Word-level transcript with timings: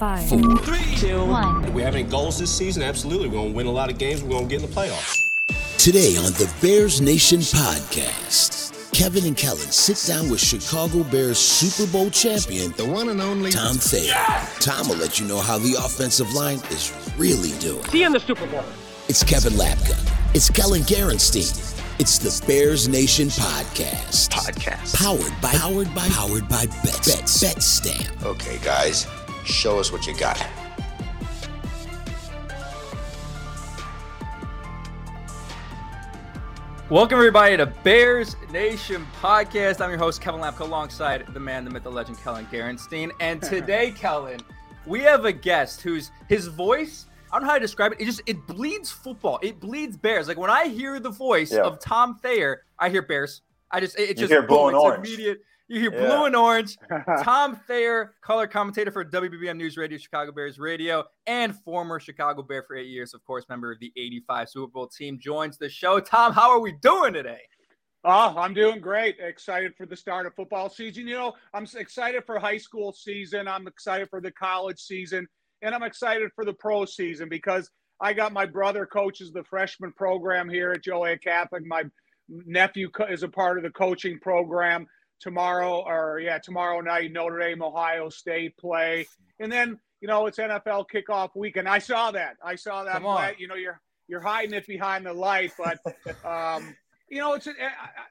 Five, 0.00 0.30
four, 0.30 0.56
three, 0.56 0.96
two, 0.96 1.22
one. 1.26 1.62
If 1.62 1.74
we 1.74 1.82
have 1.82 1.94
any 1.94 2.08
goals 2.08 2.38
this 2.38 2.50
season, 2.50 2.82
absolutely. 2.82 3.28
We're 3.28 3.34
going 3.34 3.50
to 3.50 3.54
win 3.54 3.66
a 3.66 3.70
lot 3.70 3.90
of 3.90 3.98
games. 3.98 4.22
We're 4.22 4.30
going 4.30 4.48
to 4.48 4.56
get 4.56 4.64
in 4.64 4.70
the 4.70 4.74
playoffs. 4.74 5.28
Today 5.76 6.16
on 6.16 6.32
the 6.32 6.50
Bears 6.62 7.02
Nation 7.02 7.40
podcast, 7.40 8.92
Kevin 8.94 9.26
and 9.26 9.36
Kellen 9.36 9.58
sit 9.58 10.02
down 10.10 10.30
with 10.30 10.40
Chicago 10.40 11.04
Bears 11.04 11.36
Super 11.36 11.92
Bowl 11.92 12.08
champion, 12.08 12.72
the 12.78 12.86
one 12.86 13.10
and 13.10 13.20
only 13.20 13.50
Tom 13.50 13.76
Thayer. 13.76 14.04
Yes! 14.04 14.64
Tom 14.64 14.88
will 14.88 14.96
let 14.96 15.20
you 15.20 15.26
know 15.26 15.38
how 15.38 15.58
the 15.58 15.74
offensive 15.74 16.32
line 16.32 16.60
is 16.70 16.94
really 17.18 17.52
doing. 17.58 17.84
See 17.88 18.00
you 18.00 18.06
in 18.06 18.12
the 18.12 18.20
Super 18.20 18.46
Bowl. 18.46 18.64
It's 19.10 19.22
Kevin 19.22 19.52
Lapka. 19.52 19.98
It's 20.34 20.48
Kellen 20.48 20.80
Gerenstein. 20.80 21.76
It's 22.00 22.16
the 22.16 22.46
Bears 22.46 22.88
Nation 22.88 23.28
podcast. 23.28 24.30
Podcast. 24.30 24.96
Powered 24.96 25.38
by 25.42 25.52
powered 25.52 25.94
by 25.94 26.08
powered 26.08 26.48
by 26.48 26.64
Bet 26.82 27.04
Bets. 27.04 27.42
Bet 27.42 27.62
Stamp. 27.62 28.22
Okay, 28.24 28.56
guys, 28.62 29.06
show 29.50 29.78
us 29.78 29.92
what 29.92 30.06
you 30.06 30.16
got. 30.16 30.44
Welcome 36.88 37.18
everybody 37.18 37.56
to 37.56 37.66
Bears 37.66 38.34
Nation 38.50 39.06
podcast. 39.20 39.80
I'm 39.80 39.90
your 39.90 39.98
host 39.98 40.20
Kevin 40.20 40.40
Lapka 40.40 40.60
alongside 40.60 41.24
the 41.32 41.38
man, 41.38 41.64
the 41.64 41.70
myth, 41.70 41.84
the 41.84 41.90
legend, 41.90 42.18
Kellen 42.18 42.46
Gerenstein. 42.46 43.12
And 43.20 43.40
today, 43.42 43.92
Kellen, 43.92 44.40
we 44.86 45.00
have 45.00 45.24
a 45.24 45.32
guest 45.32 45.82
whose 45.82 46.10
his 46.28 46.48
voice 46.48 47.06
I 47.32 47.36
don't 47.36 47.42
know 47.42 47.52
how 47.52 47.58
to 47.58 47.60
describe 47.60 47.92
it. 47.92 48.00
It 48.00 48.06
just 48.06 48.22
it 48.26 48.46
bleeds 48.46 48.90
football. 48.90 49.38
It 49.42 49.60
bleeds 49.60 49.96
Bears. 49.96 50.26
Like 50.26 50.38
when 50.38 50.50
I 50.50 50.66
hear 50.66 50.98
the 50.98 51.10
voice 51.10 51.52
yeah. 51.52 51.60
of 51.60 51.78
Tom 51.78 52.16
Thayer, 52.16 52.64
I 52.78 52.90
hear 52.90 53.02
Bears. 53.02 53.42
I 53.70 53.80
just 53.80 53.98
it, 53.98 54.10
it 54.10 54.16
just 54.16 54.32
hear 54.32 54.42
blue 54.42 54.58
boom, 54.58 54.68
and 54.68 54.76
orange. 54.76 55.06
Immediate. 55.06 55.40
You 55.70 55.78
hear 55.78 55.94
yeah. 55.94 56.06
blue 56.06 56.24
and 56.24 56.34
orange. 56.34 56.76
Tom 57.22 57.54
Thayer, 57.68 58.14
color 58.22 58.48
commentator 58.48 58.90
for 58.90 59.04
WBBM 59.04 59.56
News 59.56 59.76
Radio, 59.76 59.98
Chicago 59.98 60.32
Bears 60.32 60.58
Radio, 60.58 61.04
and 61.28 61.54
former 61.54 62.00
Chicago 62.00 62.42
Bear 62.42 62.64
for 62.64 62.74
eight 62.74 62.88
years, 62.88 63.14
of 63.14 63.24
course, 63.24 63.44
member 63.48 63.70
of 63.70 63.78
the 63.78 63.92
'85 63.96 64.48
Super 64.50 64.66
Bowl 64.66 64.88
team, 64.88 65.20
joins 65.20 65.58
the 65.58 65.68
show. 65.68 66.00
Tom, 66.00 66.32
how 66.32 66.50
are 66.50 66.58
we 66.58 66.72
doing 66.72 67.12
today? 67.12 67.42
Oh, 68.02 68.34
I'm 68.36 68.52
doing 68.52 68.80
great. 68.80 69.16
Excited 69.20 69.72
for 69.76 69.86
the 69.86 69.96
start 69.96 70.26
of 70.26 70.34
football 70.34 70.68
season. 70.68 71.06
You 71.06 71.14
know, 71.14 71.34
I'm 71.54 71.68
excited 71.76 72.24
for 72.26 72.40
high 72.40 72.58
school 72.58 72.92
season. 72.92 73.46
I'm 73.46 73.68
excited 73.68 74.08
for 74.10 74.20
the 74.20 74.32
college 74.32 74.80
season 74.80 75.28
and 75.62 75.74
I'm 75.74 75.82
excited 75.82 76.30
for 76.34 76.44
the 76.44 76.52
pro 76.54 76.84
season 76.84 77.28
because 77.28 77.70
I 78.00 78.12
got 78.12 78.32
my 78.32 78.46
brother 78.46 78.86
coaches 78.86 79.30
the 79.32 79.44
freshman 79.44 79.92
program 79.92 80.48
here 80.48 80.72
at 80.72 80.82
Joliet 80.82 81.22
Catholic. 81.22 81.64
My 81.66 81.84
nephew 82.28 82.90
is 83.10 83.22
a 83.22 83.28
part 83.28 83.58
of 83.58 83.64
the 83.64 83.70
coaching 83.70 84.18
program 84.20 84.86
tomorrow, 85.20 85.82
or 85.86 86.20
yeah, 86.20 86.38
tomorrow 86.38 86.80
night 86.80 87.12
Notre 87.12 87.38
Dame, 87.38 87.62
Ohio 87.62 88.08
State 88.08 88.56
play, 88.56 89.06
and 89.38 89.50
then 89.50 89.78
you 90.00 90.08
know 90.08 90.26
it's 90.26 90.38
NFL 90.38 90.86
kickoff 90.92 91.30
weekend. 91.34 91.68
I 91.68 91.78
saw 91.78 92.10
that. 92.12 92.36
I 92.44 92.54
saw 92.54 92.84
that. 92.84 93.02
Play. 93.02 93.36
You 93.38 93.48
know, 93.48 93.54
you're 93.54 93.80
you're 94.08 94.20
hiding 94.20 94.54
it 94.54 94.66
behind 94.66 95.06
the 95.06 95.12
light, 95.12 95.52
but. 95.58 95.78
Um, 96.24 96.76
you 97.12 97.18
know, 97.18 97.32
it's 97.32 97.48
a, 97.48 97.50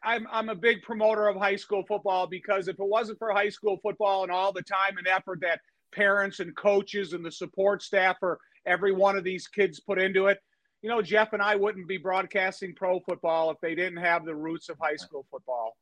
I, 0.03 0.15
I'm 0.15 0.27
I'm 0.29 0.49
a 0.49 0.55
big 0.55 0.81
promoter 0.81 1.29
of 1.29 1.37
high 1.37 1.55
school 1.55 1.85
football 1.87 2.27
because 2.27 2.67
if 2.67 2.77
it 2.77 2.85
wasn't 2.85 3.17
for 3.17 3.31
high 3.31 3.47
school 3.47 3.79
football 3.81 4.23
and 4.23 4.31
all 4.31 4.51
the 4.51 4.61
time 4.61 4.97
and 4.97 5.07
effort 5.07 5.39
that 5.39 5.61
parents 5.93 6.39
and 6.39 6.55
coaches 6.55 7.13
and 7.13 7.25
the 7.25 7.31
support 7.31 7.81
staff 7.81 8.17
or 8.21 8.39
every 8.65 8.91
one 8.91 9.17
of 9.17 9.23
these 9.23 9.47
kids 9.47 9.79
put 9.79 9.99
into 9.99 10.27
it. 10.27 10.39
You 10.81 10.89
know, 10.89 11.01
Jeff 11.01 11.33
and 11.33 11.41
I 11.41 11.55
wouldn't 11.55 11.87
be 11.87 11.97
broadcasting 11.97 12.73
pro 12.75 12.99
football 13.01 13.51
if 13.51 13.57
they 13.61 13.75
didn't 13.75 13.99
have 13.99 14.25
the 14.25 14.35
roots 14.35 14.69
of 14.69 14.77
high 14.79 14.95
school 14.95 15.25
football. 15.29 15.75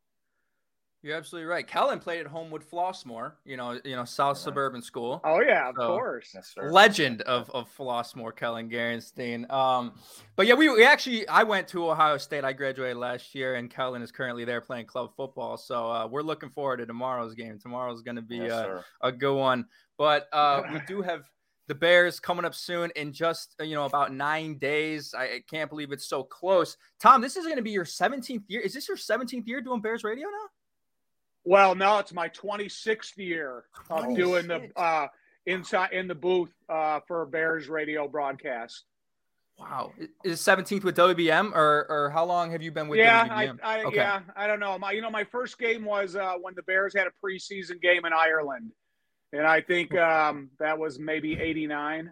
You're 1.08 1.16
absolutely 1.16 1.48
right. 1.48 1.66
Kellen 1.66 2.00
played 2.00 2.20
at 2.20 2.28
Homewood 2.28 2.70
Flossmoor, 2.70 3.32
you 3.46 3.56
know, 3.56 3.80
you 3.86 3.96
know, 3.96 4.04
South 4.04 4.38
Suburban 4.38 4.82
School. 4.82 5.22
Oh 5.24 5.40
yeah, 5.40 5.70
of 5.70 5.76
so, 5.80 5.88
course. 5.88 6.32
Yes, 6.36 6.54
legend 6.62 7.22
of 7.22 7.50
of 7.52 7.74
Flossmoor, 7.78 8.36
Kellen 8.36 8.70
Gerenstein. 8.70 9.50
Um, 9.50 9.94
but 10.36 10.48
yeah, 10.48 10.56
we, 10.56 10.68
we 10.68 10.84
actually 10.84 11.26
I 11.30 11.44
went 11.44 11.70
to 11.70 11.90
Ohio 11.90 12.18
State. 12.18 12.44
I 12.44 12.52
graduated 12.52 12.98
last 12.98 13.34
year, 13.34 13.56
and 13.56 13.70
Kellen 13.70 14.02
is 14.02 14.12
currently 14.12 14.44
there 14.44 14.60
playing 14.60 14.88
club 14.88 15.12
football. 15.16 15.56
So 15.56 15.90
uh, 15.90 16.08
we're 16.08 16.24
looking 16.24 16.50
forward 16.50 16.78
to 16.78 16.86
tomorrow's 16.86 17.34
game. 17.36 17.58
Tomorrow's 17.58 18.02
going 18.02 18.18
to 18.18 18.22
be 18.22 18.40
yes, 18.40 18.52
uh, 18.52 18.82
a 19.00 19.14
good 19.14 19.34
one. 19.34 19.66
But 19.98 20.28
uh, 20.34 20.64
we 20.74 20.82
do 20.90 21.02
have 21.04 21.22
the 21.70 21.76
Bears 21.76 22.20
coming 22.20 22.44
up 22.44 22.54
soon 22.54 22.92
in 22.98 23.14
just 23.14 23.56
you 23.62 23.76
know 23.76 23.86
about 23.86 24.14
nine 24.14 24.58
days. 24.58 25.14
I 25.18 25.42
can't 25.50 25.70
believe 25.70 25.94
it's 25.94 26.10
so 26.10 26.24
close. 26.24 26.76
Tom, 27.00 27.22
this 27.22 27.38
is 27.38 27.46
going 27.46 27.56
to 27.56 27.64
be 27.64 27.72
your 27.72 27.86
17th 27.86 28.44
year. 28.50 28.60
Is 28.60 28.74
this 28.74 28.90
your 28.90 28.98
17th 28.98 29.48
year 29.48 29.62
doing 29.62 29.80
Bears 29.80 30.04
radio 30.04 30.26
now? 30.26 30.50
Well, 31.48 31.76
no, 31.76 32.00
it's 32.00 32.14
my 32.14 32.30
26th 32.30 33.18
year 33.18 33.66
of 33.90 34.16
doing 34.16 34.48
the 34.48 34.70
uh, 34.76 35.08
inside 35.46 35.94
in 35.94 36.08
the 36.08 36.16
booth 36.16 36.54
uh, 36.70 37.00
for 37.08 37.26
Bears 37.26 37.70
radio 37.70 38.08
broadcast. 38.08 38.84
Wow, 39.58 39.92
is 40.24 40.40
17th 40.40 40.84
with 40.84 40.96
WBM, 40.98 41.52
or 41.56 41.88
or 41.90 42.12
how 42.12 42.26
long 42.26 42.52
have 42.52 42.62
you 42.62 42.72
been 42.72 42.88
with 42.88 43.00
yeah, 43.00 43.28
WBM? 43.28 43.60
I, 43.64 43.80
I 43.80 43.84
okay. 43.86 43.96
yeah, 43.96 44.20
I 44.36 44.46
don't 44.46 44.60
know. 44.60 44.78
My 44.78 44.92
you 44.92 45.02
know 45.02 45.10
my 45.10 45.24
first 45.24 45.58
game 45.58 45.84
was 45.84 46.16
uh, 46.16 46.34
when 46.40 46.54
the 46.54 46.62
Bears 46.64 46.94
had 46.96 47.08
a 47.08 47.12
preseason 47.26 47.82
game 47.82 48.06
in 48.06 48.14
Ireland 48.14 48.72
and 49.34 49.46
I 49.46 49.62
think 49.62 49.96
um, 49.96 50.50
that 50.60 50.78
was 50.78 51.00
maybe 51.00 51.40
'89. 51.40 52.12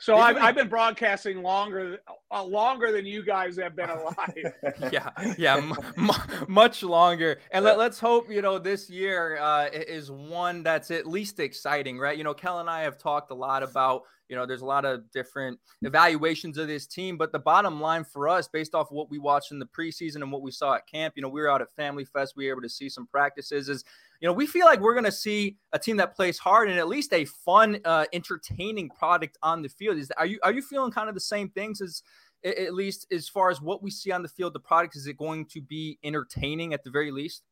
So 0.00 0.16
I've, 0.16 0.36
I've, 0.36 0.54
been 0.54 0.68
broadcasting 0.68 1.42
longer, 1.42 1.98
uh, 2.30 2.44
longer 2.44 2.92
than 2.92 3.04
you 3.04 3.24
guys 3.24 3.56
have 3.56 3.74
been 3.74 3.90
alive. 3.90 4.52
yeah, 4.92 5.10
yeah, 5.38 5.56
m- 5.56 5.74
m- 5.96 6.10
much 6.46 6.84
longer. 6.84 7.40
And 7.50 7.64
let, 7.64 7.78
us 7.80 7.98
hope 7.98 8.30
you 8.30 8.40
know 8.40 8.58
this 8.60 8.88
year 8.88 9.38
uh, 9.38 9.68
is 9.72 10.10
one 10.10 10.62
that's 10.62 10.92
at 10.92 11.06
least 11.06 11.40
exciting, 11.40 11.98
right? 11.98 12.16
You 12.16 12.22
know, 12.22 12.32
Kel 12.32 12.60
and 12.60 12.70
I 12.70 12.82
have 12.82 12.96
talked 12.96 13.32
a 13.32 13.34
lot 13.34 13.64
about 13.64 14.02
you 14.28 14.36
know 14.36 14.46
there's 14.46 14.60
a 14.60 14.66
lot 14.66 14.84
of 14.84 15.10
different 15.10 15.58
evaluations 15.82 16.58
of 16.58 16.68
this 16.68 16.86
team, 16.86 17.16
but 17.16 17.32
the 17.32 17.38
bottom 17.40 17.80
line 17.80 18.04
for 18.04 18.28
us, 18.28 18.46
based 18.46 18.76
off 18.76 18.90
of 18.90 18.96
what 18.96 19.10
we 19.10 19.18
watched 19.18 19.50
in 19.50 19.58
the 19.58 19.66
preseason 19.66 20.16
and 20.16 20.30
what 20.30 20.42
we 20.42 20.52
saw 20.52 20.74
at 20.74 20.86
camp, 20.86 21.14
you 21.16 21.22
know, 21.22 21.28
we 21.28 21.40
were 21.40 21.50
out 21.50 21.60
at 21.60 21.72
Family 21.72 22.04
Fest, 22.04 22.34
we 22.36 22.46
were 22.46 22.52
able 22.52 22.62
to 22.62 22.68
see 22.68 22.88
some 22.88 23.06
practices. 23.08 23.68
Is 23.68 23.84
you 24.20 24.26
know, 24.26 24.32
we 24.32 24.46
feel 24.46 24.66
like 24.66 24.80
we're 24.80 24.94
going 24.94 25.04
to 25.04 25.12
see 25.12 25.56
a 25.72 25.78
team 25.78 25.96
that 25.98 26.16
plays 26.16 26.38
hard 26.38 26.68
and 26.68 26.78
at 26.78 26.88
least 26.88 27.12
a 27.12 27.24
fun, 27.24 27.78
uh, 27.84 28.04
entertaining 28.12 28.88
product 28.88 29.38
on 29.42 29.62
the 29.62 29.68
field. 29.68 29.96
Is 29.96 30.10
are 30.16 30.26
you 30.26 30.40
are 30.42 30.52
you 30.52 30.62
feeling 30.62 30.90
kind 30.90 31.08
of 31.08 31.14
the 31.14 31.20
same 31.20 31.48
things 31.50 31.80
as 31.80 32.02
at 32.44 32.74
least 32.74 33.06
as 33.12 33.28
far 33.28 33.50
as 33.50 33.60
what 33.60 33.82
we 33.82 33.90
see 33.90 34.10
on 34.10 34.22
the 34.22 34.28
field? 34.28 34.54
The 34.54 34.60
product 34.60 34.96
is 34.96 35.06
it 35.06 35.16
going 35.16 35.46
to 35.46 35.60
be 35.60 35.98
entertaining 36.02 36.74
at 36.74 36.82
the 36.82 36.90
very 36.90 37.10
least? 37.10 37.42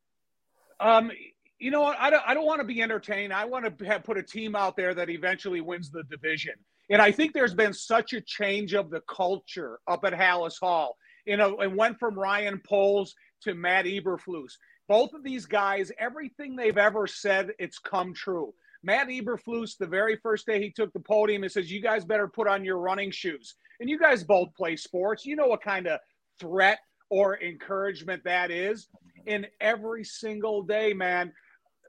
Um, 0.80 1.10
you 1.58 1.70
know? 1.70 1.84
I 1.84 2.10
don't 2.10 2.22
I 2.26 2.34
don't 2.34 2.46
want 2.46 2.60
to 2.60 2.66
be 2.66 2.82
entertained. 2.82 3.32
I 3.32 3.44
want 3.44 3.78
to 3.78 4.00
put 4.00 4.18
a 4.18 4.22
team 4.22 4.56
out 4.56 4.76
there 4.76 4.94
that 4.94 5.08
eventually 5.08 5.60
wins 5.60 5.90
the 5.90 6.02
division. 6.04 6.54
And 6.90 7.00
I 7.00 7.10
think 7.10 7.32
there's 7.32 7.54
been 7.54 7.72
such 7.72 8.12
a 8.12 8.20
change 8.20 8.74
of 8.74 8.90
the 8.90 9.02
culture 9.08 9.78
up 9.88 10.04
at 10.04 10.12
Halas 10.12 10.58
Hall. 10.60 10.96
You 11.26 11.36
know, 11.36 11.60
it 11.60 11.72
went 11.72 11.98
from 11.98 12.16
Ryan 12.16 12.60
Poles 12.64 13.14
to 13.42 13.54
Matt 13.54 13.84
Eberflus 13.86 14.52
both 14.88 15.12
of 15.14 15.22
these 15.22 15.46
guys, 15.46 15.90
everything 15.98 16.56
they've 16.56 16.78
ever 16.78 17.06
said, 17.06 17.52
it's 17.58 17.78
come 17.78 18.14
true. 18.14 18.54
Matt 18.82 19.08
Eberflus, 19.08 19.76
the 19.76 19.86
very 19.86 20.16
first 20.16 20.46
day 20.46 20.60
he 20.60 20.70
took 20.70 20.92
the 20.92 21.00
podium, 21.00 21.42
he 21.42 21.48
says, 21.48 21.72
"You 21.72 21.80
guys 21.80 22.04
better 22.04 22.28
put 22.28 22.46
on 22.46 22.64
your 22.64 22.78
running 22.78 23.10
shoes." 23.10 23.56
And 23.80 23.90
you 23.90 23.98
guys 23.98 24.22
both 24.22 24.54
play 24.54 24.76
sports. 24.76 25.26
You 25.26 25.36
know 25.36 25.48
what 25.48 25.62
kind 25.62 25.86
of 25.86 25.98
threat 26.38 26.78
or 27.10 27.40
encouragement 27.40 28.22
that 28.24 28.50
is. 28.50 28.88
And 29.26 29.48
every 29.60 30.04
single 30.04 30.62
day, 30.62 30.92
man, 30.92 31.32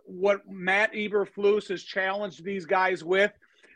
what 0.05 0.41
Matt 0.49 0.93
Eberflus 0.93 1.67
has 1.69 1.83
challenged 1.83 2.43
these 2.43 2.65
guys 2.65 3.03
with, 3.03 3.31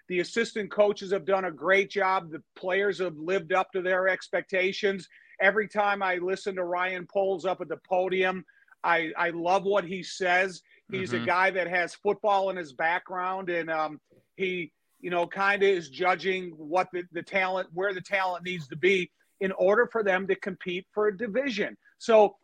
the 0.08 0.20
assistant 0.20 0.72
coaches 0.72 1.12
have 1.12 1.26
done 1.26 1.46
a 1.46 1.52
great 1.52 1.90
job. 1.90 2.32
The 2.32 2.42
players 2.56 3.00
have 3.00 3.18
lived 3.18 3.54
up 3.54 3.72
to 3.74 3.82
their 3.82 4.08
expectations. 4.08 5.08
Every 5.40 5.68
time 5.68 6.02
I 6.02 6.16
listen 6.16 6.56
to 6.56 6.64
Ryan 6.64 7.08
Poles 7.08 7.46
up 7.46 7.62
at 7.62 7.70
the 7.70 7.78
podium, 7.88 8.46
I, 8.84 9.12
I 9.18 9.30
love 9.30 9.64
what 9.64 9.86
he 9.86 10.04
says. 10.04 10.62
He's 10.90 11.12
mm-hmm. 11.12 11.24
a 11.24 11.26
guy 11.26 11.52
that 11.52 11.68
has 11.68 11.96
football 11.96 12.50
in 12.50 12.58
his 12.58 12.74
background, 12.74 13.50
and 13.50 13.70
um, 13.70 14.00
he, 14.36 14.72
you 15.00 15.10
know, 15.10 15.26
kind 15.26 15.64
of 15.64 15.70
is 15.70 15.90
judging 15.90 16.52
what 16.58 16.88
the, 16.92 17.04
the 17.12 17.24
talent, 17.24 17.70
where 17.74 17.94
the 17.94 18.02
talent 18.02 18.46
needs 18.46 18.68
to 18.68 18.76
be 18.76 19.10
in 19.40 19.52
order 19.54 19.88
for 19.88 20.04
them 20.04 20.28
to 20.28 20.36
compete 20.36 20.86
for 20.92 21.08
a 21.08 21.18
division. 21.18 21.78
So, 21.98 22.36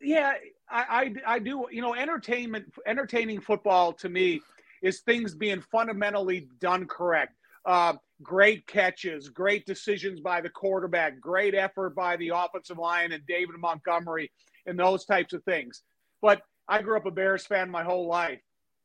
yeah, 0.00 0.34
I, 0.70 1.12
I, 1.26 1.34
I 1.34 1.38
do, 1.38 1.66
you 1.70 1.82
know, 1.82 1.94
entertainment, 1.94 2.72
entertaining 2.86 3.40
football 3.40 3.92
to 3.94 4.08
me 4.08 4.40
is 4.82 5.00
things 5.00 5.34
being 5.34 5.60
fundamentally 5.60 6.48
done 6.58 6.86
correct. 6.86 7.34
Uh, 7.64 7.94
great 8.22 8.66
catches, 8.66 9.28
great 9.28 9.66
decisions 9.66 10.20
by 10.20 10.40
the 10.40 10.48
quarterback, 10.48 11.20
great 11.20 11.54
effort 11.54 11.94
by 11.94 12.16
the 12.16 12.30
offensive 12.34 12.78
line 12.78 13.12
and 13.12 13.24
David 13.26 13.56
Montgomery 13.58 14.30
and 14.66 14.78
those 14.78 15.04
types 15.04 15.32
of 15.32 15.42
things. 15.44 15.82
But 16.22 16.42
I 16.68 16.82
grew 16.82 16.96
up 16.96 17.06
a 17.06 17.10
Bears 17.10 17.46
fan 17.46 17.70
my 17.70 17.82
whole 17.82 18.06
life. 18.06 18.40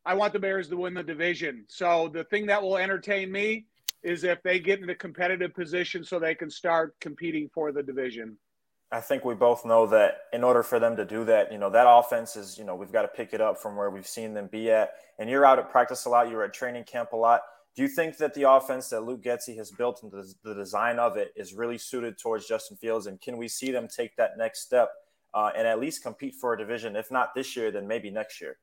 I 0.06 0.14
want 0.14 0.34
the 0.34 0.40
Bears 0.40 0.70
to 0.70 0.78
win 0.78 0.94
the 0.94 1.04
division. 1.04 1.66
So 1.68 2.10
the 2.14 2.24
thing 2.26 2.46
that 2.48 2.62
will 2.62 2.78
entertain 2.78 3.32
me 3.32 3.66
is 4.04 4.24
if 4.24 4.42
they 4.44 4.60
get 4.60 4.82
in 4.82 4.90
a 4.90 4.96
competitive 4.96 5.54
position 5.54 6.04
so 6.04 6.20
they 6.20 6.36
can 6.36 6.50
start 6.50 6.96
competing 7.00 7.50
for 7.54 7.72
the 7.72 7.82
division. 7.82 8.38
I 8.92 9.02
think 9.02 9.26
we 9.26 9.34
both 9.34 9.66
know 9.66 9.88
that 9.88 10.20
in 10.32 10.44
order 10.44 10.62
for 10.62 10.80
them 10.80 10.96
to 10.98 11.06
do 11.06 11.26
that, 11.26 11.52
you 11.52 11.58
know, 11.58 11.72
that 11.72 11.88
offense 11.90 12.36
is, 12.36 12.58
you 12.58 12.64
know, 12.64 12.76
we've 12.76 12.92
got 12.92 13.02
to 13.02 13.08
pick 13.08 13.34
it 13.34 13.42
up 13.42 13.58
from 13.58 13.76
where 13.76 13.90
we've 13.90 14.08
seen 14.08 14.36
them 14.36 14.48
be 14.48 14.72
at. 14.72 14.92
And 15.18 15.28
you're 15.28 15.46
out 15.46 15.58
at 15.58 15.72
practice 15.72 16.06
a 16.06 16.10
lot, 16.10 16.30
you're 16.30 16.44
at 16.44 16.54
training 16.54 16.84
camp 16.84 17.14
a 17.14 17.18
lot. 17.18 17.42
Do 17.76 17.82
you 17.82 17.88
think 17.88 18.18
that 18.18 18.34
the 18.36 18.50
offense 18.50 18.90
that 18.90 19.02
Luke 19.02 19.24
Getsy 19.24 19.58
has 19.58 19.72
built 19.72 20.04
and 20.04 20.12
the, 20.12 20.34
the 20.44 20.54
design 20.54 21.00
of 21.00 21.18
it 21.18 21.34
is 21.36 21.54
really 21.54 21.78
suited 21.78 22.18
towards 22.18 22.48
Justin 22.48 22.78
Fields? 22.78 23.08
And 23.08 23.20
can 23.20 23.38
we 23.38 23.48
see 23.48 23.72
them 23.72 23.88
take 23.88 24.16
that 24.18 24.38
next 24.38 24.62
step 24.62 24.92
uh, 25.36 25.52
and 25.56 25.68
at 25.68 25.80
least 25.80 26.02
compete 26.02 26.34
for 26.34 26.54
a 26.54 26.58
division, 26.58 26.96
if 26.96 27.12
not 27.12 27.36
this 27.36 27.56
year, 27.56 27.70
then 27.70 27.88
maybe 27.88 28.10
next 28.10 28.42
year? 28.42 28.58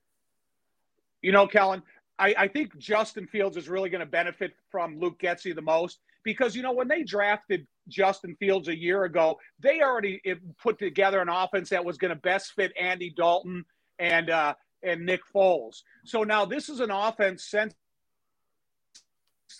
You 1.20 1.30
know, 1.30 1.46
Kellen, 1.46 1.82
I, 2.18 2.34
I 2.36 2.48
think 2.48 2.76
Justin 2.78 3.26
Fields 3.26 3.56
is 3.56 3.68
really 3.68 3.90
going 3.90 4.00
to 4.00 4.06
benefit 4.06 4.54
from 4.70 4.98
Luke 4.98 5.20
Getsy 5.20 5.54
the 5.54 5.62
most 5.62 6.00
because, 6.24 6.56
you 6.56 6.62
know, 6.62 6.72
when 6.72 6.88
they 6.88 7.04
drafted 7.04 7.66
Justin 7.88 8.34
Fields 8.40 8.68
a 8.68 8.76
year 8.76 9.04
ago, 9.04 9.38
they 9.60 9.82
already 9.82 10.20
put 10.60 10.78
together 10.78 11.20
an 11.20 11.28
offense 11.28 11.68
that 11.70 11.84
was 11.84 11.98
going 11.98 12.10
to 12.10 12.20
best 12.20 12.52
fit 12.52 12.72
Andy 12.80 13.12
Dalton 13.16 13.64
and 13.98 14.30
uh, 14.30 14.54
and 14.82 15.06
Nick 15.06 15.20
Foles. 15.32 15.82
So 16.04 16.24
now 16.24 16.44
this 16.44 16.68
is 16.68 16.80
an 16.80 16.90
offense 16.90 17.44
since 17.44 17.74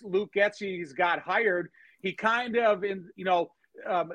Luke 0.01 0.31
Getsy's 0.35 0.93
got 0.93 1.19
hired, 1.19 1.69
he 2.01 2.13
kind 2.13 2.57
of, 2.57 2.83
in 2.83 3.09
you 3.15 3.25
know, 3.25 3.51
um, 3.87 4.11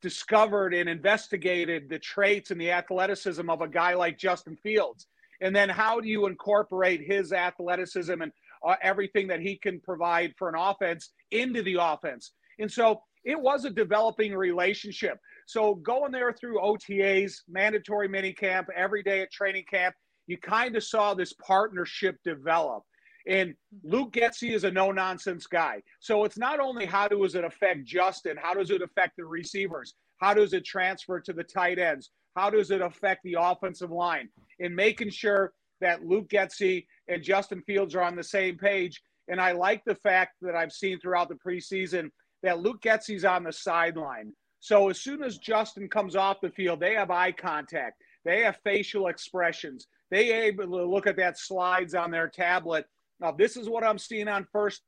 discovered 0.00 0.74
and 0.74 0.88
investigated 0.88 1.88
the 1.88 1.98
traits 1.98 2.50
and 2.50 2.60
the 2.60 2.70
athleticism 2.70 3.48
of 3.48 3.60
a 3.60 3.68
guy 3.68 3.94
like 3.94 4.18
Justin 4.18 4.56
Fields. 4.56 5.06
And 5.40 5.54
then 5.54 5.68
how 5.68 6.00
do 6.00 6.08
you 6.08 6.26
incorporate 6.26 7.00
his 7.00 7.32
athleticism 7.32 8.20
and 8.20 8.32
uh, 8.66 8.74
everything 8.82 9.28
that 9.28 9.40
he 9.40 9.56
can 9.56 9.80
provide 9.80 10.34
for 10.38 10.48
an 10.48 10.54
offense 10.56 11.10
into 11.30 11.62
the 11.62 11.78
offense? 11.80 12.32
And 12.58 12.70
so 12.70 13.02
it 13.24 13.40
was 13.40 13.64
a 13.64 13.70
developing 13.70 14.34
relationship. 14.34 15.18
So 15.46 15.74
going 15.76 16.12
there 16.12 16.32
through 16.32 16.60
OTAs, 16.60 17.40
mandatory 17.48 18.08
minicamp, 18.08 18.66
every 18.74 19.02
day 19.02 19.20
at 19.20 19.32
training 19.32 19.64
camp, 19.70 19.94
you 20.26 20.38
kind 20.38 20.76
of 20.76 20.84
saw 20.84 21.14
this 21.14 21.32
partnership 21.34 22.16
develop. 22.24 22.84
And 23.26 23.54
Luke 23.82 24.12
Getsy 24.12 24.52
is 24.52 24.64
a 24.64 24.70
no 24.70 24.92
nonsense 24.92 25.46
guy. 25.46 25.82
So 26.00 26.24
it's 26.24 26.38
not 26.38 26.60
only 26.60 26.86
how 26.86 27.08
does 27.08 27.34
it 27.34 27.44
affect 27.44 27.84
Justin, 27.84 28.36
how 28.40 28.54
does 28.54 28.70
it 28.70 28.82
affect 28.82 29.16
the 29.16 29.24
receivers? 29.24 29.94
How 30.18 30.34
does 30.34 30.52
it 30.52 30.64
transfer 30.64 31.20
to 31.20 31.32
the 31.32 31.44
tight 31.44 31.78
ends? 31.78 32.10
How 32.36 32.50
does 32.50 32.70
it 32.70 32.80
affect 32.80 33.22
the 33.24 33.36
offensive 33.38 33.90
line? 33.90 34.28
In 34.58 34.74
making 34.74 35.10
sure 35.10 35.52
that 35.80 36.04
Luke 36.04 36.28
Getsy 36.28 36.86
and 37.08 37.22
Justin 37.22 37.62
Fields 37.62 37.94
are 37.94 38.02
on 38.02 38.16
the 38.16 38.22
same 38.22 38.56
page. 38.56 39.02
And 39.28 39.40
I 39.40 39.52
like 39.52 39.84
the 39.84 39.94
fact 39.94 40.36
that 40.42 40.54
I've 40.54 40.72
seen 40.72 41.00
throughout 41.00 41.28
the 41.28 41.36
preseason 41.36 42.10
that 42.42 42.60
Luke 42.60 42.82
Getsy's 42.82 43.24
on 43.24 43.44
the 43.44 43.52
sideline. 43.52 44.32
So 44.60 44.90
as 44.90 45.00
soon 45.00 45.22
as 45.22 45.38
Justin 45.38 45.88
comes 45.88 46.16
off 46.16 46.40
the 46.40 46.50
field, 46.50 46.80
they 46.80 46.94
have 46.94 47.10
eye 47.10 47.32
contact, 47.32 48.02
they 48.24 48.42
have 48.42 48.58
facial 48.62 49.06
expressions, 49.06 49.86
they 50.10 50.32
able 50.32 50.66
to 50.66 50.84
look 50.84 51.06
at 51.06 51.16
that 51.16 51.38
slides 51.38 51.94
on 51.94 52.10
their 52.10 52.28
tablet 52.28 52.84
now, 53.20 53.30
this 53.32 53.56
is 53.56 53.68
what 53.68 53.84
I'm 53.84 53.98
seeing 53.98 54.28
on 54.28 54.46
first 54.50 54.82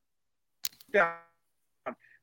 down. 0.91 1.13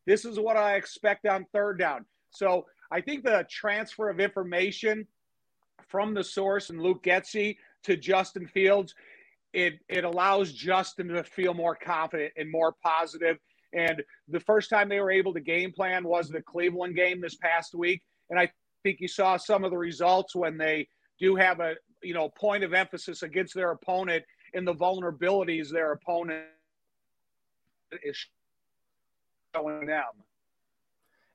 This 0.07 0.25
is 0.25 0.39
what 0.39 0.57
I 0.57 0.75
expect 0.75 1.27
on 1.27 1.47
third 1.53 1.79
down. 1.79 2.05
So 2.31 2.67
I 2.91 3.01
think 3.01 3.25
the 3.25 3.47
transfer 3.49 4.09
of 4.09 4.19
information 4.19 5.07
from 5.89 6.15
the 6.15 6.25
source 6.25 6.71
and 6.71 6.81
Luke 6.81 7.03
Getsy 7.03 7.57
to 7.85 7.97
Justin 7.97 8.47
Fields, 8.47 8.95
it, 9.53 9.79
it 9.89 10.05
allows 10.05 10.53
Justin 10.53 11.09
to 11.09 11.23
feel 11.23 11.55
more 11.55 11.77
confident 11.77 12.33
and 12.37 12.51
more 12.51 12.75
positive. 12.83 13.39
And 13.73 14.03
the 14.29 14.41
first 14.41 14.71
time 14.71 14.89
they 14.89 15.01
were 15.01 15.11
able 15.11 15.33
to 15.35 15.41
game 15.41 15.73
plan 15.73 16.05
was 16.05 16.29
the 16.29 16.43
Cleveland 16.43 16.97
game 16.97 17.21
this 17.21 17.37
past 17.37 17.75
week. 17.75 18.03
And 18.31 18.39
I 18.39 18.51
think 18.83 19.01
you 19.01 19.09
saw 19.09 19.37
some 19.37 19.65
of 19.65 19.71
the 19.71 19.79
results 19.79 20.35
when 20.35 20.59
they 20.59 20.89
do 21.21 21.37
have 21.37 21.61
a 21.61 21.75
you 22.03 22.15
know 22.15 22.31
point 22.31 22.65
of 22.65 22.73
emphasis 22.73 23.23
against 23.23 23.55
their 23.55 23.73
opponent 23.73 24.25
in 24.55 24.65
the 24.65 24.75
vulnerabilities 24.75 25.71
their 25.71 25.93
opponent 25.93 26.47
is 28.05 28.17
showing 29.55 29.87
them. 29.87 30.05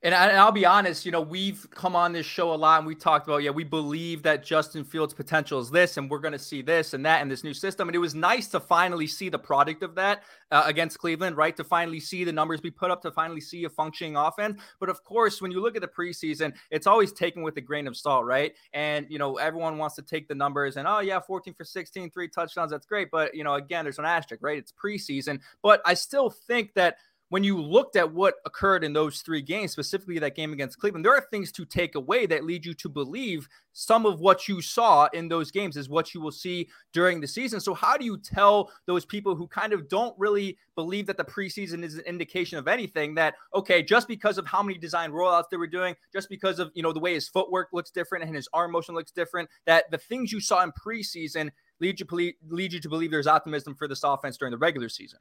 And, 0.05 0.13
I, 0.13 0.45
will 0.45 0.51
be 0.51 0.67
honest, 0.67 1.03
you 1.03 1.11
know, 1.11 1.19
we've 1.19 1.67
come 1.71 1.95
on 1.95 2.13
this 2.13 2.27
show 2.27 2.53
a 2.53 2.55
lot 2.55 2.77
and 2.77 2.85
we 2.85 2.93
talked 2.93 3.27
about, 3.27 3.41
yeah, 3.41 3.49
we 3.49 3.63
believe 3.63 4.21
that 4.21 4.45
Justin 4.45 4.83
Fields' 4.83 5.15
potential 5.15 5.59
is 5.59 5.71
this, 5.71 5.97
and 5.97 6.11
we're 6.11 6.19
going 6.19 6.31
to 6.31 6.37
see 6.37 6.61
this 6.61 6.93
and 6.93 7.03
that 7.07 7.23
in 7.23 7.27
this 7.27 7.43
new 7.43 7.55
system. 7.55 7.89
And 7.89 7.95
it 7.95 7.99
was 7.99 8.13
nice 8.13 8.45
to 8.49 8.59
finally 8.59 9.07
see 9.07 9.29
the 9.29 9.39
product 9.39 9.81
of 9.81 9.95
that 9.95 10.21
uh, 10.51 10.61
against 10.67 10.99
Cleveland, 10.99 11.37
right? 11.37 11.57
To 11.57 11.63
finally 11.63 11.99
see 11.99 12.23
the 12.23 12.31
numbers 12.31 12.61
be 12.61 12.69
put 12.69 12.91
up, 12.91 13.01
to 13.01 13.09
finally 13.09 13.41
see 13.41 13.63
a 13.63 13.69
functioning 13.69 14.15
offense. 14.15 14.61
But 14.79 14.89
of 14.89 15.03
course, 15.03 15.41
when 15.41 15.49
you 15.49 15.59
look 15.59 15.75
at 15.75 15.81
the 15.81 15.87
preseason, 15.87 16.53
it's 16.69 16.85
always 16.85 17.11
taken 17.11 17.41
with 17.41 17.57
a 17.57 17.61
grain 17.61 17.87
of 17.87 17.97
salt, 17.97 18.25
right? 18.25 18.53
And, 18.73 19.07
you 19.09 19.17
know, 19.17 19.37
everyone 19.37 19.79
wants 19.79 19.95
to 19.95 20.03
take 20.03 20.27
the 20.27 20.35
numbers 20.35 20.77
and, 20.77 20.87
oh, 20.87 20.99
yeah, 20.99 21.19
14 21.19 21.55
for 21.55 21.63
16, 21.63 22.11
three 22.11 22.27
touchdowns. 22.27 22.69
That's 22.69 22.85
great. 22.85 23.09
But, 23.09 23.33
you 23.33 23.43
know, 23.43 23.55
again, 23.55 23.85
there's 23.85 23.97
an 23.97 24.05
asterisk, 24.05 24.43
right? 24.43 24.59
It's 24.59 24.71
preseason. 24.71 25.39
But 25.63 25.81
I 25.83 25.95
still 25.95 26.29
think 26.29 26.75
that 26.75 26.97
when 27.29 27.43
you 27.43 27.59
looked 27.59 27.95
at 27.95 28.13
what 28.13 28.35
occurred 28.45 28.83
in 28.83 28.93
those 28.93 29.21
three 29.21 29.41
games, 29.41 29.71
specifically 29.71 30.19
that 30.19 30.35
game 30.35 30.53
against 30.53 30.77
Cleveland, 30.77 31.03
there 31.03 31.15
are 31.15 31.25
things 31.31 31.51
to 31.53 31.65
take 31.65 31.95
away 31.95 32.25
that 32.27 32.43
lead 32.43 32.65
you 32.65 32.73
to 32.75 32.89
believe 32.89 33.47
some 33.73 34.05
of 34.05 34.19
what 34.19 34.47
you 34.47 34.61
saw 34.61 35.07
in 35.11 35.27
those 35.27 35.49
games 35.49 35.75
is 35.75 35.89
what 35.89 36.13
you 36.13 36.21
will 36.21 36.31
see 36.31 36.69
during 36.93 37.19
the 37.19 37.27
season. 37.27 37.59
So, 37.59 37.73
how 37.73 37.97
do 37.97 38.05
you 38.05 38.17
tell 38.17 38.71
those 38.85 39.05
people 39.05 39.35
who 39.35 39.47
kind 39.47 39.73
of 39.73 39.89
don't 39.89 40.17
really 40.19 40.57
believe 40.75 41.07
that 41.07 41.17
the 41.17 41.25
preseason 41.25 41.83
is 41.83 41.95
an 41.95 42.05
indication 42.05 42.59
of 42.59 42.67
anything 42.67 43.15
that, 43.15 43.33
okay, 43.53 43.81
just 43.81 44.07
because 44.07 44.37
of 44.37 44.45
how 44.45 44.61
many 44.61 44.77
design 44.77 45.11
rollouts 45.11 45.49
they 45.49 45.57
were 45.57 45.67
doing, 45.67 45.95
just 46.13 46.29
because 46.29 46.59
of, 46.59 46.71
you 46.75 46.83
know, 46.83 46.93
the 46.93 46.99
way 46.99 47.15
his 47.15 47.27
footwork 47.27 47.69
looks 47.73 47.89
different 47.89 48.23
and 48.23 48.35
his 48.35 48.47
arm 48.53 48.71
motion 48.71 48.93
looks 48.93 49.11
different, 49.11 49.49
that 49.65 49.89
the 49.89 49.97
things 49.97 50.31
you 50.31 50.39
saw 50.39 50.63
in 50.63 50.71
preseason 50.71 51.49
lead 51.79 51.99
you, 51.99 52.33
lead 52.49 52.71
you 52.71 52.79
to 52.79 52.89
believe 52.89 53.09
there's 53.09 53.27
optimism 53.27 53.73
for 53.75 53.87
this 53.87 54.03
offense 54.03 54.37
during 54.37 54.51
the 54.51 54.57
regular 54.57 54.89
season? 54.89 55.19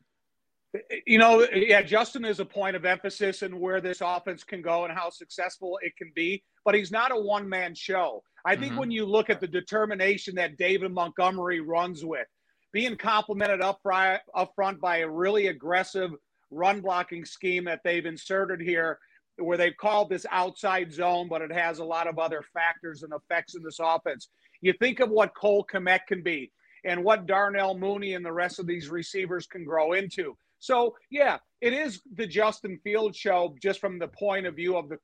You 1.07 1.19
know, 1.19 1.47
yeah, 1.55 1.83
Justin 1.83 2.25
is 2.25 2.41
a 2.41 2.45
point 2.45 2.75
of 2.75 2.85
emphasis 2.85 3.43
in 3.43 3.61
where 3.61 3.81
this 3.81 4.01
offense 4.01 4.43
can 4.43 4.61
go 4.61 4.85
and 4.85 4.93
how 4.93 5.11
successful 5.11 5.79
it 5.83 5.97
can 5.97 6.11
be, 6.15 6.43
but 6.65 6.75
he's 6.75 6.91
not 6.91 7.13
a 7.13 7.17
one 7.17 7.49
man 7.49 7.75
show. 7.75 8.23
I 8.45 8.57
think 8.57 8.73
mm-hmm. 8.73 8.81
when 8.81 8.91
you 8.91 9.07
look 9.07 9.31
at 9.31 9.41
the 9.41 9.47
determination 9.47 10.35
that 10.35 10.57
David 10.59 10.93
Montgomery 10.93 11.61
runs 11.61 12.05
with, 12.05 12.27
being 12.73 12.97
complemented 12.97 13.63
up, 13.63 13.79
front, 13.83 14.21
up 14.35 14.53
front 14.55 14.81
by 14.81 14.99
a 14.99 15.09
really 15.09 15.47
aggressive 15.47 16.11
run 16.51 16.81
blocking 16.81 17.25
scheme 17.25 17.65
that 17.65 17.81
they've 17.85 18.05
inserted 18.05 18.61
here, 18.61 18.99
where 19.39 19.57
they've 19.57 19.77
called 19.77 20.11
this 20.11 20.27
outside 20.31 20.93
zone, 20.93 21.29
but 21.29 21.41
it 21.43 21.53
has 21.53 21.79
a 21.79 21.85
lot 21.85 22.07
of 22.07 22.19
other 22.19 22.43
factors 22.53 23.03
and 23.03 23.13
effects 23.13 23.55
in 23.55 23.63
this 23.63 23.79
offense. 23.81 24.29
You 24.61 24.73
think 24.73 25.01
of 25.01 25.11
what 25.11 25.35
Cole 25.35 25.67
Kmet 25.73 26.01
can 26.07 26.23
be 26.23 26.51
and 26.85 27.03
what 27.03 27.27
Darnell 27.27 27.77
Mooney 27.77 28.15
and 28.15 28.25
the 28.25 28.33
rest 28.33 28.59
of 28.59 28.67
these 28.67 28.89
receivers 28.89 29.47
can 29.47 29.65
grow 29.65 29.93
into. 29.93 30.37
So, 30.65 30.97
yeah, 31.11 31.37
it 31.61 31.75
is 31.75 32.01
the 32.15 32.27
Justin 32.27 32.81
Field 32.83 33.15
show 33.15 33.55
just 33.61 33.81
from 33.81 33.99
the 33.99 34.09
point 34.09 34.47
of 34.47 34.57
view 34.57 34.79
of 34.79 34.89
the 34.89 34.97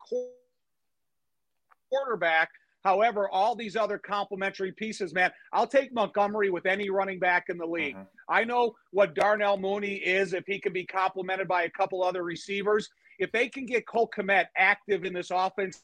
quarterback. 1.91 2.49
However, 2.83 3.29
all 3.29 3.55
these 3.55 3.77
other 3.77 3.99
complementary 3.99 4.73
pieces, 4.73 5.13
man, 5.13 5.31
I'll 5.53 5.67
take 5.67 5.93
Montgomery 5.93 6.49
with 6.49 6.65
any 6.65 6.89
running 6.89 7.19
back 7.19 7.51
in 7.51 7.59
the 7.59 7.67
league. 7.67 7.95
Mm-hmm. 7.95 8.33
I 8.33 8.45
know 8.45 8.75
what 8.93 9.15
Darnell 9.15 9.59
Mooney 9.59 9.97
is 9.97 10.33
if 10.33 10.45
he 10.47 10.59
can 10.59 10.73
be 10.73 10.87
complemented 10.87 11.47
by 11.47 11.65
a 11.65 11.71
couple 11.71 12.03
other 12.03 12.23
receivers. 12.23 12.89
If 13.19 13.31
they 13.31 13.51
can 13.51 13.67
get 13.67 13.87
Cole 13.87 14.09
Kmet 14.17 14.47
active 14.57 15.05
in 15.05 15.13
this 15.13 15.31
offense 15.31 15.83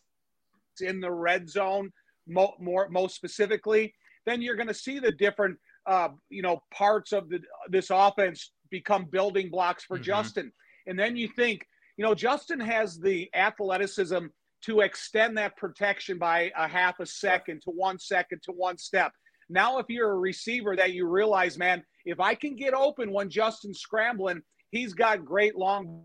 in 0.80 1.00
the 1.00 1.12
red 1.12 1.50
zone, 1.50 1.92
more, 2.26 2.54
more 2.58 2.88
most 2.88 3.14
specifically, 3.14 3.92
then 4.24 4.40
you're 4.40 4.56
going 4.56 4.68
to 4.68 4.74
see 4.74 5.00
the 5.00 5.12
different, 5.12 5.58
uh, 5.84 6.08
you 6.30 6.40
know, 6.40 6.62
parts 6.72 7.12
of 7.12 7.28
the 7.28 7.40
this 7.68 7.90
offense 7.90 8.52
become 8.70 9.04
building 9.04 9.50
blocks 9.50 9.84
for 9.84 9.96
mm-hmm. 9.96 10.04
Justin. 10.04 10.52
And 10.86 10.98
then 10.98 11.16
you 11.16 11.28
think, 11.28 11.66
you 11.96 12.04
know, 12.04 12.14
Justin 12.14 12.60
has 12.60 12.98
the 12.98 13.28
athleticism 13.34 14.26
to 14.62 14.80
extend 14.80 15.38
that 15.38 15.56
protection 15.56 16.18
by 16.18 16.50
a 16.56 16.66
half 16.66 17.00
a 17.00 17.06
second 17.06 17.62
to 17.62 17.70
one 17.70 17.98
second 17.98 18.42
to 18.44 18.52
one 18.52 18.78
step. 18.78 19.12
Now, 19.48 19.78
if 19.78 19.86
you're 19.88 20.10
a 20.10 20.18
receiver 20.18 20.74
that 20.76 20.92
you 20.92 21.06
realize, 21.06 21.56
man, 21.56 21.84
if 22.04 22.20
I 22.20 22.34
can 22.34 22.56
get 22.56 22.74
open 22.74 23.12
when 23.12 23.30
Justin's 23.30 23.80
scrambling, 23.80 24.42
he's 24.70 24.92
got 24.94 25.24
great 25.24 25.56
long 25.56 26.04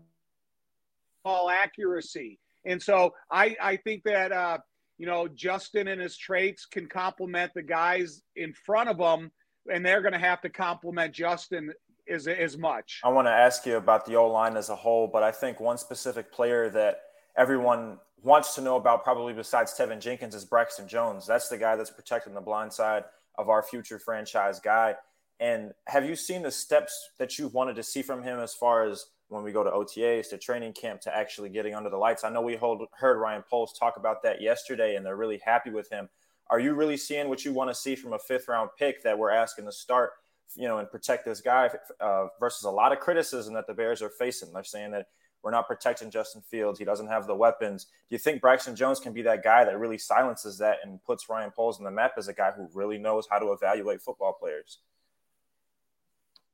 ball 1.24 1.50
accuracy. 1.50 2.38
And 2.64 2.80
so 2.80 3.14
I, 3.30 3.56
I 3.60 3.76
think 3.76 4.04
that, 4.04 4.30
uh, 4.30 4.58
you 4.98 5.06
know, 5.06 5.26
Justin 5.26 5.88
and 5.88 6.00
his 6.00 6.16
traits 6.16 6.66
can 6.66 6.86
complement 6.86 7.52
the 7.54 7.62
guys 7.62 8.22
in 8.36 8.52
front 8.52 8.88
of 8.88 8.98
him, 8.98 9.32
and 9.72 9.84
they're 9.84 10.02
going 10.02 10.12
to 10.12 10.18
have 10.18 10.40
to 10.42 10.48
complement 10.48 11.12
Justin 11.12 11.72
as, 12.08 12.26
as 12.26 12.56
much. 12.56 13.00
I 13.04 13.08
want 13.08 13.26
to 13.26 13.32
ask 13.32 13.66
you 13.66 13.76
about 13.76 14.06
the 14.06 14.16
O 14.16 14.28
line 14.28 14.56
as 14.56 14.68
a 14.68 14.76
whole, 14.76 15.06
but 15.06 15.22
I 15.22 15.30
think 15.30 15.60
one 15.60 15.78
specific 15.78 16.32
player 16.32 16.68
that 16.70 17.00
everyone 17.36 17.98
wants 18.22 18.54
to 18.54 18.60
know 18.60 18.76
about, 18.76 19.02
probably 19.02 19.32
besides 19.32 19.74
Teven 19.78 20.00
Jenkins, 20.00 20.34
is 20.34 20.44
Braxton 20.44 20.88
Jones. 20.88 21.26
That's 21.26 21.48
the 21.48 21.58
guy 21.58 21.76
that's 21.76 21.90
protecting 21.90 22.34
the 22.34 22.40
blind 22.40 22.72
side 22.72 23.04
of 23.36 23.48
our 23.48 23.62
future 23.62 23.98
franchise 23.98 24.60
guy. 24.60 24.94
And 25.40 25.72
have 25.88 26.04
you 26.04 26.14
seen 26.14 26.42
the 26.42 26.50
steps 26.50 27.10
that 27.18 27.38
you 27.38 27.48
wanted 27.48 27.76
to 27.76 27.82
see 27.82 28.02
from 28.02 28.22
him 28.22 28.38
as 28.38 28.54
far 28.54 28.84
as 28.84 29.06
when 29.28 29.42
we 29.42 29.50
go 29.50 29.64
to 29.64 29.70
OTAs 29.70 30.28
to 30.30 30.38
training 30.38 30.72
camp 30.74 31.00
to 31.00 31.16
actually 31.16 31.48
getting 31.48 31.74
under 31.74 31.90
the 31.90 31.96
lights? 31.96 32.22
I 32.22 32.30
know 32.30 32.42
we 32.42 32.54
hold, 32.54 32.86
heard 32.92 33.18
Ryan 33.18 33.42
Poles 33.48 33.76
talk 33.76 33.96
about 33.96 34.22
that 34.22 34.40
yesterday, 34.40 34.94
and 34.94 35.04
they're 35.04 35.16
really 35.16 35.40
happy 35.44 35.70
with 35.70 35.90
him. 35.90 36.08
Are 36.48 36.60
you 36.60 36.74
really 36.74 36.96
seeing 36.96 37.28
what 37.28 37.44
you 37.44 37.52
want 37.52 37.70
to 37.70 37.74
see 37.74 37.96
from 37.96 38.12
a 38.12 38.18
fifth 38.18 38.46
round 38.46 38.70
pick 38.78 39.02
that 39.02 39.18
we're 39.18 39.30
asking 39.30 39.64
to 39.64 39.72
start 39.72 40.12
you 40.54 40.68
know, 40.68 40.78
and 40.78 40.90
protect 40.90 41.24
this 41.24 41.40
guy 41.40 41.70
uh, 42.00 42.26
versus 42.40 42.64
a 42.64 42.70
lot 42.70 42.92
of 42.92 43.00
criticism 43.00 43.54
that 43.54 43.66
the 43.66 43.74
Bears 43.74 44.02
are 44.02 44.10
facing. 44.10 44.52
They're 44.52 44.64
saying 44.64 44.92
that 44.92 45.06
we're 45.42 45.50
not 45.50 45.66
protecting 45.66 46.10
Justin 46.10 46.42
Fields. 46.42 46.78
He 46.78 46.84
doesn't 46.84 47.08
have 47.08 47.26
the 47.26 47.34
weapons. 47.34 47.84
Do 47.84 48.14
you 48.14 48.18
think 48.18 48.40
Braxton 48.40 48.76
Jones 48.76 49.00
can 49.00 49.12
be 49.12 49.22
that 49.22 49.42
guy 49.42 49.64
that 49.64 49.78
really 49.78 49.98
silences 49.98 50.58
that 50.58 50.78
and 50.84 51.02
puts 51.04 51.28
Ryan 51.28 51.50
Poles 51.50 51.78
on 51.78 51.84
the 51.84 51.90
map 51.90 52.12
as 52.16 52.28
a 52.28 52.32
guy 52.32 52.52
who 52.52 52.68
really 52.74 52.98
knows 52.98 53.26
how 53.28 53.38
to 53.38 53.52
evaluate 53.52 54.00
football 54.00 54.32
players? 54.32 54.78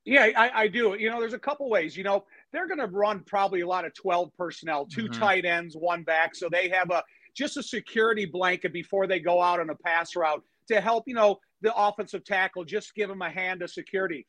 Yeah, 0.04 0.30
I, 0.34 0.62
I 0.62 0.68
do. 0.68 0.96
You 0.98 1.10
know, 1.10 1.20
there's 1.20 1.34
a 1.34 1.38
couple 1.38 1.68
ways. 1.68 1.94
You 1.94 2.02
know, 2.02 2.24
they're 2.50 2.66
going 2.66 2.78
to 2.78 2.86
run 2.86 3.20
probably 3.26 3.60
a 3.60 3.66
lot 3.66 3.84
of 3.84 3.92
12 3.92 4.30
personnel, 4.38 4.86
2 4.86 5.02
mm-hmm. 5.02 5.20
tight 5.20 5.44
ends, 5.44 5.76
one 5.76 6.02
back. 6.02 6.34
So 6.34 6.48
they 6.50 6.70
have 6.70 6.90
a 6.90 7.04
just 7.34 7.58
a 7.58 7.62
security 7.62 8.24
blanket 8.24 8.72
before 8.72 9.06
they 9.06 9.20
go 9.20 9.42
out 9.42 9.60
on 9.60 9.68
a 9.68 9.74
pass 9.74 10.16
route 10.16 10.42
to 10.68 10.80
help, 10.80 11.04
you 11.06 11.14
know, 11.14 11.38
the 11.62 11.74
offensive 11.74 12.24
tackle, 12.24 12.64
just 12.64 12.94
give 12.94 13.10
him 13.10 13.22
a 13.22 13.30
hand 13.30 13.62
of 13.62 13.70
security. 13.70 14.26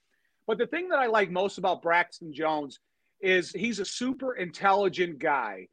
But 0.48 0.58
the 0.58 0.68
thing 0.68 0.90
that 0.90 1.00
I 1.00 1.08
like 1.08 1.30
most 1.30 1.58
about 1.58 1.82
Braxton 1.82 2.34
Jones 2.34 2.80
is 3.22 3.52
he's 3.52 3.80
a 3.80 3.86
super 3.86 4.36
intelligent 4.36 5.20
guy. 5.20 5.68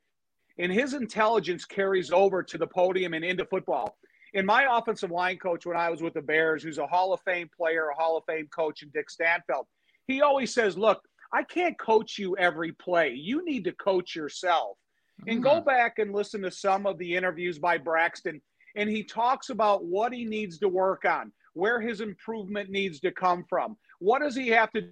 And 0.59 0.73
his 0.73 0.95
intelligence 0.95 1.65
carries 1.65 2.11
over 2.11 2.43
to 2.43 2.59
the 2.59 2.67
podium 2.67 3.15
and 3.15 3.25
into 3.25 3.45
football. 3.47 3.97
In 4.33 4.45
my 4.45 4.67
offensive 4.71 5.11
line 5.11 5.39
coach, 5.39 5.65
when 5.67 5.77
I 5.77 5.91
was 5.91 6.03
with 6.03 6.15
the 6.15 6.23
Bears, 6.23 6.63
who's 6.63 6.79
a 6.79 6.87
Hall 6.87 7.13
of 7.13 7.21
Fame 7.23 7.49
player, 7.57 7.89
a 7.89 7.95
Hall 7.95 8.17
of 8.17 8.25
Fame 8.27 8.49
coach, 8.55 8.83
and 8.83 8.93
Dick 8.93 9.07
Stanfel, 9.09 9.65
he 10.07 10.21
always 10.21 10.53
says, 10.53 10.77
Look, 10.77 11.01
I 11.33 11.43
can't 11.43 11.79
coach 11.79 12.19
you 12.19 12.37
every 12.37 12.73
play. 12.73 13.11
You 13.11 13.45
need 13.45 13.65
to 13.65 13.73
coach 13.73 14.15
yourself. 14.15 14.77
Mm-hmm. 15.21 15.31
And 15.31 15.43
go 15.43 15.61
mm. 15.61 15.65
back 15.65 15.99
and 15.99 16.13
listen 16.13 16.43
to 16.43 16.51
some 16.51 16.87
of 16.87 16.99
the 16.99 17.17
interviews 17.17 17.59
by 17.59 17.79
Braxton. 17.79 18.41
And 18.77 18.91
he 18.91 19.03
talks 19.03 19.49
about 19.49 19.85
what 19.85 20.13
he 20.13 20.25
needs 20.25 20.59
to 20.59 20.69
work 20.69 21.05
on, 21.07 21.33
where 21.57 21.81
his 21.81 22.03
improvement 22.03 22.69
needs 22.71 23.01
to 23.01 23.11
come 23.11 23.43
from. 23.49 23.79
What 23.99 24.21
does 24.21 24.37
he 24.37 24.49
have 24.49 24.71
to 24.73 24.89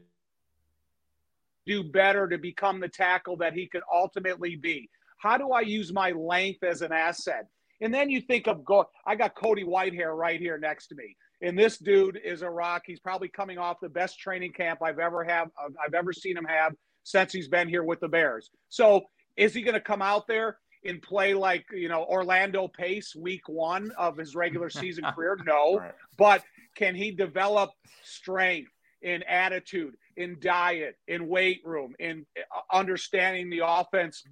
do 1.67 1.85
better 1.85 2.27
to 2.27 2.39
become 2.39 2.81
the 2.81 2.89
tackle 2.89 3.37
that 3.37 3.53
he 3.53 3.67
could 3.67 3.83
ultimately 3.93 4.57
be? 4.57 4.89
How 5.19 5.37
do 5.37 5.53
I 5.53 5.61
use 5.61 5.93
my 5.93 6.13
length 6.13 6.65
as 6.65 6.83
an 6.83 6.91
asset? 6.91 7.49
And 7.81 7.93
then 7.93 8.09
you 8.09 8.23
think 8.23 8.47
of 8.47 8.65
go. 8.65 8.89
I 9.07 9.15
got 9.15 9.35
Cody 9.35 9.63
Whitehair 9.63 10.17
right 10.17 10.41
here 10.41 10.57
next 10.57 10.87
to 10.89 10.95
me, 10.95 11.17
and 11.43 11.59
this 11.59 11.77
dude 11.77 12.19
is 12.25 12.41
a 12.41 12.49
rock. 12.49 12.85
He's 12.87 13.01
probably 13.01 13.29
coming 13.29 13.59
off 13.59 13.79
the 13.83 13.89
best 13.89 14.19
training 14.19 14.53
camp 14.53 14.81
I've 14.83 14.99
ever 14.99 15.23
have 15.25 15.51
I've 15.59 15.95
ever 15.95 16.13
seen 16.13 16.37
him 16.37 16.47
have 16.47 16.75
since 17.03 17.33
he's 17.33 17.49
been 17.49 17.69
here 17.69 17.85
with 17.85 18.01
the 18.01 18.09
Bears. 18.09 18.51
So 18.71 19.05
is 19.37 19.53
he 19.53 19.63
going 19.63 19.75
to 19.75 19.81
come 19.81 20.01
out 20.01 20.27
there 20.27 20.59
and 20.87 21.03
play 21.03 21.35
like 21.35 21.65
you 21.73 21.89
know 21.89 22.05
Orlando 22.05 22.69
Pace 22.69 23.15
week 23.15 23.49
one 23.49 23.91
of 23.99 24.17
his 24.17 24.35
regular 24.35 24.71
season 24.71 25.05
career? 25.15 25.37
No, 25.45 25.79
right. 25.79 25.93
but 26.17 26.43
can 26.75 26.95
he 26.95 27.11
develop 27.11 27.71
strength 28.03 28.71
in 29.03 29.23
attitude, 29.25 29.95
in 30.17 30.39
diet, 30.41 30.97
in 31.07 31.29
weight 31.29 31.63
room, 31.65 31.95
in 31.99 32.27
uh, 32.37 32.61
understanding 32.77 33.51
the 33.51 33.63
offense 33.65 34.25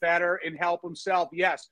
better 0.00 0.40
and 0.44 0.56
help 0.58 0.82
himself? 0.82 1.28
Yes. 1.32 1.68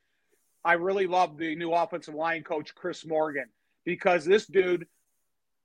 I 0.64 0.74
really 0.74 1.06
love 1.06 1.38
the 1.38 1.54
new 1.54 1.72
offensive 1.72 2.14
line 2.14 2.42
coach, 2.42 2.74
Chris 2.74 3.06
Morgan, 3.06 3.46
because 3.84 4.24
this 4.24 4.46
dude, 4.46 4.86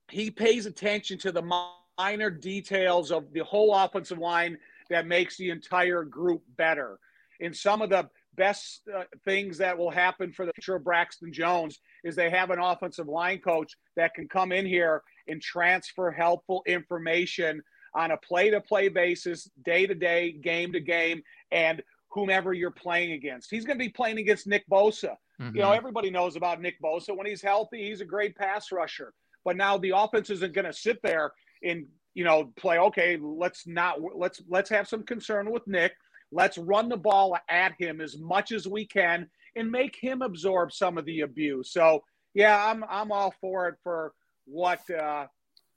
he 0.08 0.30
pays 0.30 0.66
attention 0.66 1.18
to 1.18 1.32
the 1.32 1.64
minor 1.98 2.30
details 2.30 3.10
of 3.10 3.32
the 3.32 3.44
whole 3.44 3.74
offensive 3.74 4.18
line 4.18 4.58
that 4.90 5.06
makes 5.06 5.36
the 5.36 5.50
entire 5.50 6.04
group 6.04 6.42
better. 6.56 6.98
And 7.40 7.54
some 7.54 7.82
of 7.82 7.90
the 7.90 8.08
best 8.36 8.82
uh, 8.94 9.04
things 9.24 9.58
that 9.58 9.76
will 9.76 9.90
happen 9.90 10.32
for 10.32 10.46
the 10.46 10.52
future 10.54 10.76
of 10.76 10.84
Braxton 10.84 11.32
Jones 11.32 11.80
is 12.04 12.16
they 12.16 12.30
have 12.30 12.50
an 12.50 12.58
offensive 12.58 13.08
line 13.08 13.38
coach 13.38 13.74
that 13.96 14.14
can 14.14 14.28
come 14.28 14.52
in 14.52 14.66
here 14.66 15.02
and 15.28 15.40
transfer 15.40 16.10
helpful 16.10 16.62
information 16.66 17.62
on 17.94 18.10
a 18.10 18.16
play 18.16 18.50
to 18.50 18.60
play 18.60 18.88
basis, 18.88 19.48
day 19.64 19.86
to 19.86 19.94
day, 19.94 20.32
game 20.32 20.72
to 20.72 20.80
game, 20.80 21.22
and 21.52 21.82
whomever 22.10 22.52
you're 22.52 22.70
playing 22.70 23.12
against. 23.12 23.50
He's 23.50 23.64
going 23.64 23.78
to 23.78 23.84
be 23.84 23.90
playing 23.90 24.18
against 24.18 24.46
Nick 24.46 24.64
Bosa. 24.68 25.16
Mm-hmm. 25.40 25.56
You 25.56 25.62
know, 25.62 25.68
mm-hmm. 25.68 25.76
everybody 25.76 26.10
knows 26.10 26.36
about 26.36 26.60
Nick 26.60 26.80
Bosa. 26.80 27.16
When 27.16 27.26
he's 27.26 27.42
healthy, 27.42 27.88
he's 27.88 28.00
a 28.00 28.04
great 28.04 28.36
pass 28.36 28.70
rusher. 28.72 29.12
But 29.44 29.56
now 29.56 29.78
the 29.78 29.92
offense 29.96 30.30
isn't 30.30 30.54
going 30.54 30.64
to 30.64 30.72
sit 30.72 31.00
there 31.02 31.32
and 31.62 31.86
you 32.14 32.24
know 32.24 32.52
play. 32.56 32.78
Okay, 32.78 33.18
let's 33.20 33.66
not 33.66 33.98
let's 34.16 34.40
let's 34.48 34.70
have 34.70 34.88
some 34.88 35.02
concern 35.02 35.50
with 35.50 35.66
Nick. 35.66 35.92
Let's 36.34 36.58
run 36.58 36.88
the 36.88 36.96
ball 36.96 37.38
at 37.48 37.74
him 37.78 38.00
as 38.00 38.18
much 38.18 38.50
as 38.50 38.66
we 38.66 38.86
can 38.86 39.28
and 39.54 39.70
make 39.70 39.94
him 39.94 40.20
absorb 40.20 40.72
some 40.72 40.98
of 40.98 41.04
the 41.04 41.20
abuse. 41.20 41.70
So 41.70 42.02
yeah, 42.34 42.66
I'm 42.68 42.84
I'm 42.90 43.12
all 43.12 43.32
for 43.40 43.68
it 43.68 43.76
for 43.84 44.12
what 44.44 44.80
uh, 44.90 45.26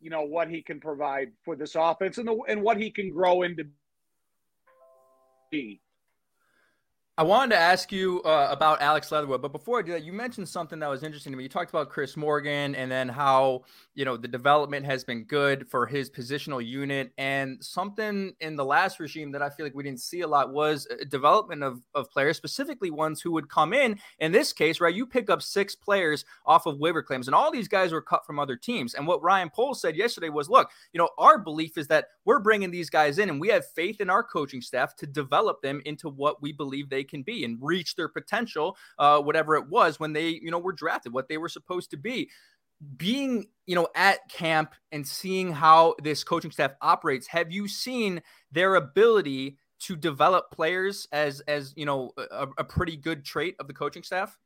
you 0.02 0.10
know 0.10 0.24
what 0.24 0.50
he 0.50 0.64
can 0.64 0.80
provide 0.80 1.32
for 1.46 1.56
this 1.56 1.76
offense 1.76 2.18
and 2.18 2.28
the, 2.28 2.36
and 2.48 2.64
what 2.64 2.78
he 2.78 2.90
can 2.90 3.12
grow 3.12 3.44
into 3.44 3.66
be. 5.52 5.80
I 7.20 7.24
wanted 7.24 7.56
to 7.56 7.60
ask 7.60 7.92
you 7.92 8.22
uh, 8.22 8.48
about 8.52 8.80
Alex 8.80 9.12
Leatherwood, 9.12 9.42
but 9.42 9.52
before 9.52 9.80
I 9.80 9.82
do 9.82 9.92
that, 9.94 10.04
you 10.04 10.14
mentioned 10.14 10.48
something 10.48 10.78
that 10.78 10.88
was 10.88 11.02
interesting 11.02 11.34
to 11.34 11.38
me. 11.38 11.42
You 11.42 11.50
talked 11.50 11.72
about 11.72 11.90
Chris 11.90 12.16
Morgan 12.16 12.76
and 12.76 12.92
then 12.92 13.10
how 13.10 13.64
you 13.96 14.06
know 14.06 14.18
the 14.18 14.28
development 14.28 14.86
has 14.86 15.04
been 15.04 15.24
good 15.24 15.68
for 15.68 15.88
his 15.88 16.12
positional 16.12 16.64
unit, 16.64 17.12
and 17.18 17.58
something 17.60 18.36
in 18.40 18.56
the 18.56 18.64
last 18.64 19.00
regime 19.00 19.32
that 19.32 19.42
I 19.42 19.50
feel 19.50 19.66
like 19.66 19.74
we 19.74 19.82
didn't 19.82 20.02
see 20.02 20.22
a 20.22 20.28
lot 20.28 20.54
was 20.54 20.88
development 21.10 21.64
of, 21.64 21.82
of 21.96 22.08
players, 22.12 22.38
specifically 22.38 22.92
ones 22.92 23.20
who 23.20 23.32
would 23.32 23.50
come 23.50 23.74
in. 23.74 24.00
In 24.20 24.32
this 24.32 24.54
case, 24.54 24.80
right, 24.80 24.94
you 24.94 25.08
pick 25.08 25.32
up 25.32 25.42
six 25.42 25.74
players 25.74 26.24
off 26.46 26.68
of 26.68 26.78
waiver 26.78 27.02
claims, 27.02 27.28
and 27.28 27.34
all 27.34 27.52
these 27.52 27.68
guys 27.68 27.92
were 27.92 28.02
cut 28.04 28.28
from 28.28 28.38
other 28.38 28.56
teams. 28.56 28.94
And 28.94 29.08
what 29.08 29.24
Ryan 29.24 29.50
Poles 29.50 29.82
said 29.82 29.96
yesterday 29.96 30.30
was, 30.30 30.50
look, 30.50 30.70
you 30.94 31.00
know, 31.00 31.10
our 31.18 31.40
belief 31.40 31.80
is 31.80 31.88
that 31.88 32.10
we're 32.28 32.40
bringing 32.40 32.70
these 32.70 32.90
guys 32.90 33.20
in, 33.20 33.30
and 33.30 33.40
we 33.40 33.48
have 33.48 33.66
faith 33.66 34.02
in 34.02 34.10
our 34.10 34.22
coaching 34.22 34.60
staff 34.62 34.98
to 34.98 35.08
develop 35.08 35.62
them 35.62 35.82
into 35.86 36.10
what 36.10 36.42
we 36.42 36.52
believe 36.52 36.90
they 36.90 37.06
can 37.06 37.24
be 37.24 37.46
and 37.46 37.58
reach 37.62 37.96
their 37.96 38.10
potential, 38.10 38.76
uh, 39.00 39.18
whatever 39.22 39.56
it 39.56 39.70
was 39.70 39.98
when 39.98 40.12
they, 40.12 40.28
you 40.28 40.52
know, 40.52 40.60
were 40.60 40.74
drafted, 40.74 41.14
what 41.14 41.30
they 41.30 41.38
were 41.38 41.48
supposed 41.48 41.90
to 41.90 41.98
be. 41.98 42.30
Being, 42.98 43.48
you 43.66 43.76
know, 43.76 43.88
at 43.96 44.28
camp 44.30 44.76
and 44.92 45.08
seeing 45.08 45.54
how 45.54 45.96
this 46.04 46.26
coaching 46.26 46.52
staff 46.52 46.72
operates, 46.82 47.28
have 47.28 47.50
you 47.50 47.66
seen 47.66 48.22
their 48.52 48.76
ability 48.76 49.58
to 49.80 49.96
develop 49.96 50.52
players 50.52 51.08
as, 51.14 51.40
as 51.48 51.74
you 51.78 51.86
know, 51.86 52.12
a, 52.18 52.48
a 52.58 52.64
pretty 52.66 52.98
good 52.98 53.24
trait 53.24 53.56
of 53.58 53.68
the 53.68 53.74
coaching 53.74 54.04
staff? 54.04 54.38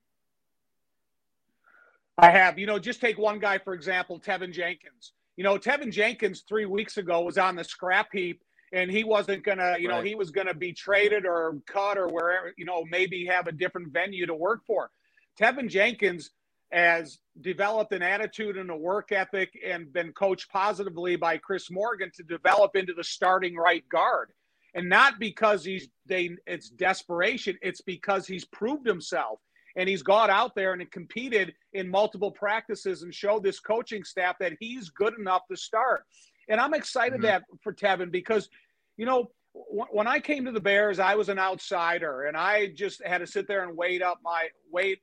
I 2.20 2.30
have. 2.30 2.60
You 2.60 2.68
know, 2.68 2.78
just 2.78 3.02
take 3.02 3.18
one 3.18 3.40
guy 3.40 3.58
for 3.58 3.74
example, 3.74 4.20
Teven 4.20 4.54
Jenkins. 4.54 5.14
You 5.38 5.44
know, 5.44 5.58
Teven 5.58 5.92
Jenkins 5.92 6.44
three 6.48 6.66
weeks 6.66 6.98
ago 6.98 7.22
was 7.22 7.38
on 7.38 7.56
the 7.56 7.64
scrap 7.64 8.10
heap 8.12 8.42
and 8.74 8.90
he 8.90 9.04
wasn't 9.04 9.44
gonna, 9.44 9.78
you 9.80 9.88
know, 9.88 9.96
right. 9.96 10.06
he 10.06 10.16
was 10.16 10.32
gonna 10.32 10.54
be 10.54 10.74
traded 10.74 11.26
or 11.26 11.58
cut 11.66 11.98
or 11.98 12.08
wherever, 12.08 12.54
you 12.58 12.66
know, 12.66 12.84
maybe 12.90 13.26
have 13.26 13.48
a 13.48 13.52
different 13.52 13.92
venue 13.92 14.26
to 14.26 14.36
work 14.36 14.62
for. 14.66 14.90
Teven 15.40 15.70
Jenkins 15.70 16.32
has 16.72 17.20
developed 17.42 17.92
an 17.94 18.02
attitude 18.02 18.58
and 18.58 18.70
a 18.70 18.76
work 18.76 19.12
ethic 19.12 19.52
and 19.66 19.92
been 19.92 20.14
coached 20.14 20.50
positively 20.50 21.16
by 21.16 21.38
Chris 21.38 21.70
Morgan 21.70 22.12
to 22.16 22.24
develop 22.24 22.76
into 22.76 22.94
the 22.94 23.04
starting 23.04 23.56
right 23.56 23.88
guard. 23.90 24.32
And 24.74 24.88
not 24.88 25.20
because 25.20 25.66
he's 25.66 25.90
they 26.06 26.32
it's 26.48 26.70
desperation, 26.70 27.58
it's 27.62 27.82
because 27.82 28.26
he's 28.26 28.46
proved 28.46 28.88
himself 28.88 29.40
and 29.76 29.88
he's 29.88 30.04
got 30.04 30.30
out 30.30 30.56
there 30.56 30.74
and 30.74 30.92
competed 30.92 31.54
in 31.74 31.90
multiple 31.90 32.32
practices 32.32 33.04
and 33.04 33.14
showed 33.14 33.44
this 33.44 33.60
coaching 33.60 34.04
staff 34.04 34.36
that 34.40 34.54
he's 34.60 34.90
good 34.90 35.14
enough 35.18 35.44
to 35.50 35.58
start. 35.58 36.06
And 36.50 36.60
I'm 36.60 36.74
excited 36.74 37.16
mm-hmm. 37.16 37.24
that 37.24 37.44
for 37.62 37.74
Teven 37.74 38.12
because, 38.12 38.50
you 38.98 39.06
know, 39.06 39.32
when 39.54 40.08
I 40.08 40.20
came 40.20 40.46
to 40.46 40.52
the 40.52 40.62
Bears, 40.62 41.00
I 41.00 41.16
was 41.16 41.30
an 41.30 41.40
outsider 41.40 42.24
and 42.24 42.38
I 42.38 42.68
just 42.68 43.06
had 43.06 43.20
to 43.20 43.28
sit 43.28 43.48
there 43.48 43.64
and 43.64 43.76
wait 43.76 44.02
up 44.02 44.20
my 44.24 44.48
wait 44.72 45.00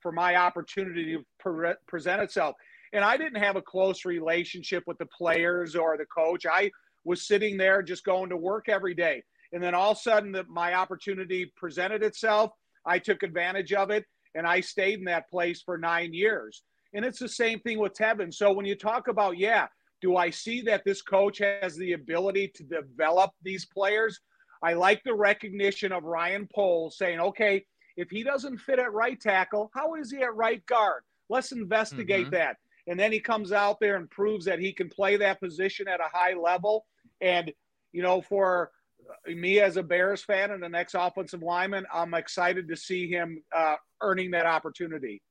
for 0.00 0.12
my 0.12 0.36
opportunity 0.36 1.16
to 1.16 1.24
pre- 1.38 1.74
present 1.86 2.22
itself. 2.22 2.56
And 2.92 3.04
I 3.04 3.16
didn't 3.16 3.42
have 3.42 3.56
a 3.56 3.62
close 3.62 4.04
relationship 4.04 4.84
with 4.86 4.98
the 4.98 5.06
players 5.06 5.74
or 5.74 5.96
the 5.96 6.06
coach. 6.06 6.46
I 6.46 6.70
was 7.04 7.26
sitting 7.26 7.56
there 7.56 7.82
just 7.82 8.04
going 8.04 8.30
to 8.30 8.36
work 8.36 8.68
every 8.68 8.94
day. 8.94 9.22
And 9.52 9.62
then 9.62 9.74
all 9.74 9.92
of 9.92 9.98
a 9.98 10.00
sudden, 10.00 10.32
the, 10.32 10.44
my 10.44 10.74
opportunity 10.74 11.52
presented 11.56 12.02
itself. 12.02 12.52
I 12.86 12.98
took 12.98 13.22
advantage 13.22 13.72
of 13.72 13.90
it 13.90 14.04
and 14.34 14.46
I 14.46 14.60
stayed 14.60 14.98
in 14.98 15.04
that 15.06 15.28
place 15.28 15.62
for 15.62 15.78
nine 15.78 16.12
years. 16.12 16.62
And 16.92 17.04
it's 17.04 17.18
the 17.18 17.28
same 17.28 17.58
thing 17.60 17.78
with 17.78 17.94
Teven. 17.94 18.32
So 18.32 18.52
when 18.52 18.66
you 18.66 18.76
talk 18.76 19.08
about, 19.08 19.38
yeah, 19.38 19.66
do 20.00 20.16
I 20.16 20.30
see 20.30 20.60
that 20.62 20.84
this 20.84 21.02
coach 21.02 21.38
has 21.38 21.76
the 21.76 21.92
ability 21.92 22.52
to 22.56 22.62
develop 22.64 23.30
these 23.42 23.66
players? 23.66 24.20
I 24.62 24.74
like 24.74 25.02
the 25.04 25.14
recognition 25.14 25.92
of 25.92 26.04
Ryan 26.04 26.48
Poles 26.54 26.96
saying, 26.98 27.20
okay, 27.20 27.64
if 27.96 28.10
he 28.10 28.22
doesn't 28.22 28.58
fit 28.58 28.78
at 28.78 28.92
right 28.92 29.20
tackle, 29.20 29.70
how 29.74 29.94
is 29.94 30.10
he 30.10 30.22
at 30.22 30.34
right 30.34 30.64
guard? 30.66 31.02
Let's 31.28 31.52
investigate 31.52 32.26
mm-hmm. 32.26 32.34
that. 32.34 32.56
And 32.86 33.00
then 33.00 33.12
he 33.12 33.20
comes 33.20 33.52
out 33.52 33.80
there 33.80 33.96
and 33.96 34.10
proves 34.10 34.44
that 34.44 34.58
he 34.58 34.72
can 34.72 34.88
play 34.88 35.16
that 35.16 35.40
position 35.40 35.88
at 35.88 36.00
a 36.00 36.10
high 36.12 36.34
level. 36.34 36.84
And, 37.20 37.52
you 37.92 38.02
know, 38.02 38.20
for 38.20 38.70
me 39.26 39.60
as 39.60 39.76
a 39.76 39.82
Bears 39.82 40.22
fan 40.22 40.50
and 40.50 40.62
the 40.62 40.68
next 40.68 40.94
offensive 40.94 41.42
lineman, 41.42 41.86
I'm 41.92 42.14
excited 42.14 42.68
to 42.68 42.76
see 42.76 43.08
him 43.08 43.42
uh, 43.54 43.76
earning 44.00 44.30
that 44.32 44.46
opportunity. 44.46 45.22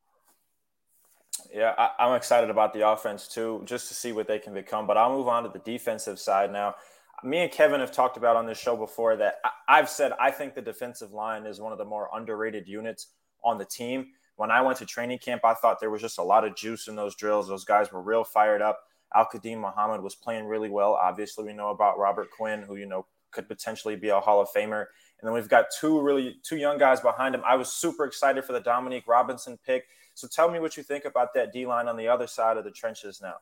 Yeah, 1.53 1.73
I, 1.77 2.07
am 2.07 2.15
excited 2.15 2.49
about 2.49 2.73
the 2.73 2.87
offense 2.87 3.27
too, 3.27 3.63
just 3.65 3.87
to 3.87 3.93
see 3.93 4.11
what 4.11 4.27
they 4.27 4.39
can 4.39 4.53
become. 4.53 4.87
But 4.87 4.97
I'll 4.97 5.15
move 5.15 5.27
on 5.27 5.43
to 5.43 5.49
the 5.49 5.59
defensive 5.59 6.19
side 6.19 6.51
now. 6.51 6.75
Me 7.23 7.39
and 7.39 7.51
Kevin 7.51 7.79
have 7.79 7.91
talked 7.91 8.17
about 8.17 8.35
on 8.35 8.45
this 8.45 8.59
show 8.59 8.75
before 8.75 9.15
that 9.17 9.35
I, 9.43 9.79
I've 9.79 9.89
said 9.89 10.11
I 10.19 10.31
think 10.31 10.55
the 10.55 10.61
defensive 10.61 11.11
line 11.11 11.45
is 11.45 11.59
one 11.59 11.71
of 11.71 11.77
the 11.77 11.85
more 11.85 12.09
underrated 12.13 12.67
units 12.67 13.07
on 13.43 13.57
the 13.57 13.65
team. 13.65 14.07
When 14.35 14.51
I 14.51 14.61
went 14.61 14.79
to 14.79 14.85
training 14.85 15.19
camp, 15.19 15.45
I 15.45 15.53
thought 15.53 15.79
there 15.79 15.91
was 15.91 16.01
just 16.01 16.17
a 16.17 16.23
lot 16.23 16.43
of 16.43 16.55
juice 16.55 16.87
in 16.87 16.95
those 16.95 17.15
drills. 17.15 17.47
Those 17.47 17.65
guys 17.65 17.91
were 17.91 18.01
real 18.01 18.23
fired 18.23 18.61
up. 18.61 18.79
Al-Quadin 19.15 19.59
Muhammad 19.59 20.01
was 20.01 20.15
playing 20.15 20.45
really 20.45 20.69
well. 20.69 20.93
Obviously, 20.93 21.45
we 21.45 21.53
know 21.53 21.69
about 21.69 21.99
Robert 21.99 22.29
Quinn, 22.31 22.63
who 22.63 22.75
you 22.75 22.87
know 22.87 23.05
could 23.33 23.47
potentially 23.47 23.95
be 23.95 24.09
a 24.09 24.19
Hall 24.19 24.41
of 24.41 24.49
Famer. 24.55 24.85
And 25.19 25.27
then 25.27 25.33
we've 25.33 25.49
got 25.49 25.65
two 25.79 26.01
really 26.01 26.37
two 26.43 26.57
young 26.57 26.77
guys 26.77 26.99
behind 27.01 27.35
him. 27.35 27.41
I 27.45 27.55
was 27.55 27.71
super 27.71 28.05
excited 28.05 28.45
for 28.45 28.53
the 28.53 28.59
Dominique 28.59 29.07
Robinson 29.07 29.57
pick. 29.65 29.85
So 30.13 30.27
tell 30.27 30.51
me 30.51 30.59
what 30.59 30.77
you 30.77 30.83
think 30.83 31.05
about 31.05 31.33
that 31.33 31.51
D 31.51 31.65
line 31.65 31.87
on 31.87 31.97
the 31.97 32.07
other 32.07 32.27
side 32.27 32.57
of 32.57 32.63
the 32.63 32.71
trenches 32.71 33.21
now. 33.21 33.35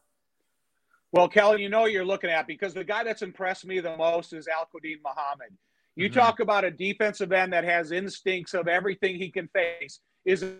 Well, 1.11 1.27
Kelly, 1.27 1.61
you 1.61 1.69
know 1.69 1.85
you're 1.85 2.05
looking 2.05 2.29
at 2.29 2.47
because 2.47 2.73
the 2.73 2.85
guy 2.85 3.03
that's 3.03 3.21
impressed 3.21 3.65
me 3.65 3.81
the 3.81 3.97
most 3.97 4.31
is 4.31 4.47
Al-Quadin 4.47 4.99
Muhammad. 5.03 5.57
You 5.95 6.09
mm-hmm. 6.09 6.19
talk 6.19 6.39
about 6.39 6.63
a 6.63 6.71
defensive 6.71 7.33
end 7.33 7.51
that 7.51 7.65
has 7.65 7.91
instincts 7.91 8.53
of 8.53 8.69
everything 8.69 9.17
he 9.17 9.29
can 9.29 9.49
face. 9.49 9.99
Is 10.23 10.41
it 10.43 10.55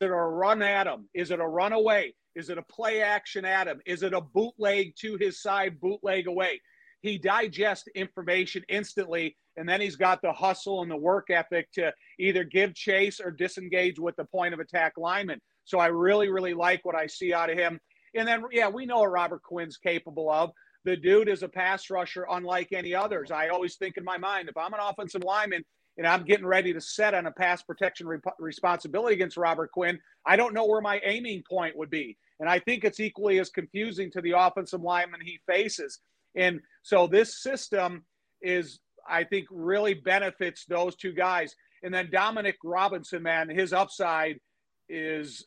a 0.00 0.06
run 0.08 0.62
at 0.62 0.86
him? 0.86 1.08
Is 1.12 1.32
it 1.32 1.40
a 1.40 1.46
run 1.46 1.72
away? 1.72 2.14
Is 2.36 2.50
it 2.50 2.58
a 2.58 2.62
play 2.62 3.02
action 3.02 3.44
at 3.44 3.66
him? 3.66 3.80
Is 3.84 4.04
it 4.04 4.14
a 4.14 4.20
bootleg 4.20 4.94
to 4.96 5.16
his 5.16 5.42
side, 5.42 5.80
bootleg 5.80 6.28
away? 6.28 6.60
He 7.02 7.18
digests 7.18 7.88
information 7.94 8.62
instantly, 8.68 9.36
and 9.56 9.68
then 9.68 9.80
he's 9.80 9.96
got 9.96 10.20
the 10.22 10.32
hustle 10.32 10.82
and 10.82 10.90
the 10.90 10.96
work 10.96 11.30
ethic 11.30 11.70
to 11.72 11.92
either 12.18 12.44
give 12.44 12.74
chase 12.74 13.20
or 13.20 13.30
disengage 13.30 13.98
with 13.98 14.16
the 14.16 14.24
point 14.24 14.54
of 14.54 14.60
attack 14.60 14.94
lineman. 14.96 15.40
So 15.64 15.78
I 15.78 15.86
really, 15.86 16.28
really 16.28 16.54
like 16.54 16.84
what 16.84 16.94
I 16.94 17.06
see 17.06 17.32
out 17.32 17.50
of 17.50 17.58
him. 17.58 17.80
And 18.14 18.26
then, 18.26 18.42
yeah, 18.52 18.68
we 18.68 18.86
know 18.86 19.00
what 19.00 19.12
Robert 19.12 19.42
Quinn's 19.42 19.76
capable 19.76 20.30
of. 20.30 20.50
The 20.84 20.96
dude 20.96 21.28
is 21.28 21.42
a 21.42 21.48
pass 21.48 21.90
rusher 21.90 22.26
unlike 22.30 22.72
any 22.72 22.94
others. 22.94 23.30
I 23.30 23.48
always 23.48 23.76
think 23.76 23.96
in 23.96 24.04
my 24.04 24.18
mind, 24.18 24.48
if 24.48 24.56
I'm 24.56 24.74
an 24.74 24.80
offensive 24.82 25.22
lineman 25.24 25.64
and 25.98 26.06
I'm 26.06 26.24
getting 26.24 26.46
ready 26.46 26.72
to 26.72 26.80
set 26.80 27.14
on 27.14 27.26
a 27.26 27.32
pass 27.32 27.62
protection 27.62 28.06
re- 28.06 28.18
responsibility 28.38 29.14
against 29.14 29.36
Robert 29.36 29.70
Quinn, 29.72 29.98
I 30.26 30.36
don't 30.36 30.54
know 30.54 30.66
where 30.66 30.80
my 30.80 31.00
aiming 31.04 31.42
point 31.48 31.76
would 31.76 31.90
be. 31.90 32.16
And 32.40 32.48
I 32.48 32.58
think 32.58 32.84
it's 32.84 33.00
equally 33.00 33.38
as 33.38 33.50
confusing 33.50 34.10
to 34.12 34.22
the 34.22 34.32
offensive 34.36 34.80
lineman 34.80 35.20
he 35.22 35.38
faces. 35.46 36.00
And 36.34 36.60
so 36.82 37.06
this 37.06 37.42
system 37.42 38.04
is, 38.40 38.80
I 39.08 39.24
think, 39.24 39.46
really 39.50 39.94
benefits 39.94 40.64
those 40.64 40.96
two 40.96 41.12
guys. 41.12 41.54
And 41.82 41.92
then 41.92 42.10
Dominique 42.10 42.58
Robinson, 42.64 43.22
man, 43.22 43.48
his 43.48 43.72
upside 43.72 44.40
is 44.88 45.46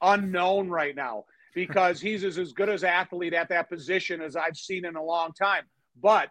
unknown 0.00 0.68
right 0.68 0.94
now 0.94 1.24
because 1.54 2.00
he's 2.00 2.24
as, 2.24 2.38
as 2.38 2.52
good 2.52 2.68
as 2.68 2.84
athlete 2.84 3.32
at 3.32 3.48
that 3.48 3.68
position 3.68 4.20
as 4.20 4.36
I've 4.36 4.56
seen 4.56 4.84
in 4.84 4.96
a 4.96 5.02
long 5.02 5.32
time. 5.32 5.64
But 6.00 6.28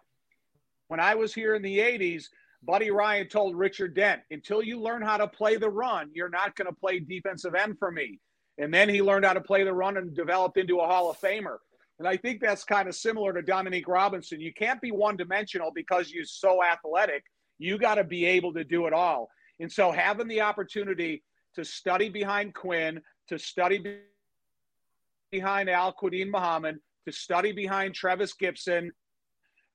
when 0.88 1.00
I 1.00 1.14
was 1.14 1.34
here 1.34 1.54
in 1.54 1.62
the 1.62 1.78
80s, 1.78 2.24
Buddy 2.62 2.90
Ryan 2.90 3.28
told 3.28 3.56
Richard 3.56 3.94
Dent, 3.94 4.22
until 4.30 4.62
you 4.62 4.80
learn 4.80 5.02
how 5.02 5.16
to 5.16 5.28
play 5.28 5.56
the 5.56 5.68
run, 5.68 6.10
you're 6.14 6.28
not 6.28 6.54
going 6.56 6.66
to 6.66 6.74
play 6.74 6.98
defensive 6.98 7.54
end 7.54 7.78
for 7.78 7.90
me. 7.90 8.20
And 8.58 8.72
then 8.72 8.88
he 8.88 9.02
learned 9.02 9.24
how 9.24 9.32
to 9.32 9.40
play 9.40 9.64
the 9.64 9.72
run 9.72 9.96
and 9.96 10.14
developed 10.14 10.56
into 10.56 10.78
a 10.78 10.86
Hall 10.86 11.10
of 11.10 11.18
Famer. 11.18 11.56
And 11.98 12.08
I 12.08 12.16
think 12.16 12.40
that's 12.40 12.64
kind 12.64 12.88
of 12.88 12.94
similar 12.94 13.32
to 13.32 13.42
Dominique 13.42 13.88
Robinson. 13.88 14.40
You 14.40 14.52
can't 14.52 14.80
be 14.80 14.90
one 14.90 15.16
dimensional 15.16 15.70
because 15.72 16.10
you're 16.10 16.24
so 16.24 16.62
athletic. 16.62 17.24
You 17.58 17.78
got 17.78 17.96
to 17.96 18.04
be 18.04 18.24
able 18.26 18.52
to 18.54 18.64
do 18.64 18.86
it 18.86 18.92
all. 18.92 19.28
And 19.60 19.70
so 19.70 19.92
having 19.92 20.26
the 20.26 20.40
opportunity 20.40 21.22
to 21.54 21.64
study 21.64 22.08
behind 22.08 22.54
Quinn, 22.54 23.00
to 23.28 23.38
study 23.38 24.00
behind 25.30 25.70
Al-Quadin 25.70 26.30
Muhammad, 26.30 26.78
to 27.06 27.12
study 27.12 27.52
behind 27.52 27.94
Trevis 27.94 28.34
Gipson, 28.34 28.88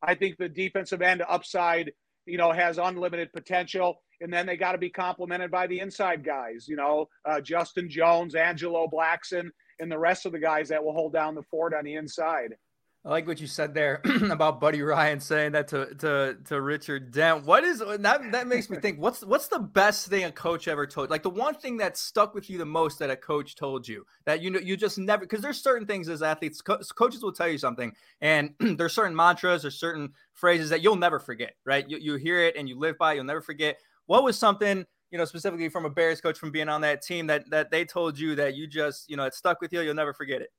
I 0.02 0.16
think 0.16 0.38
the 0.38 0.50
defensive 0.50 1.02
end 1.02 1.24
upside, 1.28 1.92
you 2.26 2.38
know, 2.38 2.52
has 2.52 2.78
unlimited 2.78 3.32
potential. 3.32 4.02
And 4.22 4.34
then 4.34 4.46
they 4.46 4.58
got 4.58 4.74
to 4.74 4.78
be 4.78 4.90
complemented 4.90 5.52
by 5.52 5.68
the 5.68 5.80
inside 5.80 6.26
guys, 6.26 6.66
you 6.68 6.76
know, 6.76 7.08
uh, 7.24 7.40
Justin 7.40 7.90
Jones, 7.90 8.36
Angelo 8.36 8.90
Blackson 8.92 9.50
and 9.80 9.92
the 9.92 10.00
rest 10.00 10.26
of 10.26 10.32
the 10.32 10.40
guys 10.40 10.70
that 10.70 10.84
will 10.84 10.94
hold 10.94 11.14
down 11.14 11.36
the 11.36 11.44
fort 11.44 11.74
on 11.74 11.84
the 11.84 11.96
inside. 11.96 12.56
I 13.06 13.10
like 13.12 13.28
what 13.28 13.40
you 13.40 13.48
said 13.48 13.74
there 13.74 14.02
about 14.30 14.60
Buddy 14.60 14.82
Ryan 14.82 15.22
saying 15.22 15.54
that 15.54 15.70
to 15.70 15.96
to 15.96 16.38
to 16.46 16.62
Richard 16.62 17.12
Dent. 17.12 17.46
What 17.46 17.64
is 17.64 17.80
that? 17.80 18.32
That 18.32 18.48
makes 18.48 18.70
me 18.70 18.78
think. 18.78 19.00
What's 19.00 19.24
what's 19.24 19.48
the 19.48 19.60
best 19.60 20.08
thing 20.08 20.26
a 20.26 20.32
coach 20.34 20.68
ever 20.68 20.86
told? 20.86 21.10
Like 21.10 21.24
the 21.24 21.30
one 21.30 21.56
thing 21.56 21.78
that 21.78 21.96
stuck 21.96 22.36
with 22.36 22.50
you 22.50 22.58
the 22.58 22.66
most 22.66 23.00
that 23.00 23.10
a 23.10 23.16
coach 23.16 23.56
told 23.56 23.88
you 23.88 24.06
that 24.26 24.42
you 24.42 24.50
know 24.50 24.60
you 24.60 24.76
just 24.76 24.98
never 24.98 25.22
because 25.22 25.42
there's 25.42 25.62
certain 25.62 25.88
things 25.88 26.10
as 26.10 26.22
athletes 26.22 26.62
co- 26.62 26.80
coaches 26.94 27.24
will 27.24 27.32
tell 27.32 27.48
you 27.48 27.58
something 27.58 27.94
and 28.20 28.54
there's 28.60 28.94
certain 28.94 29.16
mantras 29.16 29.64
or 29.64 29.72
certain 29.72 30.10
phrases 30.34 30.70
that 30.70 30.82
you'll 30.82 30.98
never 30.98 31.20
forget. 31.20 31.54
Right? 31.66 31.90
You 31.90 32.00
you 32.00 32.16
hear 32.16 32.42
it 32.42 32.58
and 32.58 32.68
you 32.68 32.78
live 32.78 32.98
by. 32.98 33.14
It, 33.14 33.16
you'll 33.16 33.24
never 33.24 33.42
forget. 33.42 33.78
What 34.08 34.26
was 34.26 34.38
something 34.38 34.86
you 35.12 35.18
know, 35.18 35.26
specifically 35.26 35.70
from 35.70 35.86
a 35.86 35.90
Bears 35.90 36.22
coach 36.22 36.38
from 36.38 36.52
being 36.52 36.70
on 36.70 36.82
that 36.82 37.02
team 37.02 37.28
that 37.28 37.50
that 37.50 37.72
they 37.72 37.86
told 37.86 38.18
you 38.18 38.36
that 38.36 38.56
you 38.56 38.68
just, 38.68 39.10
you 39.10 39.18
know, 39.18 39.24
it 39.24 39.34
stuck 39.34 39.62
with 39.62 39.74
you, 39.74 39.82
you'll 39.82 39.96
never 39.96 40.14
forget 40.14 40.42
it? 40.42 40.50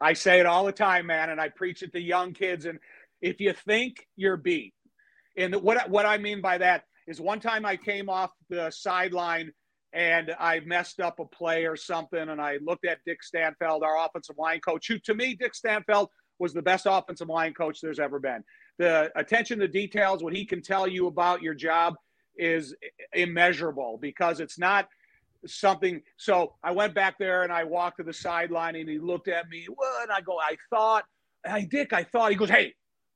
I 0.00 0.12
say 0.12 0.40
it 0.40 0.46
all 0.46 0.64
the 0.64 0.72
time, 0.72 1.06
man, 1.06 1.30
and 1.30 1.40
I 1.40 1.48
preach 1.48 1.82
it 1.82 1.92
to 1.92 2.00
young 2.00 2.32
kids. 2.32 2.66
And 2.66 2.78
if 3.20 3.40
you 3.40 3.52
think 3.52 4.06
you're 4.16 4.36
beat, 4.36 4.74
and 5.36 5.54
what 5.56 5.88
what 5.90 6.06
I 6.06 6.18
mean 6.18 6.40
by 6.40 6.58
that 6.58 6.84
is 7.06 7.20
one 7.20 7.40
time 7.40 7.64
I 7.64 7.76
came 7.76 8.08
off 8.08 8.30
the 8.48 8.70
sideline 8.70 9.52
and 9.92 10.34
I 10.38 10.60
messed 10.60 11.00
up 11.00 11.20
a 11.20 11.24
play 11.24 11.64
or 11.64 11.76
something, 11.76 12.28
and 12.28 12.40
I 12.40 12.58
looked 12.62 12.84
at 12.84 12.98
Dick 13.06 13.20
Stanfel, 13.22 13.82
our 13.82 14.04
offensive 14.04 14.36
line 14.38 14.60
coach, 14.60 14.88
who 14.88 14.98
to 15.00 15.14
me, 15.14 15.34
Dick 15.34 15.52
Stanfel 15.54 16.08
was 16.38 16.52
the 16.52 16.62
best 16.62 16.86
offensive 16.88 17.28
line 17.28 17.54
coach 17.54 17.80
there's 17.80 17.98
ever 17.98 18.18
been. 18.18 18.44
The 18.78 19.10
attention 19.16 19.58
to 19.60 19.68
details, 19.68 20.22
what 20.22 20.34
he 20.34 20.44
can 20.44 20.60
tell 20.60 20.86
you 20.86 21.06
about 21.06 21.40
your 21.40 21.54
job, 21.54 21.94
is 22.36 22.74
immeasurable 23.12 23.98
because 24.00 24.40
it's 24.40 24.58
not 24.58 24.88
something. 25.46 26.02
So 26.16 26.54
I 26.62 26.72
went 26.72 26.94
back 26.94 27.18
there 27.18 27.42
and 27.42 27.52
I 27.52 27.64
walked 27.64 27.98
to 27.98 28.02
the 28.02 28.12
sideline 28.12 28.76
and 28.76 28.88
he 28.88 28.98
looked 28.98 29.28
at 29.28 29.48
me. 29.48 29.66
What? 29.72 30.10
I 30.10 30.20
go, 30.20 30.38
I 30.38 30.56
thought, 30.70 31.04
I 31.44 31.62
Dick, 31.62 31.92
I 31.92 32.02
thought. 32.04 32.30
He 32.30 32.36
goes, 32.36 32.50
Hey, 32.50 32.74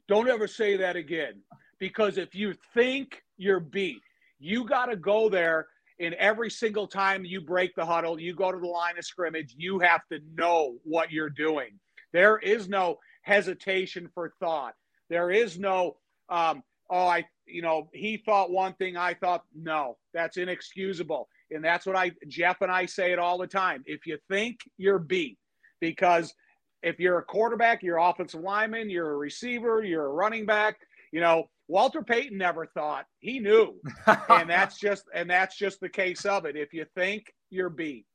don't 0.09 0.29
ever 0.29 0.47
say 0.47 0.77
that 0.79 0.97
again. 0.97 1.41
Because 1.79 2.19
if 2.19 2.35
you 2.35 2.55
think 2.75 3.23
you're 3.37 3.61
beat, 3.61 4.03
you 4.39 4.65
got 4.65 4.87
to 4.87 4.97
go 4.97 5.29
there. 5.29 5.67
And 5.99 6.15
every 6.15 6.51
single 6.51 6.87
time 6.87 7.25
you 7.25 7.41
break 7.41 7.75
the 7.75 7.85
huddle, 7.85 8.19
you 8.19 8.35
go 8.35 8.51
to 8.51 8.59
the 8.59 8.67
line 8.67 8.99
of 8.99 9.05
scrimmage, 9.05 9.55
you 9.57 9.79
have 9.81 10.01
to 10.11 10.19
know 10.35 10.77
what 10.83 11.11
you're 11.11 11.31
doing. 11.31 11.79
There 12.13 12.39
is 12.39 12.69
no 12.69 12.99
hesitation 13.23 14.09
for 14.15 14.33
thought. 14.41 14.75
There 15.09 15.31
is 15.31 15.59
no, 15.59 15.97
um, 16.29 16.63
oh, 16.91 17.07
I, 17.07 17.25
you 17.47 17.63
know, 17.63 17.89
he 17.93 18.17
thought 18.17 18.51
one 18.51 18.75
thing, 18.75 18.97
I 18.97 19.15
thought, 19.15 19.45
no, 19.55 19.97
that's 20.13 20.37
inexcusable. 20.37 21.29
And 21.51 21.65
that's 21.65 21.87
what 21.87 21.97
I, 21.97 22.13
Jeff 22.29 22.61
and 22.61 22.71
I 22.71 22.87
say 22.87 23.13
it 23.13 23.19
all 23.19 23.39
the 23.39 23.47
time. 23.47 23.83
If 23.87 24.07
you 24.07 24.19
think 24.29 24.61
you're 24.77 24.99
beat, 24.99 25.39
because 25.81 26.35
if 26.83 26.99
you're 26.99 27.19
a 27.19 27.25
quarterback, 27.25 27.83
you're 27.83 27.99
offensive 27.99 28.41
lineman, 28.41 28.91
you're 28.91 29.13
a 29.13 29.17
receiver, 29.17 29.83
you're 29.83 30.07
a 30.07 30.13
running 30.13 30.47
back, 30.47 30.79
you 31.13 31.21
know, 31.21 31.49
Walter 31.69 32.03
Payton 32.03 32.37
never 32.37 32.67
thought 32.67 33.07
he 33.21 33.39
knew. 33.39 33.81
and 34.29 34.51
that's 34.51 34.79
just, 34.79 35.05
and 35.15 35.31
that's 35.31 35.57
just 35.57 35.81
the 35.81 35.89
case 35.89 36.25
of 36.25 36.45
it. 36.45 36.57
If 36.57 36.73
you 36.73 36.85
think 36.97 37.33
you're 37.49 37.71
beat. 37.71 38.07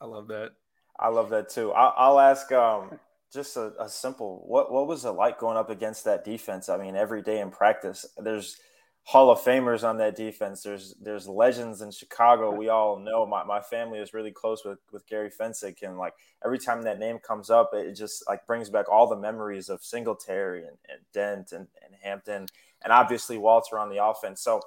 I 0.00 0.04
love 0.04 0.28
that. 0.28 0.52
I 0.98 1.08
love 1.08 1.30
that 1.30 1.48
too. 1.48 1.72
I'll, 1.72 1.94
I'll 1.96 2.20
ask, 2.20 2.52
um, 2.52 2.98
just 3.32 3.56
a, 3.56 3.72
a, 3.78 3.88
simple 3.88 4.42
what 4.46 4.72
what 4.72 4.86
was 4.86 5.04
it 5.04 5.10
like 5.10 5.38
going 5.38 5.56
up 5.56 5.70
against 5.70 6.04
that 6.04 6.24
defense? 6.24 6.68
I 6.68 6.78
mean, 6.78 6.96
every 6.96 7.22
day 7.22 7.40
in 7.40 7.50
practice, 7.50 8.06
there's 8.16 8.56
Hall 9.04 9.30
of 9.30 9.40
Famers 9.40 9.88
on 9.88 9.98
that 9.98 10.16
defense. 10.16 10.62
There's 10.62 10.94
there's 11.00 11.28
legends 11.28 11.82
in 11.82 11.90
Chicago. 11.90 12.54
We 12.54 12.68
all 12.68 12.98
know 12.98 13.26
my, 13.26 13.44
my 13.44 13.60
family 13.60 13.98
is 13.98 14.14
really 14.14 14.30
close 14.30 14.64
with 14.64 14.78
with 14.92 15.06
Gary 15.06 15.30
Fencik, 15.30 15.82
and 15.82 15.98
like 15.98 16.14
every 16.44 16.58
time 16.58 16.82
that 16.82 16.98
name 16.98 17.18
comes 17.18 17.50
up, 17.50 17.70
it 17.74 17.94
just 17.94 18.26
like 18.28 18.46
brings 18.46 18.70
back 18.70 18.88
all 18.90 19.06
the 19.06 19.16
memories 19.16 19.68
of 19.68 19.82
Singletary 19.82 20.66
and, 20.66 20.76
and 20.88 21.00
Dent 21.12 21.52
and, 21.52 21.68
and 21.84 21.94
Hampton, 22.02 22.46
and 22.82 22.92
obviously 22.92 23.38
Walter 23.38 23.78
on 23.78 23.90
the 23.90 24.04
offense. 24.04 24.40
So. 24.40 24.60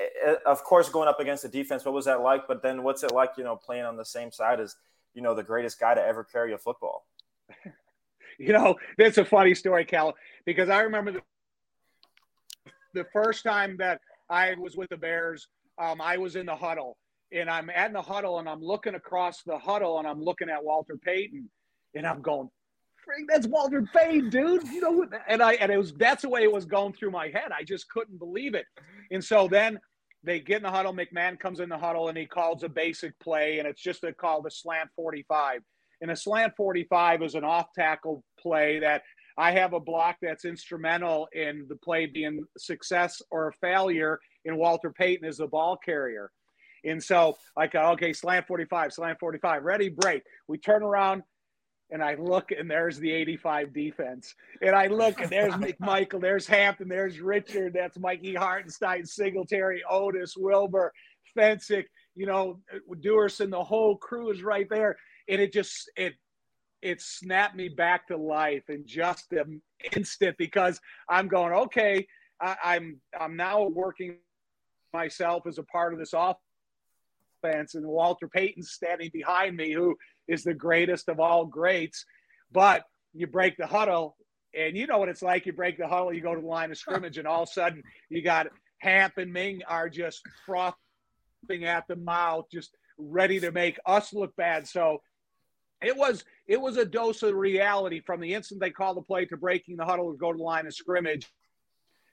Eh, 0.00 0.30
eh, 0.30 0.34
of 0.44 0.64
course, 0.64 0.88
going 0.88 1.08
up 1.08 1.20
against 1.20 1.44
the 1.44 1.48
defense, 1.48 1.84
what 1.84 1.94
was 1.94 2.06
that 2.06 2.20
like? 2.20 2.48
But 2.48 2.60
then, 2.60 2.82
what's 2.82 3.04
it 3.04 3.12
like, 3.12 3.30
you 3.38 3.44
know, 3.44 3.54
playing 3.54 3.84
on 3.84 3.96
the 3.96 4.04
same 4.04 4.32
side 4.32 4.58
as, 4.58 4.74
you 5.14 5.22
know, 5.22 5.32
the 5.32 5.44
greatest 5.44 5.78
guy 5.78 5.94
to 5.94 6.02
ever 6.02 6.24
carry 6.24 6.52
a 6.52 6.58
football? 6.58 7.06
You 8.38 8.52
know, 8.52 8.76
that's 8.98 9.18
a 9.18 9.24
funny 9.24 9.54
story, 9.54 9.84
Cal, 9.84 10.14
because 10.44 10.68
I 10.68 10.82
remember 10.82 11.12
the, 11.12 11.22
the 12.94 13.06
first 13.12 13.44
time 13.44 13.76
that 13.78 14.00
I 14.28 14.54
was 14.54 14.76
with 14.76 14.90
the 14.90 14.96
Bears, 14.96 15.48
um, 15.78 16.00
I 16.00 16.18
was 16.18 16.36
in 16.36 16.46
the 16.46 16.56
huddle 16.56 16.96
and 17.32 17.50
I'm 17.50 17.70
at 17.70 17.92
the 17.92 18.02
huddle 18.02 18.38
and 18.38 18.48
I'm 18.48 18.60
looking 18.60 18.94
across 18.94 19.42
the 19.42 19.58
huddle 19.58 19.98
and 19.98 20.06
I'm 20.06 20.22
looking 20.22 20.48
at 20.50 20.64
Walter 20.64 20.96
Payton 20.96 21.48
and 21.94 22.06
I'm 22.06 22.22
going, 22.22 22.50
that's 23.28 23.46
Walter 23.46 23.88
Payton, 23.94 24.30
dude. 24.30 24.66
You 24.68 24.80
know, 24.80 25.06
and 25.28 25.42
I 25.42 25.54
and 25.54 25.70
it 25.70 25.78
was 25.78 25.92
that's 25.92 26.22
the 26.22 26.28
way 26.28 26.42
it 26.42 26.52
was 26.52 26.64
going 26.64 26.92
through 26.92 27.12
my 27.12 27.28
head. 27.28 27.52
I 27.56 27.62
just 27.62 27.88
couldn't 27.88 28.18
believe 28.18 28.54
it. 28.54 28.66
And 29.10 29.22
so 29.22 29.48
then 29.48 29.78
they 30.24 30.40
get 30.40 30.58
in 30.58 30.62
the 30.64 30.70
huddle. 30.70 30.92
McMahon 30.92 31.38
comes 31.38 31.60
in 31.60 31.68
the 31.68 31.78
huddle 31.78 32.08
and 32.08 32.18
he 32.18 32.26
calls 32.26 32.64
a 32.64 32.68
basic 32.68 33.18
play, 33.20 33.58
and 33.58 33.68
it's 33.68 33.80
just 33.80 34.02
a 34.04 34.12
call 34.12 34.42
the 34.42 34.50
slant 34.50 34.90
45. 34.96 35.60
And 36.00 36.10
a 36.10 36.16
slant 36.16 36.54
45 36.56 37.22
is 37.22 37.34
an 37.34 37.44
off 37.44 37.72
tackle 37.74 38.22
play 38.38 38.78
that 38.80 39.02
I 39.38 39.52
have 39.52 39.72
a 39.72 39.80
block 39.80 40.16
that's 40.22 40.44
instrumental 40.44 41.28
in 41.32 41.66
the 41.68 41.76
play 41.76 42.06
being 42.06 42.44
success 42.56 43.20
or 43.30 43.52
failure. 43.60 44.18
And 44.44 44.56
Walter 44.56 44.90
Payton 44.90 45.28
is 45.28 45.38
the 45.38 45.46
ball 45.46 45.76
carrier. 45.76 46.30
And 46.84 47.02
so, 47.02 47.36
like, 47.56 47.74
okay, 47.74 48.12
slant 48.12 48.46
45, 48.46 48.92
slant 48.92 49.18
45, 49.18 49.64
ready, 49.64 49.88
break. 49.88 50.22
We 50.46 50.58
turn 50.58 50.82
around, 50.82 51.22
and 51.90 52.02
I 52.02 52.14
look, 52.14 52.52
and 52.52 52.70
there's 52.70 52.98
the 52.98 53.10
85 53.10 53.72
defense. 53.72 54.34
And 54.62 54.74
I 54.74 54.86
look, 54.86 55.20
and 55.20 55.30
there's 55.30 55.54
McMichael, 55.54 56.20
there's 56.20 56.46
Hampton, 56.46 56.88
there's 56.88 57.20
Richard, 57.20 57.74
that's 57.74 57.98
Mikey 57.98 58.34
Hartenstine, 58.34 59.06
Singletary, 59.06 59.82
Otis, 59.90 60.34
Wilbur, 60.36 60.92
Fencik, 61.36 61.84
you 62.14 62.26
know, 62.26 62.60
Duerson, 63.04 63.50
the 63.50 63.62
whole 63.62 63.96
crew 63.96 64.30
is 64.30 64.42
right 64.42 64.68
there. 64.70 64.96
And 65.28 65.40
it 65.40 65.52
just, 65.52 65.90
it, 65.96 66.14
it 66.82 67.00
snapped 67.00 67.56
me 67.56 67.68
back 67.68 68.08
to 68.08 68.16
life 68.16 68.64
in 68.68 68.84
just 68.86 69.32
an 69.32 69.60
instant 69.94 70.36
because 70.38 70.80
I'm 71.08 71.28
going, 71.28 71.52
okay, 71.52 72.06
I, 72.40 72.56
I'm, 72.64 73.00
I'm 73.18 73.36
now 73.36 73.64
working 73.64 74.16
myself 74.92 75.46
as 75.46 75.58
a 75.58 75.62
part 75.64 75.92
of 75.92 75.98
this 75.98 76.12
offense 76.12 77.74
and 77.74 77.86
Walter 77.86 78.28
Payton's 78.28 78.72
standing 78.72 79.10
behind 79.12 79.56
me, 79.56 79.72
who 79.72 79.96
is 80.28 80.44
the 80.44 80.54
greatest 80.54 81.08
of 81.08 81.20
all 81.20 81.44
greats. 81.44 82.04
But 82.52 82.84
you 83.12 83.26
break 83.26 83.56
the 83.56 83.66
huddle, 83.66 84.16
and 84.56 84.76
you 84.76 84.86
know 84.86 84.98
what 84.98 85.08
it's 85.08 85.22
like. 85.22 85.46
You 85.46 85.52
break 85.52 85.78
the 85.78 85.88
huddle, 85.88 86.12
you 86.12 86.20
go 86.20 86.34
to 86.34 86.40
the 86.40 86.46
line 86.46 86.70
of 86.70 86.78
scrimmage, 86.78 87.18
and 87.18 87.26
all 87.26 87.42
of 87.42 87.48
a 87.48 87.52
sudden 87.52 87.82
you 88.08 88.22
got 88.22 88.48
Hamp 88.78 89.14
and 89.18 89.32
Ming 89.32 89.62
are 89.68 89.88
just 89.88 90.22
frothing 90.44 90.74
at 91.64 91.86
the 91.88 91.96
mouth, 91.96 92.46
just 92.52 92.70
ready 92.98 93.40
to 93.40 93.52
make 93.52 93.78
us 93.86 94.12
look 94.12 94.34
bad. 94.36 94.66
So 94.66 95.02
it 95.82 95.96
was 95.96 96.24
it 96.46 96.60
was 96.60 96.76
a 96.76 96.84
dose 96.84 97.22
of 97.22 97.34
reality 97.34 98.00
from 98.00 98.20
the 98.20 98.34
instant 98.34 98.60
they 98.60 98.70
called 98.70 98.96
the 98.96 99.02
play 99.02 99.26
to 99.26 99.36
breaking 99.36 99.76
the 99.76 99.84
huddle 99.84 100.12
to 100.12 100.18
go 100.18 100.32
to 100.32 100.38
the 100.38 100.44
line 100.44 100.66
of 100.66 100.74
scrimmage, 100.74 101.26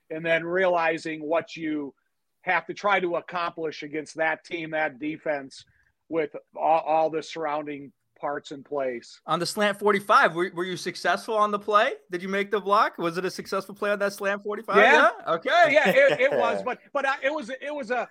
and 0.10 0.26
then 0.26 0.44
realizing 0.44 1.24
what 1.24 1.56
you 1.56 1.94
have 2.42 2.66
to 2.66 2.74
try 2.74 3.00
to 3.00 3.16
accomplish 3.16 3.84
against 3.84 4.16
that 4.16 4.44
team, 4.44 4.72
that 4.72 5.00
defense, 5.00 5.66
with 6.10 6.36
all, 6.56 6.82
all 6.82 7.10
the 7.10 7.24
surrounding 7.24 7.92
parts 8.20 8.52
in 8.52 8.64
place. 8.64 9.20
On 9.28 9.40
the 9.40 9.46
slant 9.46 9.80
45, 9.80 10.36
were, 10.36 10.52
were 10.54 10.64
you 10.64 10.78
successful 10.78 11.36
on 11.36 11.52
the 11.52 11.60
play? 11.60 11.94
Did 12.12 12.22
you 12.22 12.30
make 12.30 12.52
the 12.52 12.60
block? 12.60 12.98
Was 12.98 13.18
it 13.18 13.26
a 13.26 13.32
successful 13.32 13.76
play 13.76 13.92
on 13.92 14.00
that 14.00 14.14
slant 14.14 14.44
45? 14.44 14.76
Yeah. 14.76 14.84
yeah? 14.92 15.34
Okay. 15.34 15.50
Yeah, 15.70 15.90
it, 15.90 16.20
it 16.20 16.32
was, 16.32 16.62
but 16.64 16.80
but 16.94 17.06
uh, 17.06 17.16
it 17.22 17.34
was 17.34 17.50
it 17.50 17.74
was 17.74 17.92
a 17.92 18.08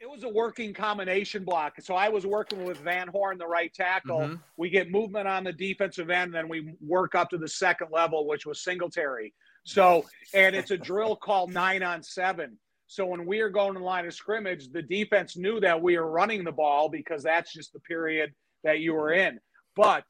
it 0.00 0.08
was 0.08 0.22
a 0.22 0.28
working 0.28 0.72
combination 0.72 1.44
block. 1.44 1.74
So 1.80 1.94
I 1.94 2.08
was 2.08 2.24
working 2.24 2.64
with 2.64 2.78
Van 2.78 3.08
Horne, 3.08 3.36
the 3.36 3.46
right 3.46 3.72
tackle. 3.74 4.20
Mm-hmm. 4.20 4.34
We 4.56 4.70
get 4.70 4.90
movement 4.90 5.26
on 5.26 5.42
the 5.44 5.52
defensive 5.52 6.08
end, 6.08 6.32
then 6.32 6.48
we 6.48 6.74
work 6.80 7.14
up 7.14 7.30
to 7.30 7.38
the 7.38 7.48
second 7.48 7.88
level, 7.92 8.26
which 8.26 8.46
was 8.46 8.62
Singletary. 8.62 9.34
So, 9.64 10.06
and 10.34 10.54
it's 10.54 10.70
a 10.70 10.78
drill 10.78 11.16
called 11.22 11.52
nine 11.52 11.82
on 11.82 12.02
seven. 12.02 12.58
So 12.86 13.04
when 13.04 13.26
we 13.26 13.40
are 13.40 13.50
going 13.50 13.76
in 13.76 13.82
line 13.82 14.06
of 14.06 14.14
scrimmage, 14.14 14.70
the 14.70 14.82
defense 14.82 15.36
knew 15.36 15.60
that 15.60 15.82
we 15.82 15.98
were 15.98 16.10
running 16.10 16.44
the 16.44 16.52
ball 16.52 16.88
because 16.88 17.22
that's 17.22 17.52
just 17.52 17.72
the 17.72 17.80
period 17.80 18.32
that 18.64 18.80
you 18.80 18.94
were 18.94 19.12
in. 19.12 19.40
But 19.76 20.04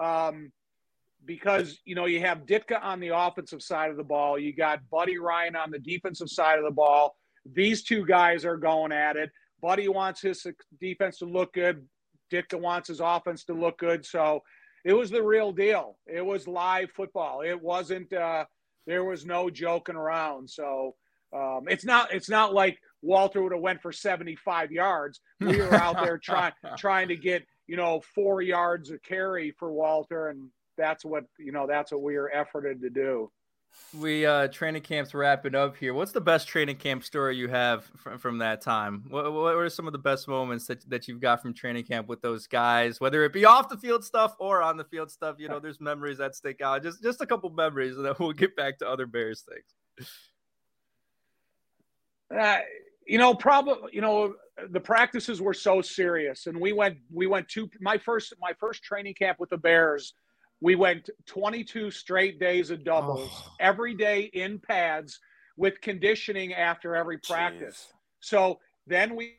um, 0.00 0.50
because 1.26 1.78
you 1.84 1.94
know 1.94 2.06
you 2.06 2.20
have 2.20 2.46
Ditka 2.46 2.82
on 2.82 3.00
the 3.00 3.08
offensive 3.08 3.62
side 3.62 3.90
of 3.90 3.96
the 3.96 4.04
ball, 4.04 4.38
you 4.38 4.54
got 4.54 4.88
Buddy 4.90 5.18
Ryan 5.18 5.56
on 5.56 5.70
the 5.70 5.78
defensive 5.78 6.30
side 6.30 6.58
of 6.58 6.64
the 6.64 6.70
ball. 6.70 7.16
These 7.44 7.82
two 7.82 8.04
guys 8.04 8.44
are 8.44 8.56
going 8.56 8.92
at 8.92 9.16
it. 9.16 9.30
Buddy 9.60 9.88
wants 9.88 10.20
his 10.20 10.46
defense 10.80 11.18
to 11.18 11.26
look 11.26 11.52
good. 11.54 11.86
Ditka 12.32 12.60
wants 12.60 12.88
his 12.88 13.00
offense 13.00 13.44
to 13.44 13.52
look 13.52 13.78
good. 13.78 14.04
So 14.04 14.42
it 14.84 14.92
was 14.92 15.10
the 15.10 15.22
real 15.22 15.52
deal. 15.52 15.98
It 16.06 16.24
was 16.24 16.48
live 16.48 16.90
football. 16.90 17.42
It 17.42 17.60
wasn't. 17.60 18.12
Uh, 18.12 18.44
there 18.86 19.04
was 19.04 19.24
no 19.24 19.48
joking 19.48 19.94
around. 19.94 20.50
So 20.50 20.94
um, 21.32 21.62
it's 21.68 21.84
not 21.84 22.12
it's 22.12 22.28
not 22.28 22.52
like 22.52 22.78
Walter 23.00 23.42
would 23.42 23.52
have 23.52 23.60
went 23.60 23.80
for 23.80 23.92
75 23.92 24.72
yards. 24.72 25.20
We 25.40 25.56
were 25.58 25.74
out 25.74 25.96
there 26.02 26.18
trying 26.22 26.52
trying 26.76 27.08
to 27.08 27.16
get 27.16 27.44
you 27.66 27.76
know 27.76 28.02
four 28.14 28.42
yards 28.42 28.90
of 28.90 29.02
carry 29.02 29.52
for 29.52 29.72
Walter, 29.72 30.28
and 30.28 30.48
that's 30.76 31.04
what 31.04 31.24
you 31.38 31.52
know 31.52 31.66
that's 31.66 31.92
what 31.92 32.02
we 32.02 32.16
were 32.16 32.32
efforted 32.34 32.80
to 32.82 32.90
do. 32.90 33.30
We 33.98 34.24
uh 34.24 34.48
training 34.48 34.82
camp's 34.82 35.12
wrapping 35.12 35.54
up 35.54 35.76
here. 35.76 35.92
What's 35.92 36.12
the 36.12 36.20
best 36.20 36.48
training 36.48 36.76
camp 36.76 37.04
story 37.04 37.36
you 37.36 37.48
have 37.48 37.84
from, 37.96 38.18
from 38.18 38.38
that 38.38 38.62
time? 38.62 39.04
What, 39.08 39.32
what 39.32 39.54
are 39.54 39.68
some 39.68 39.86
of 39.86 39.92
the 39.92 39.98
best 39.98 40.28
moments 40.28 40.66
that, 40.66 40.88
that 40.88 41.08
you've 41.08 41.20
got 41.20 41.42
from 41.42 41.52
training 41.52 41.84
camp 41.84 42.08
with 42.08 42.22
those 42.22 42.46
guys, 42.46 43.00
whether 43.00 43.22
it 43.24 43.32
be 43.32 43.44
off 43.44 43.68
the 43.68 43.76
field 43.76 44.02
stuff 44.02 44.34
or 44.38 44.62
on 44.62 44.78
the 44.78 44.84
field 44.84 45.10
stuff? 45.10 45.36
You 45.38 45.48
know, 45.48 45.60
there's 45.60 45.80
memories 45.80 46.18
that 46.18 46.34
stick 46.34 46.62
out. 46.62 46.82
Just 46.82 47.02
just 47.02 47.20
a 47.20 47.26
couple 47.26 47.50
memories, 47.50 47.96
and 47.96 48.06
then 48.06 48.14
we'll 48.18 48.32
get 48.32 48.56
back 48.56 48.78
to 48.78 48.88
other 48.88 49.06
Bears 49.06 49.42
things. 49.42 50.08
Uh, 52.38 52.60
you 53.06 53.18
know, 53.18 53.34
probably 53.34 53.90
you 53.92 54.00
know 54.00 54.34
the 54.70 54.80
practices 54.80 55.40
were 55.40 55.54
so 55.54 55.82
serious, 55.82 56.46
and 56.46 56.58
we 56.58 56.72
went 56.72 56.96
we 57.12 57.26
went 57.26 57.48
to 57.48 57.68
my 57.80 57.98
first 57.98 58.32
my 58.40 58.52
first 58.58 58.82
training 58.82 59.14
camp 59.14 59.38
with 59.38 59.50
the 59.50 59.58
Bears. 59.58 60.14
We 60.62 60.76
went 60.76 61.10
22 61.26 61.90
straight 61.90 62.38
days 62.38 62.70
of 62.70 62.84
doubles 62.84 63.30
oh. 63.32 63.52
every 63.60 63.94
day 63.94 64.30
in 64.32 64.58
pads 64.58 65.18
with 65.56 65.80
conditioning 65.80 66.54
after 66.54 66.94
every 66.94 67.18
practice. 67.18 67.88
Jeez. 67.88 67.96
So 68.20 68.60
then 68.86 69.16
we 69.16 69.38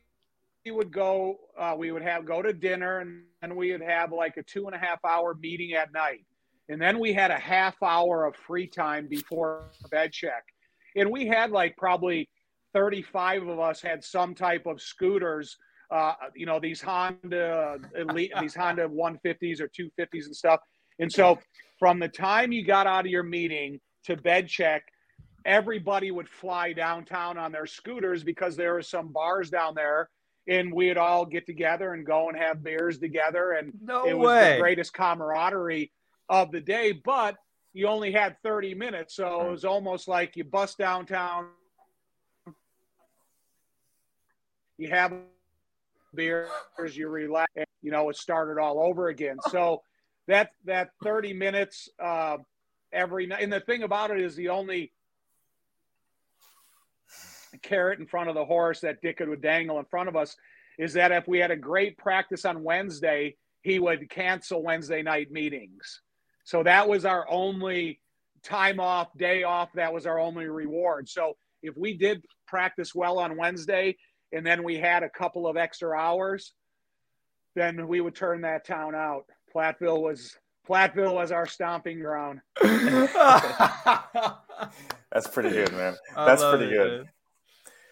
we 0.64 0.70
would 0.70 0.92
go 0.92 1.36
uh, 1.58 1.74
we 1.76 1.90
would 1.92 2.02
have 2.02 2.24
go 2.24 2.42
to 2.42 2.52
dinner 2.52 3.00
and 3.00 3.22
then 3.40 3.56
we 3.56 3.72
would 3.72 3.82
have 3.82 4.12
like 4.12 4.36
a 4.36 4.42
two 4.42 4.66
and 4.66 4.74
a 4.74 4.78
half 4.78 5.04
hour 5.04 5.34
meeting 5.34 5.72
at 5.74 5.92
night 5.92 6.24
and 6.68 6.80
then 6.80 6.98
we 6.98 7.12
had 7.12 7.30
a 7.30 7.38
half 7.38 7.82
hour 7.82 8.24
of 8.24 8.34
free 8.34 8.66
time 8.66 9.06
before 9.06 9.70
bed 9.90 10.12
check 10.12 10.44
and 10.96 11.10
we 11.10 11.26
had 11.26 11.50
like 11.50 11.76
probably 11.76 12.28
35 12.74 13.46
of 13.48 13.60
us 13.60 13.80
had 13.80 14.04
some 14.04 14.34
type 14.34 14.66
of 14.66 14.82
scooters. 14.82 15.56
Uh, 15.90 16.14
you 16.34 16.44
know, 16.44 16.58
these 16.58 16.82
Honda 16.82 17.78
elite, 17.96 18.32
these 18.40 18.54
Honda 18.54 18.88
150s 18.88 19.60
or 19.60 19.68
250s 19.68 20.26
and 20.26 20.36
stuff. 20.36 20.60
And 20.98 21.12
so 21.12 21.38
from 21.78 21.98
the 21.98 22.08
time 22.08 22.52
you 22.52 22.64
got 22.64 22.86
out 22.86 23.04
of 23.04 23.10
your 23.10 23.22
meeting 23.22 23.80
to 24.04 24.16
bed 24.16 24.48
check, 24.48 24.84
everybody 25.44 26.10
would 26.10 26.28
fly 26.28 26.72
downtown 26.72 27.36
on 27.36 27.52
their 27.52 27.66
scooters 27.66 28.22
because 28.22 28.56
there 28.56 28.74
were 28.74 28.82
some 28.82 29.08
bars 29.08 29.50
down 29.50 29.74
there 29.74 30.08
and 30.46 30.72
we'd 30.72 30.96
all 30.96 31.24
get 31.24 31.46
together 31.46 31.94
and 31.94 32.06
go 32.06 32.28
and 32.28 32.38
have 32.38 32.62
beers 32.62 32.98
together. 32.98 33.52
And 33.52 33.72
no 33.82 34.06
it 34.06 34.16
was 34.16 34.26
way. 34.26 34.54
the 34.54 34.60
greatest 34.60 34.92
camaraderie 34.92 35.90
of 36.28 36.52
the 36.52 36.60
day, 36.60 36.92
but 36.92 37.36
you 37.72 37.88
only 37.88 38.12
had 38.12 38.36
30 38.42 38.74
minutes. 38.74 39.16
So 39.16 39.46
it 39.46 39.50
was 39.50 39.64
almost 39.64 40.06
like 40.06 40.36
you 40.36 40.44
bust 40.44 40.78
downtown, 40.78 41.48
you 44.78 44.88
have 44.90 45.12
beers, 46.14 46.48
you 46.92 47.08
relax, 47.08 47.50
and, 47.56 47.66
you 47.82 47.90
know, 47.90 48.08
it 48.10 48.16
started 48.16 48.60
all 48.60 48.80
over 48.80 49.08
again. 49.08 49.36
So 49.50 49.82
that 50.28 50.50
that 50.64 50.90
30 51.02 51.32
minutes 51.34 51.88
uh, 52.02 52.38
every 52.92 53.26
night. 53.26 53.42
And 53.42 53.52
the 53.52 53.60
thing 53.60 53.82
about 53.82 54.10
it 54.10 54.20
is 54.20 54.36
the 54.36 54.50
only 54.50 54.92
carrot 57.62 58.00
in 58.00 58.06
front 58.06 58.28
of 58.28 58.34
the 58.34 58.44
horse 58.44 58.80
that 58.80 59.02
Ditka 59.02 59.28
would 59.28 59.42
dangle 59.42 59.78
in 59.78 59.84
front 59.86 60.08
of 60.08 60.16
us 60.16 60.36
is 60.78 60.94
that 60.94 61.12
if 61.12 61.28
we 61.28 61.38
had 61.38 61.50
a 61.50 61.56
great 61.56 61.96
practice 61.96 62.44
on 62.44 62.62
Wednesday, 62.62 63.36
he 63.62 63.78
would 63.78 64.10
cancel 64.10 64.62
Wednesday 64.62 65.02
night 65.02 65.30
meetings. 65.30 66.00
So 66.44 66.62
that 66.62 66.88
was 66.88 67.04
our 67.04 67.26
only 67.30 68.00
time 68.42 68.80
off, 68.80 69.08
day 69.16 69.44
off. 69.44 69.70
That 69.74 69.92
was 69.92 70.06
our 70.06 70.18
only 70.18 70.46
reward. 70.46 71.08
So 71.08 71.36
if 71.62 71.76
we 71.76 71.96
did 71.96 72.24
practice 72.46 72.94
well 72.94 73.18
on 73.18 73.36
Wednesday, 73.36 73.96
and 74.32 74.44
then 74.44 74.64
we 74.64 74.76
had 74.76 75.02
a 75.02 75.08
couple 75.08 75.46
of 75.46 75.56
extra 75.56 75.96
hours, 75.96 76.52
then 77.54 77.86
we 77.86 78.00
would 78.00 78.16
turn 78.16 78.42
that 78.42 78.66
town 78.66 78.94
out. 78.94 79.24
Platteville 79.54 80.00
was 80.00 80.36
Platteville 80.68 81.14
was 81.14 81.30
our 81.30 81.46
stomping 81.46 82.00
ground. 82.00 82.40
That's 82.62 82.88
pretty 85.30 85.50
good, 85.50 85.72
man. 85.72 85.94
That's 86.16 86.42
pretty 86.42 86.66
it, 86.66 86.70
good. 86.70 87.08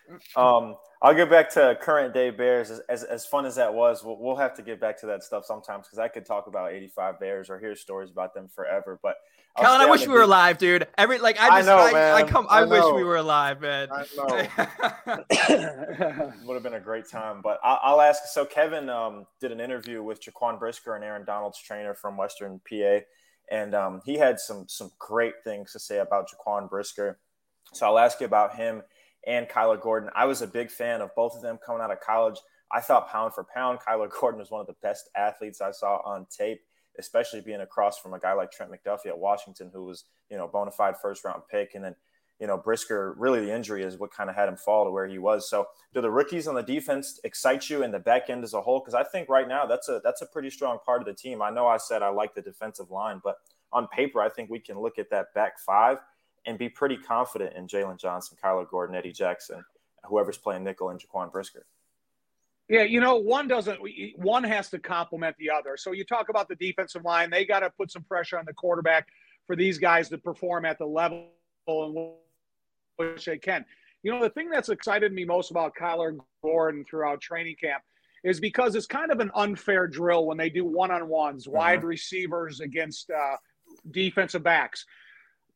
Man. 0.09 0.21
Um, 0.37 0.77
I'll 1.01 1.15
get 1.15 1.31
back 1.31 1.51
to 1.51 1.77
current 1.81 2.15
day 2.15 2.31
Bears. 2.31 2.71
As, 2.71 2.81
as, 2.89 3.03
as 3.05 3.27
fun 3.27 3.47
as 3.47 3.57
that 3.57 3.75
was, 3.75 4.05
we'll, 4.05 4.19
we'll, 4.19 4.37
have 4.37 4.55
to 4.55 4.63
get 4.63 4.81
back 4.81 5.01
to 5.01 5.07
that 5.07 5.23
stuff 5.23 5.45
sometimes 5.45 5.87
because 5.87 5.99
I 5.99 6.09
could 6.09 6.27
talk 6.27 6.47
about 6.47 6.73
85 6.73 7.21
Bears 7.21 7.51
or 7.51 7.59
hear 7.59 7.75
stories 7.75 8.11
about 8.11 8.35
them 8.35 8.49
forever. 8.49 8.99
But 9.03 9.17
Kellen, 9.59 9.83
I 9.83 9.91
wish 9.91 10.07
we 10.07 10.13
were 10.13 10.23
alive, 10.23 10.57
dude. 10.57 10.87
Every 10.97 11.19
like 11.19 11.39
I 11.39 11.61
just 11.61 11.69
I, 11.69 11.73
know, 11.73 11.99
I, 11.99 12.15
I 12.15 12.23
come 12.23 12.47
I, 12.49 12.61
I 12.61 12.65
wish 12.65 12.85
we 12.95 13.05
were 13.05 13.17
alive, 13.17 13.61
man. 13.61 13.89
I 13.93 14.07
know. 14.17 14.49
Would 16.47 16.55
have 16.55 16.63
been 16.63 16.75
a 16.75 16.81
great 16.81 17.09
time. 17.09 17.43
But 17.43 17.59
I'll, 17.63 17.79
I'll 17.83 18.01
ask. 18.01 18.23
So 18.33 18.47
Kevin 18.47 18.89
um, 18.89 19.27
did 19.41 19.53
an 19.53 19.61
interview 19.61 20.03
with 20.03 20.23
Jaquan 20.23 20.59
Brisker 20.59 20.97
and 20.97 21.05
Aaron 21.05 21.27
Donald's 21.27 21.59
trainer 21.59 21.95
from 21.95 22.17
Western 22.17 22.61
PA, 22.69 23.01
and 23.51 23.75
um, 23.75 24.01
he 24.07 24.17
had 24.17 24.41
some 24.41 24.65
some 24.69 24.91
great 24.99 25.35
things 25.45 25.73
to 25.73 25.79
say 25.79 25.99
about 25.99 26.31
Jaquan 26.31 26.71
Brisker. 26.71 27.19
So 27.75 27.87
I'll 27.87 27.99
ask 27.99 28.21
you 28.21 28.27
about 28.27 28.57
him 28.57 28.83
and 29.27 29.49
Kyler 29.49 29.81
Gordon. 29.81 30.11
I 30.15 30.25
was 30.25 30.43
a 30.43 30.47
big 30.47 30.71
fan 30.71 31.01
of 31.01 31.15
both 31.15 31.37
of 31.37 31.43
them 31.43 31.59
coming 31.65 31.83
out 31.83 31.91
of 31.91 32.01
college. 32.01 32.39
I 32.73 32.81
thought 32.81 33.11
pound 33.11 33.35
for 33.35 33.45
pound, 33.45 33.81
Kyler 33.81 34.11
Gordon 34.11 34.41
was 34.41 34.51
one 34.51 34.61
of 34.61 34.67
the 34.67 34.77
best 34.83 35.11
athletes 35.15 35.61
I 35.61 35.73
saw 35.73 36.01
on 36.05 36.27
tape, 36.35 36.63
especially 36.99 37.41
being 37.41 37.61
across 37.61 37.99
from 37.99 38.15
a 38.15 38.19
guy 38.19 38.33
like 38.33 38.51
Trent 38.51 38.73
McDuffie 38.73 39.07
at 39.07 39.19
Washington, 39.19 39.71
who 39.73 39.85
was, 39.85 40.05
you 40.31 40.37
know, 40.37 40.47
bona 40.49 40.71
fide 40.71 40.95
first 41.01 41.25
round 41.25 41.43
pick. 41.51 41.75
And 41.75 41.85
then, 41.85 41.97
you 42.39 42.47
know, 42.47 42.57
Brisker, 42.57 43.15
really 43.19 43.41
the 43.41 43.55
injury 43.55 43.83
is 43.83 43.99
what 43.99 44.13
kind 44.13 44.29
of 44.29 44.37
had 44.37 44.49
him 44.49 44.57
fall 44.57 44.85
to 44.85 44.91
where 44.91 45.07
he 45.07 45.19
was. 45.19 45.49
So 45.49 45.67
do 45.95 46.01
the 46.01 46.11
rookies 46.11 46.49
on 46.49 46.55
the 46.55 46.63
defense 46.63 47.21
excite 47.25 47.71
you 47.71 47.83
and 47.83 47.95
the 47.95 47.99
back 47.99 48.31
end 48.31 48.45
as 48.45 48.55
a 48.55 48.61
whole? 48.61 48.81
Because 48.81 48.95
I 48.95 49.05
think 49.05 49.29
right 49.29 49.49
now 49.49 49.67
that's 49.67 49.89
a 49.89 50.01
that's 50.03 50.23
a 50.23 50.27
pretty 50.27 50.51
strong 50.51 50.79
part 50.85 51.01
of 51.01 51.07
the 51.07 51.15
team. 51.15 51.41
I 51.41 51.51
know 51.51 51.67
I 51.67 51.77
said 51.77 52.03
I 52.03 52.09
like 52.09 52.35
the 52.35 52.43
defensive 52.43 52.91
line, 52.91 53.21
but 53.23 53.37
on 53.73 53.87
paper, 53.89 54.21
I 54.21 54.29
think 54.29 54.51
we 54.51 54.61
can 54.61 54.79
look 54.79 54.99
at 54.99 55.11
that 55.11 55.33
back 55.35 55.59
five 55.59 55.99
and 56.45 56.59
be 56.59 56.69
pretty 56.69 56.97
confident 56.97 57.55
in 57.57 57.67
Jaylon 57.67 57.99
Johnson, 57.99 58.37
Kyler 58.43 58.69
Gordon, 58.69 58.97
Eddie 58.97 59.13
Jackson, 59.13 59.65
whoever's 60.05 60.37
playing 60.37 60.65
nickel, 60.65 60.91
and 60.91 61.01
Jaquan 61.01 61.31
Brisker. 61.31 61.65
Yeah, 62.73 62.85
you 62.85 63.01
know, 63.01 63.17
one 63.17 63.49
doesn't. 63.49 63.81
One 64.17 64.43
has 64.45 64.71
to 64.71 64.79
complement 64.79 65.37
the 65.39 65.51
other. 65.51 65.77
So 65.77 65.93
you 65.93 66.07
talk 66.07 66.31
about 66.31 66.49
the 66.49 66.55
defensive 66.55 67.05
line; 67.05 67.29
they 67.29 67.45
got 67.45 67.61
to 67.61 67.69
put 67.69 67.93
some 67.93 68.03
pressure 68.03 68.39
on 68.39 68.47
the 68.47 68.55
quarterback 68.55 69.09
for 69.47 69.55
these 69.55 69.77
guys 69.77 70.09
to 70.09 70.17
perform 70.17 70.65
at 70.65 70.79
the 70.79 70.87
level 70.87 71.33
in 71.69 72.13
which 72.97 73.27
they 73.27 73.37
can. 73.37 73.67
You 74.03 74.13
know, 74.13 74.23
the 74.23 74.31
thing 74.31 74.49
that's 74.49 74.71
excited 74.71 75.13
me 75.13 75.27
most 75.27 75.51
about 75.51 75.75
Kyler 75.79 76.17
Gordon 76.41 76.87
throughout 76.89 77.21
training 77.21 77.57
camp 77.63 77.83
is 78.25 78.41
because 78.41 78.75
it's 78.75 78.87
kind 78.87 79.13
of 79.13 79.21
an 79.21 79.31
unfair 79.35 79.87
drill 79.87 80.25
when 80.25 80.39
they 80.39 80.49
do 80.49 80.65
one-on-ones, 80.65 81.47
mm-hmm. 81.47 81.55
wide 81.55 81.85
receivers 81.85 82.61
against 82.61 83.11
uh, 83.11 83.37
defensive 83.91 84.45
backs. 84.45 84.87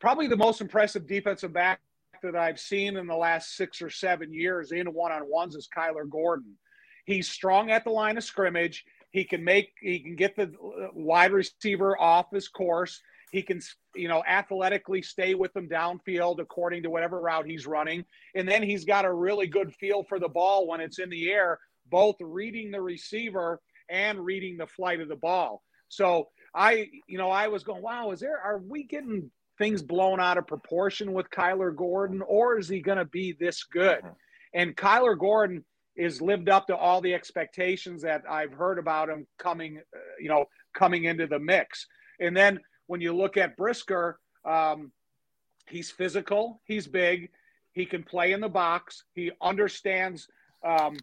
Probably 0.01 0.27
the 0.27 0.37
most 0.37 0.61
impressive 0.61 1.07
defensive 1.07 1.55
back 1.55 1.81
that 2.23 2.37
I've 2.37 2.61
seen 2.61 2.99
in 2.99 3.07
the 3.07 3.17
last 3.17 3.57
six 3.57 3.81
or 3.81 3.89
seven 3.89 4.35
years 4.35 4.71
in 4.71 4.93
one-on-ones 4.93 5.57
is 5.57 5.67
Kyler 5.75 6.07
Gordon 6.07 6.59
He's 7.07 7.31
strong 7.31 7.71
at 7.71 7.85
the 7.85 7.91
line 7.91 8.19
of 8.19 8.25
scrimmage. 8.25 8.85
He 9.11 9.25
can 9.25 9.43
make 9.43 9.73
he 9.81 10.01
can 10.01 10.17
get 10.17 10.37
the 10.37 10.53
wide 10.93 11.33
receiver 11.33 11.99
off 11.99 12.27
his 12.33 12.49
course. 12.49 13.01
He 13.33 13.43
can 13.43 13.61
you 13.95 14.09
know 14.09 14.23
athletically 14.27 15.03
stay 15.03 15.35
with 15.35 15.53
them 15.55 15.69
downfield 15.69 16.41
according 16.41 16.83
to 16.83 16.91
whatever 16.91 17.21
route 17.21 17.47
he's 17.47 17.67
running. 17.67 18.05
And 18.35 18.47
then 18.47 18.63
he's 18.63 18.85
got 18.85 19.05
a 19.05 19.13
really 19.13 19.47
good 19.47 19.73
feel 19.75 20.03
for 20.03 20.19
the 20.19 20.29
ball 20.29 20.67
when 20.67 20.81
it's 20.81 20.99
in 20.99 21.09
the 21.09 21.31
air, 21.31 21.61
both 21.89 22.17
reading 22.21 22.71
the 22.71 22.83
receiver 22.83 23.61
and 23.89 24.19
reading 24.19 24.57
the 24.57 24.67
flight 24.67 25.01
of 25.01 25.09
the 25.09 25.17
ball. 25.17 25.63
So 25.89 26.29
I 26.55 26.89
you 27.07 27.19
know 27.19 27.31
I 27.31 27.49
was 27.49 27.63
going, 27.63 27.83
wow, 27.83 28.11
is 28.11 28.21
there 28.21 28.41
are 28.41 28.59
we 28.59 28.83
getting 28.83 29.31
things 29.59 29.81
blown 29.81 30.21
out 30.21 30.39
of 30.39 30.47
proportion 30.47 31.13
with 31.13 31.31
Kyler 31.31 31.75
Gordon 31.75 32.21
or 32.27 32.59
is 32.59 32.69
he 32.69 32.81
going 32.81 32.99
to 32.99 33.05
be 33.05 33.33
this 33.33 33.63
good? 33.63 33.99
Mm-hmm. 33.99 34.13
And 34.55 34.77
Kyler 34.77 35.19
Gordon 35.19 35.65
is 35.97 36.21
lived 36.21 36.49
up 36.49 36.67
to 36.67 36.77
all 36.77 37.01
the 37.01 37.15
expectations 37.15 38.03
that 38.03 38.23
I've 38.29 38.53
heard 38.53 38.79
about 38.79 39.09
him 39.09 39.27
coming, 39.39 39.79
uh, 39.79 39.99
you 40.21 40.29
know, 40.29 40.45
coming 40.75 41.05
into 41.05 41.27
the 41.27 41.39
mix. 41.39 41.87
And 42.21 42.37
then 42.37 42.61
when 42.87 43.01
you 43.01 43.15
look 43.15 43.37
at 43.37 43.57
Brisker, 43.57 44.19
um, 44.45 44.93
he's 45.69 45.91
physical, 45.91 46.61
he's 46.65 46.87
big, 46.87 47.31
he 47.73 47.87
can 47.87 48.03
play 48.03 48.33
in 48.33 48.41
the 48.41 48.49
box, 48.49 49.05
he 49.15 49.33
understands 49.41 50.29
um, 50.65 50.97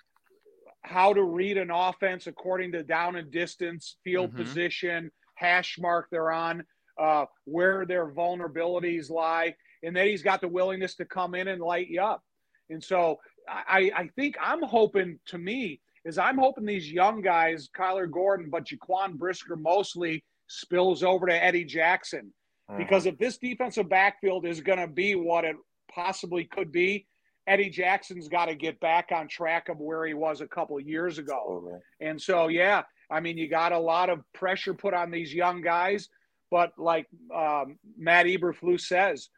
how 0.82 1.14
to 1.14 1.24
read 1.24 1.58
an 1.58 1.72
offense 1.72 2.28
according 2.28 2.72
to 2.74 2.84
down 2.84 3.16
and 3.16 3.32
distance, 3.32 3.98
field 4.04 4.30
mm-hmm. 4.30 4.44
position, 4.44 5.12
hash 5.36 5.78
mark 5.80 6.08
they're 6.12 6.32
on, 6.32 6.64
uh, 7.00 7.26
where 7.46 7.86
their 7.86 8.12
vulnerabilities 8.12 9.10
lie, 9.10 9.56
and 9.82 9.96
then 9.96 10.08
he's 10.08 10.24
got 10.24 10.42
the 10.42 10.48
willingness 10.48 10.96
to 10.96 11.06
come 11.06 11.36
in 11.36 11.48
and 11.48 11.62
light 11.62 11.88
you 11.90 12.02
up. 12.02 12.24
And 12.70 12.84
so 12.84 13.20
I, 13.48 13.92
I 13.96 14.10
think 14.16 14.36
I'm 14.42 14.62
hoping 14.62 15.20
to 15.28 15.38
me 15.38 15.80
is 16.06 16.18
I'm 16.18 16.38
hoping 16.38 16.66
these 16.66 16.92
young 16.92 17.22
guys, 17.22 17.70
Kyler 17.76 18.10
Gordon, 18.10 18.50
but 18.50 18.66
Jaquan 18.66 19.18
Brisker 19.18 19.56
mostly 19.56 20.24
spills 20.48 21.04
over 21.04 21.28
to 21.28 21.44
Eddie 21.44 21.66
Jackson. 21.66 22.34
Uh-huh. 22.70 22.78
Because 22.78 23.06
if 23.06 23.18
this 23.18 23.38
defensive 23.38 23.90
backfield 23.90 24.46
is 24.46 24.62
going 24.62 24.80
to 24.80 24.88
be 24.88 25.16
what 25.16 25.46
it 25.46 25.56
possibly 25.94 26.46
could 26.46 26.72
be, 26.72 27.08
Eddie 27.48 27.70
Jackson's 27.70 28.28
got 28.28 28.46
to 28.46 28.56
get 28.56 28.80
back 28.80 29.12
on 29.14 29.28
track 29.28 29.70
of 29.70 29.80
where 29.80 30.06
he 30.06 30.14
was 30.14 30.42
a 30.42 30.48
couple 30.48 30.80
years 30.80 31.18
ago. 31.18 31.80
And 32.00 32.22
so, 32.22 32.48
yeah, 32.48 32.84
I 33.10 33.20
mean, 33.20 33.38
you 33.38 33.50
got 33.50 33.74
a 33.74 33.80
lot 33.80 34.10
of 34.10 34.22
pressure 34.34 34.74
put 34.74 34.94
on 34.94 35.12
these 35.12 35.34
young 35.34 35.62
guys. 35.62 36.10
But 36.52 36.72
like 36.78 37.08
um, 37.36 37.80
Matt 37.98 38.28
Eberflus 38.28 38.82
says, 38.82 39.30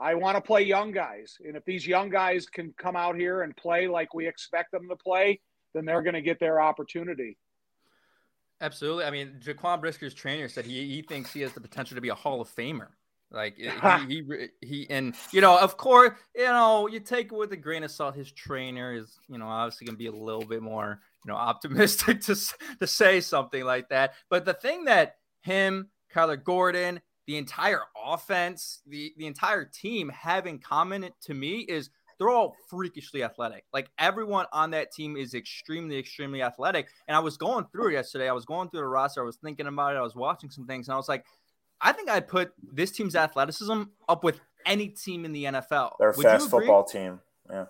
I 0.00 0.14
want 0.14 0.36
to 0.36 0.40
play 0.40 0.62
young 0.62 0.92
guys. 0.92 1.36
And 1.44 1.56
if 1.56 1.64
these 1.64 1.86
young 1.86 2.08
guys 2.08 2.46
can 2.46 2.72
come 2.78 2.96
out 2.96 3.16
here 3.16 3.42
and 3.42 3.54
play 3.56 3.86
like 3.86 4.14
we 4.14 4.26
expect 4.26 4.72
them 4.72 4.88
to 4.88 4.96
play, 4.96 5.40
then 5.74 5.84
they're 5.84 6.02
going 6.02 6.14
to 6.14 6.22
get 6.22 6.40
their 6.40 6.60
opportunity. 6.60 7.36
Absolutely. 8.62 9.04
I 9.04 9.10
mean, 9.10 9.40
Jaquan 9.44 9.80
Brisker's 9.80 10.14
trainer 10.14 10.48
said 10.48 10.64
he, 10.64 10.86
he 10.88 11.02
thinks 11.02 11.32
he 11.32 11.42
has 11.42 11.52
the 11.52 11.60
potential 11.60 11.94
to 11.94 12.00
be 12.00 12.08
a 12.08 12.14
Hall 12.14 12.40
of 12.40 12.54
Famer. 12.54 12.88
Like 13.30 13.56
he, 13.56 13.68
he, 14.08 14.48
he, 14.60 14.86
and 14.90 15.14
you 15.32 15.40
know, 15.40 15.58
of 15.58 15.76
course, 15.76 16.12
you 16.34 16.44
know, 16.44 16.88
you 16.88 17.00
take 17.00 17.26
it 17.26 17.36
with 17.36 17.52
a 17.52 17.56
grain 17.56 17.84
of 17.84 17.90
salt. 17.90 18.16
His 18.16 18.32
trainer 18.32 18.94
is, 18.94 19.18
you 19.28 19.38
know, 19.38 19.46
obviously 19.46 19.86
going 19.86 19.94
to 19.94 19.98
be 19.98 20.06
a 20.06 20.12
little 20.12 20.44
bit 20.44 20.62
more, 20.62 21.00
you 21.24 21.32
know, 21.32 21.36
optimistic 21.36 22.20
to 22.22 22.36
to 22.80 22.86
say 22.86 23.20
something 23.20 23.64
like 23.64 23.88
that. 23.90 24.14
But 24.28 24.44
the 24.44 24.54
thing 24.54 24.86
that 24.86 25.16
him, 25.42 25.90
Kyler 26.12 26.42
Gordon, 26.42 27.00
the 27.26 27.36
entire 27.36 27.82
offense, 28.04 28.82
the, 28.86 29.12
the 29.16 29.26
entire 29.26 29.64
team 29.64 30.08
have 30.10 30.46
in 30.46 30.58
common 30.58 31.08
to 31.22 31.34
me 31.34 31.60
is 31.60 31.90
they're 32.18 32.28
all 32.28 32.54
freakishly 32.68 33.22
athletic. 33.22 33.64
Like 33.72 33.90
everyone 33.98 34.46
on 34.52 34.72
that 34.72 34.92
team 34.92 35.16
is 35.16 35.34
extremely, 35.34 35.98
extremely 35.98 36.42
athletic. 36.42 36.88
And 37.08 37.16
I 37.16 37.20
was 37.20 37.36
going 37.36 37.66
through 37.72 37.90
it 37.90 37.92
yesterday. 37.94 38.28
I 38.28 38.32
was 38.32 38.44
going 38.44 38.68
through 38.68 38.80
the 38.80 38.86
roster. 38.86 39.22
I 39.22 39.24
was 39.24 39.36
thinking 39.36 39.66
about 39.66 39.94
it. 39.94 39.98
I 39.98 40.02
was 40.02 40.14
watching 40.14 40.50
some 40.50 40.66
things, 40.66 40.88
and 40.88 40.94
I 40.94 40.96
was 40.96 41.08
like, 41.08 41.24
I 41.80 41.92
think 41.92 42.10
I'd 42.10 42.28
put 42.28 42.52
this 42.62 42.90
team's 42.90 43.16
athleticism 43.16 43.82
up 44.08 44.22
with 44.22 44.38
any 44.66 44.88
team 44.88 45.24
in 45.24 45.32
the 45.32 45.44
NFL. 45.44 45.92
They're 45.98 46.10
a 46.10 46.16
Would 46.16 46.24
fast 46.24 46.50
football 46.50 46.84
team. 46.84 47.20
Yeah 47.50 47.66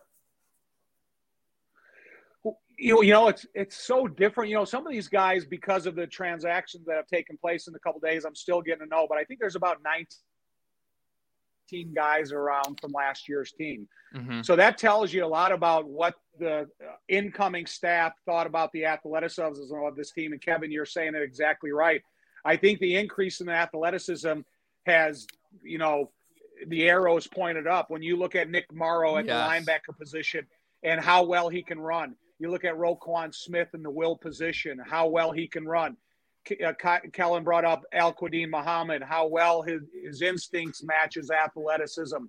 you 2.80 2.94
know, 2.94 3.02
you 3.02 3.12
know, 3.12 3.28
it's 3.28 3.46
it's 3.54 3.76
so 3.76 4.08
different. 4.08 4.48
You 4.48 4.56
know, 4.56 4.64
some 4.64 4.86
of 4.86 4.92
these 4.92 5.06
guys, 5.06 5.44
because 5.44 5.86
of 5.86 5.94
the 5.94 6.06
transactions 6.06 6.86
that 6.86 6.96
have 6.96 7.06
taken 7.06 7.36
place 7.36 7.68
in 7.68 7.74
a 7.74 7.78
couple 7.78 8.00
days, 8.00 8.24
I'm 8.24 8.34
still 8.34 8.62
getting 8.62 8.80
to 8.80 8.86
know. 8.86 9.06
But 9.06 9.18
I 9.18 9.24
think 9.24 9.38
there's 9.38 9.54
about 9.54 9.78
19 9.84 11.92
guys 11.94 12.32
around 12.32 12.80
from 12.80 12.92
last 12.92 13.28
year's 13.28 13.52
team. 13.52 13.86
Mm-hmm. 14.16 14.40
So 14.42 14.56
that 14.56 14.78
tells 14.78 15.12
you 15.12 15.24
a 15.24 15.28
lot 15.28 15.52
about 15.52 15.86
what 15.86 16.14
the 16.38 16.60
uh, 16.60 16.66
incoming 17.06 17.66
staff 17.66 18.14
thought 18.24 18.46
about 18.46 18.72
the 18.72 18.86
athleticism 18.86 19.74
of 19.74 19.94
this 19.94 20.12
team. 20.12 20.32
And 20.32 20.40
Kevin, 20.40 20.72
you're 20.72 20.86
saying 20.86 21.14
it 21.14 21.22
exactly 21.22 21.72
right. 21.72 22.02
I 22.46 22.56
think 22.56 22.80
the 22.80 22.96
increase 22.96 23.40
in 23.40 23.46
the 23.46 23.52
athleticism 23.52 24.40
has, 24.86 25.26
you 25.62 25.76
know, 25.76 26.10
the 26.66 26.88
arrows 26.88 27.26
pointed 27.26 27.66
up. 27.66 27.90
When 27.90 28.02
you 28.02 28.16
look 28.16 28.34
at 28.34 28.48
Nick 28.48 28.72
Morrow 28.72 29.18
at 29.18 29.26
yes. 29.26 29.64
the 29.66 29.72
linebacker 29.72 29.98
position 29.98 30.46
and 30.82 30.98
how 30.98 31.24
well 31.24 31.50
he 31.50 31.62
can 31.62 31.78
run 31.78 32.16
you 32.40 32.50
look 32.50 32.64
at 32.64 32.74
Roquan 32.74 33.34
Smith 33.34 33.68
in 33.74 33.82
the 33.82 33.90
will 33.90 34.16
position, 34.16 34.80
how 34.84 35.06
well 35.06 35.30
he 35.30 35.46
can 35.46 35.66
run. 35.66 35.96
Uh, 36.64 36.72
Kellen 37.12 37.44
brought 37.44 37.66
up 37.66 37.82
Al-Quadin 37.92 38.48
Muhammad, 38.48 39.02
how 39.02 39.26
well 39.26 39.60
his, 39.60 39.82
his 40.02 40.22
instincts 40.22 40.82
matches 40.82 41.30
athleticism. 41.30 42.24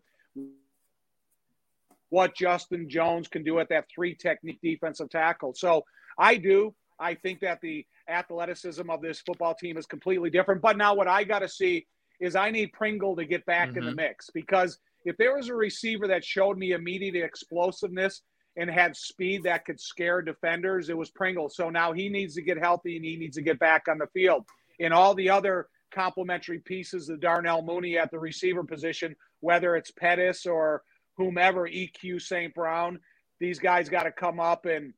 What 2.09 2.35
Justin 2.35 2.89
Jones 2.89 3.29
can 3.29 3.41
do 3.41 3.59
at 3.59 3.69
that 3.69 3.85
three 3.89 4.13
technique 4.13 4.59
defensive 4.61 5.09
tackle. 5.09 5.53
So 5.55 5.85
I 6.17 6.35
do. 6.35 6.75
I 6.99 7.15
think 7.15 7.39
that 7.39 7.61
the 7.61 7.85
athleticism 8.09 8.89
of 8.89 9.01
this 9.01 9.21
football 9.21 9.55
team 9.55 9.77
is 9.77 9.85
completely 9.85 10.29
different. 10.29 10.61
But 10.61 10.77
now 10.77 10.93
what 10.93 11.07
I 11.07 11.23
got 11.23 11.39
to 11.39 11.47
see 11.47 11.87
is 12.19 12.35
I 12.35 12.51
need 12.51 12.73
Pringle 12.73 13.15
to 13.15 13.23
get 13.23 13.45
back 13.45 13.69
mm-hmm. 13.69 13.77
in 13.77 13.85
the 13.85 13.91
mm-hmm. 13.91 14.01
mix 14.01 14.29
because 14.29 14.77
if 15.05 15.15
there 15.15 15.35
was 15.35 15.47
a 15.47 15.55
receiver 15.55 16.07
that 16.09 16.25
showed 16.25 16.57
me 16.57 16.73
immediate 16.73 17.15
explosiveness 17.15 18.21
and 18.57 18.69
had 18.69 18.95
speed 18.95 19.43
that 19.43 19.65
could 19.65 19.79
scare 19.79 20.21
defenders, 20.21 20.89
it 20.89 20.97
was 20.97 21.09
Pringle. 21.09 21.49
So 21.49 21.69
now 21.69 21.93
he 21.93 22.09
needs 22.09 22.35
to 22.35 22.41
get 22.41 22.57
healthy 22.57 22.97
and 22.97 23.05
he 23.05 23.15
needs 23.15 23.37
to 23.37 23.41
get 23.41 23.59
back 23.59 23.83
on 23.87 23.97
the 23.97 24.07
field. 24.07 24.45
And 24.79 24.93
all 24.93 25.15
the 25.15 25.29
other 25.29 25.67
complementary 25.93 26.59
pieces 26.59 27.09
of 27.09 27.21
Darnell 27.21 27.61
Mooney 27.61 27.97
at 27.97 28.11
the 28.11 28.19
receiver 28.19 28.63
position, 28.63 29.15
whether 29.39 29.75
it's 29.75 29.91
Pettis 29.91 30.45
or 30.45 30.83
whomever, 31.17 31.67
EQ 31.67 32.21
St. 32.21 32.53
Brown, 32.53 32.99
these 33.39 33.59
guys 33.59 33.89
got 33.89 34.03
to 34.03 34.11
come 34.11 34.39
up 34.39 34.65
and 34.65 34.93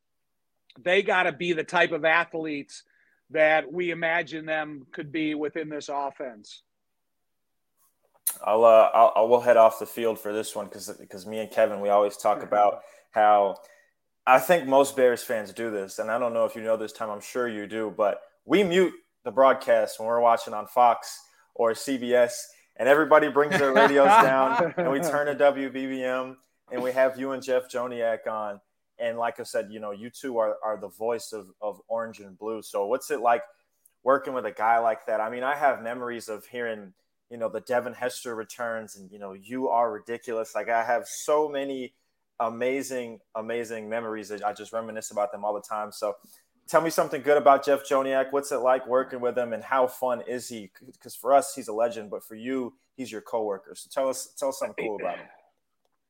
they 0.80 1.04
got 1.04 1.24
to 1.24 1.32
be 1.32 1.54
the 1.54 1.64
type 1.64 1.92
of 1.92 2.06
athletes 2.06 2.84
that 3.30 3.72
we 3.72 3.92
imagine 3.92 4.46
them 4.46 4.86
could 4.92 5.12
be 5.12 5.36
within 5.36 5.70
this 5.70 5.90
offense. 5.90 6.62
I'll, 8.44 8.66
uh, 8.66 8.90
I'll, 8.94 9.14
I 9.16 9.22
will 9.22 9.42
head 9.42 9.58
off 9.58 9.80
the 9.80 9.86
field 9.86 10.20
for 10.20 10.34
this 10.34 10.56
one 10.56 10.66
because 10.66 10.90
because 11.00 11.26
me 11.26 11.40
and 11.40 11.50
Kevin 11.50 11.80
we 11.80 11.90
always 11.90 12.18
talk 12.18 12.44
about 12.44 12.82
how 13.12 13.58
I 14.26 14.40
think 14.40 14.68
most 14.68 14.96
Bears 14.96 15.24
fans 15.24 15.54
do 15.54 15.72
this, 15.72 16.00
and 16.00 16.10
I 16.10 16.18
don't 16.18 16.34
know 16.34 16.46
if 16.46 16.56
you 16.56 16.62
know 16.62 16.78
this 16.78 16.94
time. 16.94 17.10
I'm 17.10 17.22
sure 17.22 17.48
you 17.48 17.68
do, 17.68 17.94
but 17.96 18.22
we 18.46 18.64
mute 18.64 18.94
the 19.24 19.32
broadcast 19.32 20.00
when 20.00 20.08
we're 20.08 20.22
watching 20.22 20.54
on 20.54 20.68
Fox 20.68 21.20
or 21.56 21.72
CBS, 21.72 22.34
and 22.78 22.88
everybody 22.88 23.30
brings 23.30 23.58
their 23.58 23.74
radios 23.74 24.08
down, 24.22 24.74
and 24.78 24.92
we 24.92 25.00
turn 25.00 25.28
to 25.28 25.36
WBBM, 25.36 26.36
and 26.72 26.82
we 26.82 26.92
have 26.92 27.20
you 27.20 27.32
and 27.32 27.44
Jeff 27.44 27.70
Joniak 27.70 28.28
on. 28.28 28.60
And 29.00 29.18
like 29.18 29.40
I 29.40 29.44
said, 29.44 29.70
you 29.72 29.80
know, 29.80 29.92
you 29.92 30.10
two 30.10 30.38
are, 30.38 30.56
are 30.64 30.78
the 30.80 30.88
voice 30.88 31.34
of, 31.34 31.48
of 31.62 31.82
orange 31.88 32.20
and 32.20 32.38
blue. 32.38 32.62
So 32.62 32.86
what's 32.86 33.12
it 33.12 33.22
like 33.22 33.42
working 34.04 34.34
with 34.34 34.46
a 34.46 34.52
guy 34.52 34.80
like 34.80 35.06
that? 35.08 35.20
I 35.20 35.30
mean, 35.30 35.44
I 35.44 35.56
have 35.56 35.82
memories 35.82 36.30
of 36.30 36.46
hearing, 36.46 36.94
you 37.34 37.40
know, 37.40 37.50
the 37.50 37.62
Devin 37.62 37.94
Hester 37.94 38.36
returns 38.36 38.96
and, 38.96 39.12
you 39.12 39.18
know, 39.18 39.34
you 39.34 39.68
are 39.68 39.92
ridiculous. 39.92 40.54
Like 40.54 40.70
I 40.70 40.84
have 40.84 41.08
so 41.08 41.50
many 41.50 41.96
amazing, 42.40 43.22
amazing 43.34 43.90
memories 43.90 44.30
that 44.30 44.46
I 44.46 44.54
just 44.54 44.72
reminisce 44.72 45.10
about 45.10 45.32
them 45.32 45.44
all 45.44 45.56
the 45.56 45.68
time. 45.68 45.92
So 45.92 46.14
tell 46.70 46.82
me 46.82 46.92
something 46.92 47.24
good 47.24 47.38
about 47.38 47.66
Jeff 47.66 47.90
Joniak. 47.90 48.28
What's 48.30 48.52
it 48.52 48.58
like 48.58 48.86
working 48.86 49.20
with 49.20 49.36
him 49.36 49.52
and 49.52 49.64
how 49.64 49.88
fun 49.88 50.22
is 50.28 50.48
he? 50.48 50.70
Because 50.86 51.16
for 51.16 51.34
us, 51.34 51.56
he's 51.56 51.70
a 51.70 51.74
legend, 51.74 52.12
but 52.12 52.24
for 52.24 52.36
you, 52.36 52.76
he's 52.98 53.12
your 53.12 53.22
coworker. 53.22 53.74
So 53.74 53.90
tell 53.92 54.10
us, 54.10 54.28
tell 54.38 54.50
us 54.50 54.60
something 54.60 54.86
cool 54.86 54.98
about 55.02 55.18
him. 55.18 55.26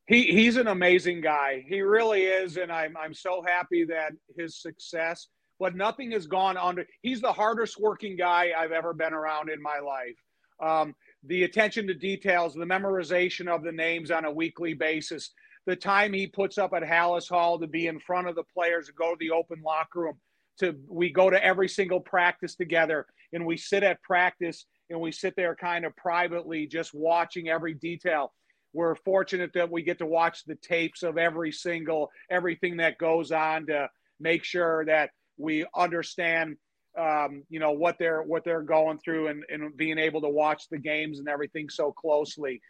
He, 0.06 0.24
he's 0.24 0.58
an 0.58 0.68
amazing 0.68 1.22
guy. 1.22 1.64
He 1.66 1.84
really 1.84 2.24
is. 2.24 2.58
And 2.58 2.70
I'm, 2.70 2.98
I'm 2.98 3.14
so 3.14 3.42
happy 3.48 3.86
that 3.86 4.12
his 4.38 4.62
success, 4.62 5.30
but 5.58 5.74
nothing 5.74 6.12
has 6.12 6.28
gone 6.28 6.58
under. 6.58 6.86
He's 7.02 7.22
the 7.22 7.32
hardest 7.32 7.80
working 7.80 8.18
guy 8.18 8.50
I've 8.58 8.74
ever 8.74 8.94
been 8.94 9.14
around 9.14 9.50
in 9.50 9.62
my 9.62 9.80
life. 9.80 10.18
Um, 10.62 10.96
the 11.26 11.44
attention 11.44 11.88
to 11.88 11.94
details, 11.94 12.54
the 12.54 12.66
memorization 12.66 13.48
of 13.48 13.64
the 13.64 13.72
names 13.72 14.12
on 14.12 14.26
a 14.26 14.32
weekly 14.32 14.74
basis, 14.74 15.32
the 15.66 15.76
time 15.76 16.14
he 16.14 16.28
puts 16.28 16.58
up 16.58 16.74
at 16.74 16.84
Halas 16.84 17.30
Hall 17.30 17.60
to 17.60 17.68
be 17.68 17.88
in 17.88 18.00
front 18.00 18.28
of 18.28 18.36
the 18.36 18.44
players, 18.54 18.88
to 18.88 18.94
go 18.94 19.12
to 19.12 19.18
the 19.20 19.32
open 19.32 19.62
locker 19.64 20.02
room, 20.02 20.18
to 20.60 20.76
we 20.88 21.10
go 21.10 21.30
to 21.30 21.44
every 21.44 21.70
single 21.70 22.00
practice 22.00 22.56
together 22.56 23.06
and 23.32 23.46
we 23.46 23.58
sit 23.58 23.84
at 23.84 24.02
practice 24.02 24.66
and 24.90 25.00
we 25.00 25.12
sit 25.12 25.34
there 25.36 25.56
kind 25.56 25.86
of 25.86 25.96
privately 25.96 26.68
just 26.68 26.94
watching 26.94 27.50
every 27.50 27.74
detail. 27.74 28.34
We're 28.74 28.96
fortunate 28.96 29.52
that 29.54 29.72
we 29.72 29.84
get 29.84 30.00
to 30.00 30.06
watch 30.06 30.44
the 30.46 30.56
tapes 30.56 31.04
of 31.04 31.18
every 31.18 31.52
single 31.52 32.10
everything 32.30 32.78
that 32.78 32.98
goes 32.98 33.32
on 33.32 33.68
to 33.68 33.90
make 34.20 34.44
sure 34.44 34.86
that 34.86 35.12
we 35.38 35.66
understand 35.76 36.58
um, 36.98 37.44
you 37.50 37.60
know 37.60 37.72
what 37.72 37.98
they're 37.98 38.22
what 38.22 38.44
they're 38.44 38.62
going 38.62 38.98
through 39.00 39.28
and, 39.28 39.44
and 39.50 39.76
being 39.76 39.98
able 39.98 40.22
to 40.22 40.30
watch 40.30 40.70
the 40.70 40.78
games 40.78 41.20
and 41.20 41.28
everything 41.28 41.70
so 41.70 41.92
closely 41.92 42.62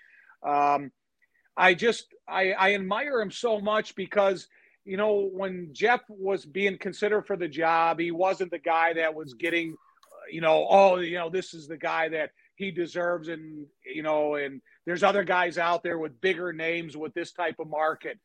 um, 0.45 0.91
i 1.57 1.73
just 1.73 2.05
I, 2.27 2.51
I 2.53 2.73
admire 2.73 3.21
him 3.21 3.31
so 3.31 3.59
much 3.59 3.95
because 3.95 4.47
you 4.85 4.97
know, 4.97 5.29
when 5.33 5.69
Jeff 5.71 6.01
was 6.09 6.45
being 6.45 6.77
considered 6.77 7.25
for 7.25 7.37
the 7.37 7.47
job, 7.47 7.99
he 7.99 8.11
wasn't 8.11 8.51
the 8.51 8.59
guy 8.59 8.93
that 8.93 9.15
was 9.15 9.33
getting, 9.33 9.75
you 10.29 10.41
know, 10.41 10.67
oh, 10.69 10.97
you 10.97 11.17
know, 11.17 11.29
this 11.29 11.53
is 11.53 11.67
the 11.67 11.77
guy 11.77 12.09
that 12.09 12.31
he 12.55 12.71
deserves. 12.71 13.29
And, 13.29 13.65
you 13.85 14.03
know, 14.03 14.35
and 14.35 14.61
there's 14.85 15.03
other 15.03 15.23
guys 15.23 15.57
out 15.57 15.83
there 15.83 15.97
with 15.97 16.19
bigger 16.19 16.51
names 16.51 16.97
with 16.97 17.13
this 17.13 17.31
type 17.31 17.55
of 17.59 17.69
market. 17.69 18.19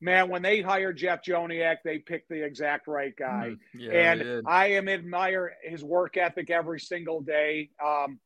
Man, 0.00 0.28
when 0.28 0.42
they 0.42 0.60
hired 0.60 0.96
Jeff 0.96 1.24
Joniak, 1.24 1.78
they 1.84 1.98
picked 1.98 2.28
the 2.28 2.44
exact 2.44 2.86
right 2.86 3.14
guy. 3.16 3.54
Mm, 3.54 3.58
yeah, 3.74 3.92
and 3.92 4.46
I 4.46 4.72
am 4.72 4.88
admire 4.88 5.54
his 5.64 5.82
work 5.82 6.16
ethic 6.16 6.50
every 6.50 6.78
single 6.78 7.20
day. 7.20 7.70
Um, 7.84 8.20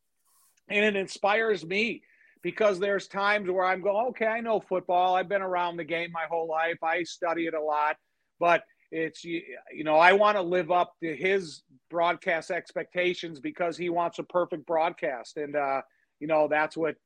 and 0.68 0.84
it 0.84 0.96
inspires 0.96 1.64
me 1.64 2.02
because 2.42 2.78
there's 2.78 3.06
times 3.06 3.50
where 3.50 3.64
I'm 3.64 3.80
going, 3.80 4.08
okay, 4.08 4.26
I 4.26 4.40
know 4.40 4.60
football. 4.60 5.14
I've 5.14 5.28
been 5.28 5.42
around 5.42 5.76
the 5.76 5.84
game 5.84 6.10
my 6.12 6.24
whole 6.28 6.48
life. 6.48 6.82
I 6.82 7.04
study 7.04 7.46
it 7.46 7.54
a 7.54 7.60
lot, 7.60 7.96
but 8.38 8.64
it's 8.90 9.24
you 9.24 9.42
know 9.84 9.96
I 9.96 10.12
want 10.12 10.36
to 10.36 10.42
live 10.42 10.70
up 10.70 10.92
to 11.02 11.16
his 11.16 11.62
broadcast 11.88 12.50
expectations 12.50 13.40
because 13.40 13.78
he 13.78 13.88
wants 13.88 14.18
a 14.18 14.22
perfect 14.22 14.66
broadcast, 14.66 15.38
and 15.38 15.56
uh, 15.56 15.80
you 16.20 16.26
know 16.26 16.48
that's 16.48 16.76
what 16.76 16.96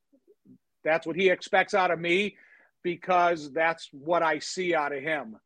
that's 0.84 1.06
what 1.06 1.14
he 1.14 1.30
expects 1.30 1.74
out 1.74 1.92
of 1.92 2.00
me 2.00 2.36
because 2.86 3.52
that's 3.52 3.88
what 3.90 4.22
I 4.22 4.38
see 4.38 4.72
out 4.72 4.92
of 4.92 5.02
him. 5.02 5.36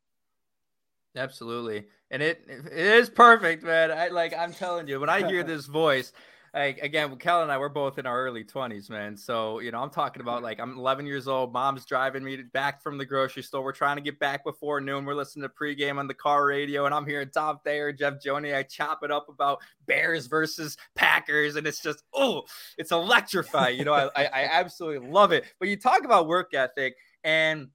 Absolutely, 1.17 1.87
and 2.11 2.23
it 2.23 2.45
it 2.47 2.71
is 2.71 3.09
perfect, 3.09 3.63
man. 3.63 3.91
I 3.91 4.09
like 4.09 4.35
I'm 4.37 4.53
telling 4.53 4.89
you 4.89 5.01
when 5.01 5.09
I 5.09 5.27
hear 5.27 5.43
this 5.43 5.65
voice 5.65 6.13
like 6.53 6.79
again, 6.79 7.15
Kel 7.17 7.43
and 7.43 7.53
I, 7.53 7.59
we're 7.59 7.69
both 7.69 7.99
in 7.99 8.07
our 8.07 8.25
early 8.25 8.43
20s, 8.43 8.91
man. 8.91 9.17
So, 9.17 9.61
you 9.61 9.71
know, 9.71 9.81
I'm 9.81 9.91
talking 9.91 10.21
about 10.21 10.43
like 10.43 10.59
I'm 10.59 10.77
11 10.77 11.07
years 11.07 11.29
old. 11.29 11.53
Mom's 11.53 11.85
driving 11.85 12.25
me 12.25 12.39
back 12.39 12.83
from 12.83 12.99
the 12.99 13.05
grocery 13.05 13.43
store. 13.43 13.63
We're 13.63 13.73
trying 13.73 13.97
to 13.97 14.03
get 14.03 14.19
back 14.19 14.45
before 14.45 14.81
noon. 14.81 15.05
We're 15.05 15.15
listening 15.15 15.49
to 15.49 15.55
pregame 15.55 15.99
on 15.99 16.09
the 16.09 16.15
car 16.15 16.47
radio, 16.47 16.87
and 16.87 16.95
I'm 16.95 17.07
hearing 17.07 17.31
Tom 17.31 17.61
Thayer, 17.65 17.93
Jeff 17.93 18.15
Joniak 18.15 18.69
chop 18.69 19.05
it 19.05 19.13
up 19.13 19.29
about 19.29 19.61
Bears 19.87 20.27
versus 20.27 20.77
Packers, 20.97 21.55
and 21.55 21.67
it's 21.67 21.83
just 21.83 22.03
oh, 22.15 22.43
it's 22.79 22.91
electrifying. 22.91 23.79
You 23.79 23.85
know, 23.85 23.95
I, 23.95 24.07
I, 24.17 24.25
I 24.25 24.49
absolutely 24.53 25.09
love 25.09 25.31
it. 25.31 25.45
But 25.61 25.69
you 25.69 25.77
talk 25.77 26.05
about 26.05 26.27
work 26.27 26.53
ethic, 26.53 26.97
and 27.25 27.69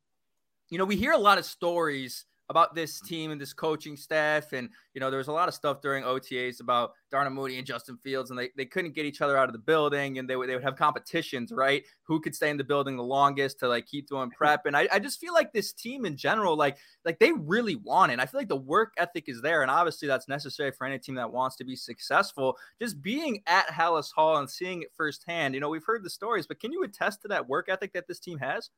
you 0.70 0.78
know, 0.78 0.86
we 0.86 0.96
hear 0.96 1.12
a 1.12 1.18
lot 1.18 1.38
of 1.38 1.46
stories 1.46 2.26
about 2.50 2.76
this 2.76 3.00
team 3.02 3.32
and 3.32 3.42
this 3.42 3.54
coaching 3.54 3.98
staff. 3.98 4.54
And, 4.54 4.70
you 4.94 5.02
know, 5.02 5.10
there 5.10 5.18
was 5.18 5.30
a 5.30 5.32
lot 5.32 5.48
of 5.48 5.56
stuff 5.56 5.82
during 5.82 6.04
OTAs 6.04 6.62
about 6.62 6.92
Darnell 7.10 7.34
Mooney 7.34 7.58
and 7.58 7.66
Justin 7.66 7.98
Fields, 8.04 8.30
and 8.30 8.38
they, 8.38 8.52
they 8.56 8.66
couldn't 8.66 8.94
get 8.94 9.06
each 9.06 9.22
other 9.22 9.36
out 9.36 9.50
of 9.50 9.54
the 9.54 9.60
building 9.60 10.20
and 10.20 10.30
they 10.30 10.36
would, 10.36 10.48
they 10.48 10.54
would 10.54 10.64
have 10.64 10.76
competitions, 10.76 11.52
right? 11.52 11.84
Who 12.04 12.20
could 12.20 12.36
stay 12.36 12.52
in 12.52 12.58
the 12.58 12.64
building 12.64 12.98
the 12.98 13.04
longest 13.04 13.60
to 13.60 13.68
like 13.68 13.88
keep 13.88 14.08
doing 14.08 14.30
prep. 14.30 14.68
And 14.68 14.78
I, 14.78 14.88
I 14.92 15.00
just 15.00 15.20
feel 15.20 15.34
like 15.34 15.54
this 15.54 15.74
team 15.74 16.06
in 16.06 16.16
general, 16.16 16.56
like, 16.56 16.78
like 17.04 17.18
they 17.18 17.32
really 17.32 17.78
want 17.78 18.12
it. 18.12 18.20
I 18.20 18.28
feel 18.28 18.40
like 18.40 18.50
the 18.50 18.56
work 18.56 18.94
ethic 18.98 19.26
is 19.28 19.42
there. 19.42 19.64
And 19.64 19.72
obviously 19.72 20.08
that's 20.08 20.28
necessary 20.28 20.72
for 20.72 20.86
any 20.86 21.00
team 21.00 21.16
that 21.16 21.32
wants 21.32 21.56
to 21.58 21.64
be 21.64 21.76
successful. 21.76 22.58
Just 22.80 23.02
being 23.02 23.42
at 23.48 23.68
Halas 23.70 24.12
Hall 24.12 24.38
and 24.38 24.50
seeing 24.50 24.84
it 24.84 24.92
firsthand, 24.96 25.56
you 25.56 25.62
know, 25.62 25.70
we've 25.70 25.86
heard 25.86 26.04
the 26.04 26.12
stories, 26.12 26.46
but 26.46 26.60
can 26.60 26.72
you 26.72 26.84
attest 26.84 27.24
to 27.24 27.28
that 27.30 27.48
work 27.48 27.70
ethic 27.70 27.94
that 27.94 28.08
this 28.08 28.20
team 28.20 28.38
has? 28.38 28.70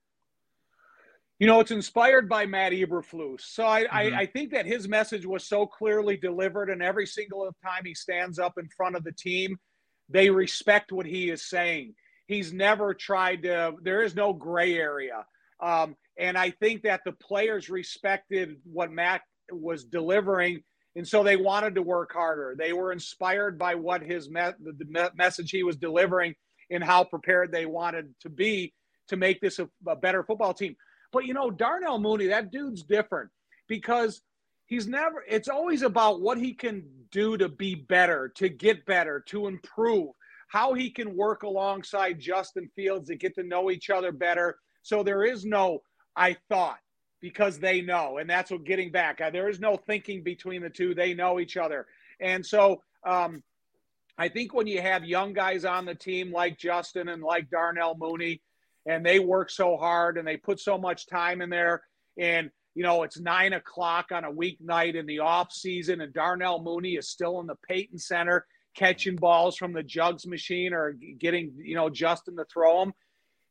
You 1.39 1.45
know, 1.45 1.59
it's 1.59 1.71
inspired 1.71 2.27
by 2.27 2.47
Matt 2.47 2.71
Eberflus. 2.71 3.41
So 3.41 3.65
I, 3.65 3.83
mm-hmm. 3.83 3.95
I, 3.95 4.21
I, 4.21 4.25
think 4.25 4.51
that 4.51 4.65
his 4.65 4.87
message 4.87 5.25
was 5.25 5.45
so 5.45 5.67
clearly 5.67 6.17
delivered, 6.17 6.69
and 6.69 6.81
every 6.81 7.05
single 7.05 7.45
time 7.63 7.83
he 7.85 7.93
stands 7.93 8.39
up 8.39 8.57
in 8.57 8.67
front 8.75 8.95
of 8.95 9.03
the 9.03 9.11
team, 9.11 9.57
they 10.09 10.29
respect 10.29 10.91
what 10.91 11.05
he 11.05 11.29
is 11.29 11.47
saying. 11.47 11.93
He's 12.25 12.51
never 12.51 12.93
tried 12.93 13.43
to, 13.43 13.73
there 13.83 14.01
is 14.01 14.15
no 14.15 14.33
gray 14.33 14.75
area. 14.75 15.25
Um, 15.59 15.95
and 16.17 16.37
I 16.37 16.49
think 16.49 16.83
that 16.83 17.01
the 17.05 17.11
players 17.11 17.69
respected 17.69 18.57
what 18.63 18.91
Matt 18.91 19.21
was 19.51 19.83
delivering. 19.83 20.63
And 20.95 21.07
so 21.07 21.23
they 21.23 21.37
wanted 21.37 21.75
to 21.75 21.83
work 21.83 22.11
harder. 22.13 22.55
They 22.57 22.73
were 22.73 22.91
inspired 22.91 23.59
by 23.59 23.75
what 23.75 24.01
his 24.01 24.29
me- 24.29 24.51
the 24.59 24.85
me- 24.89 25.09
message 25.15 25.51
he 25.51 25.61
was 25.61 25.75
delivering 25.75 26.33
and 26.71 26.83
how 26.83 27.03
prepared 27.03 27.51
they 27.51 27.67
wanted 27.67 28.13
to 28.21 28.29
be 28.29 28.73
to 29.09 29.15
make 29.15 29.39
this 29.39 29.59
a, 29.59 29.69
a 29.87 29.95
better 29.95 30.23
football 30.23 30.53
team. 30.53 30.75
But 31.11 31.25
you 31.25 31.33
know, 31.33 31.49
Darnell 31.51 31.99
Mooney, 31.99 32.27
that 32.27 32.51
dude's 32.51 32.83
different 32.83 33.29
because 33.67 34.21
he's 34.65 34.87
never, 34.87 35.23
it's 35.27 35.49
always 35.49 35.81
about 35.81 36.21
what 36.21 36.37
he 36.37 36.53
can 36.53 36.85
do 37.11 37.37
to 37.37 37.49
be 37.49 37.75
better, 37.75 38.29
to 38.35 38.49
get 38.49 38.85
better, 38.85 39.23
to 39.27 39.47
improve, 39.47 40.09
how 40.47 40.73
he 40.73 40.89
can 40.89 41.15
work 41.15 41.43
alongside 41.43 42.19
Justin 42.19 42.69
Fields 42.75 43.09
to 43.09 43.15
get 43.15 43.35
to 43.35 43.43
know 43.43 43.71
each 43.71 43.89
other 43.89 44.11
better. 44.11 44.57
So 44.83 45.03
there 45.03 45.23
is 45.23 45.45
no, 45.45 45.79
I 46.15 46.37
thought, 46.49 46.79
because 47.21 47.59
they 47.59 47.81
know. 47.81 48.17
And 48.17 48.29
that's 48.29 48.51
what 48.51 48.63
getting 48.63 48.91
back. 48.91 49.19
Uh, 49.21 49.29
there 49.29 49.49
is 49.49 49.59
no 49.59 49.75
thinking 49.75 50.23
between 50.23 50.61
the 50.61 50.69
two. 50.69 50.93
They 50.93 51.13
know 51.13 51.39
each 51.39 51.57
other. 51.57 51.87
And 52.19 52.45
so, 52.45 52.81
um, 53.05 53.43
I 54.17 54.29
think 54.29 54.53
when 54.53 54.65
you 54.65 54.81
have 54.81 55.05
young 55.05 55.33
guys 55.33 55.63
on 55.63 55.85
the 55.85 55.93
team 55.93 56.31
like 56.31 56.57
Justin 56.57 57.07
and 57.07 57.21
like 57.21 57.51
Darnell 57.51 57.95
Mooney, 57.95 58.41
and 58.87 59.05
they 59.05 59.19
work 59.19 59.49
so 59.49 59.77
hard 59.77 60.17
and 60.17 60.27
they 60.27 60.37
put 60.37 60.59
so 60.59 60.77
much 60.77 61.07
time 61.07 61.41
in 61.41 61.49
there. 61.49 61.83
And 62.17 62.49
you 62.73 62.83
know, 62.83 63.03
it's 63.03 63.19
nine 63.19 63.53
o'clock 63.53 64.11
on 64.11 64.23
a 64.23 64.31
weeknight 64.31 64.95
in 64.95 65.07
the 65.07 65.19
off 65.19 65.51
season, 65.51 65.99
and 65.99 66.13
Darnell 66.13 66.61
Mooney 66.61 66.93
is 66.93 67.09
still 67.09 67.39
in 67.39 67.47
the 67.47 67.57
Payton 67.67 67.97
Center 67.97 68.45
catching 68.75 69.15
balls 69.15 69.57
from 69.57 69.73
the 69.73 69.81
jugs 69.81 70.27
machine 70.27 70.73
or 70.73 70.95
getting 71.17 71.53
you 71.57 71.75
know 71.75 71.89
Justin 71.89 72.37
to 72.37 72.45
throw 72.45 72.79
them. 72.79 72.93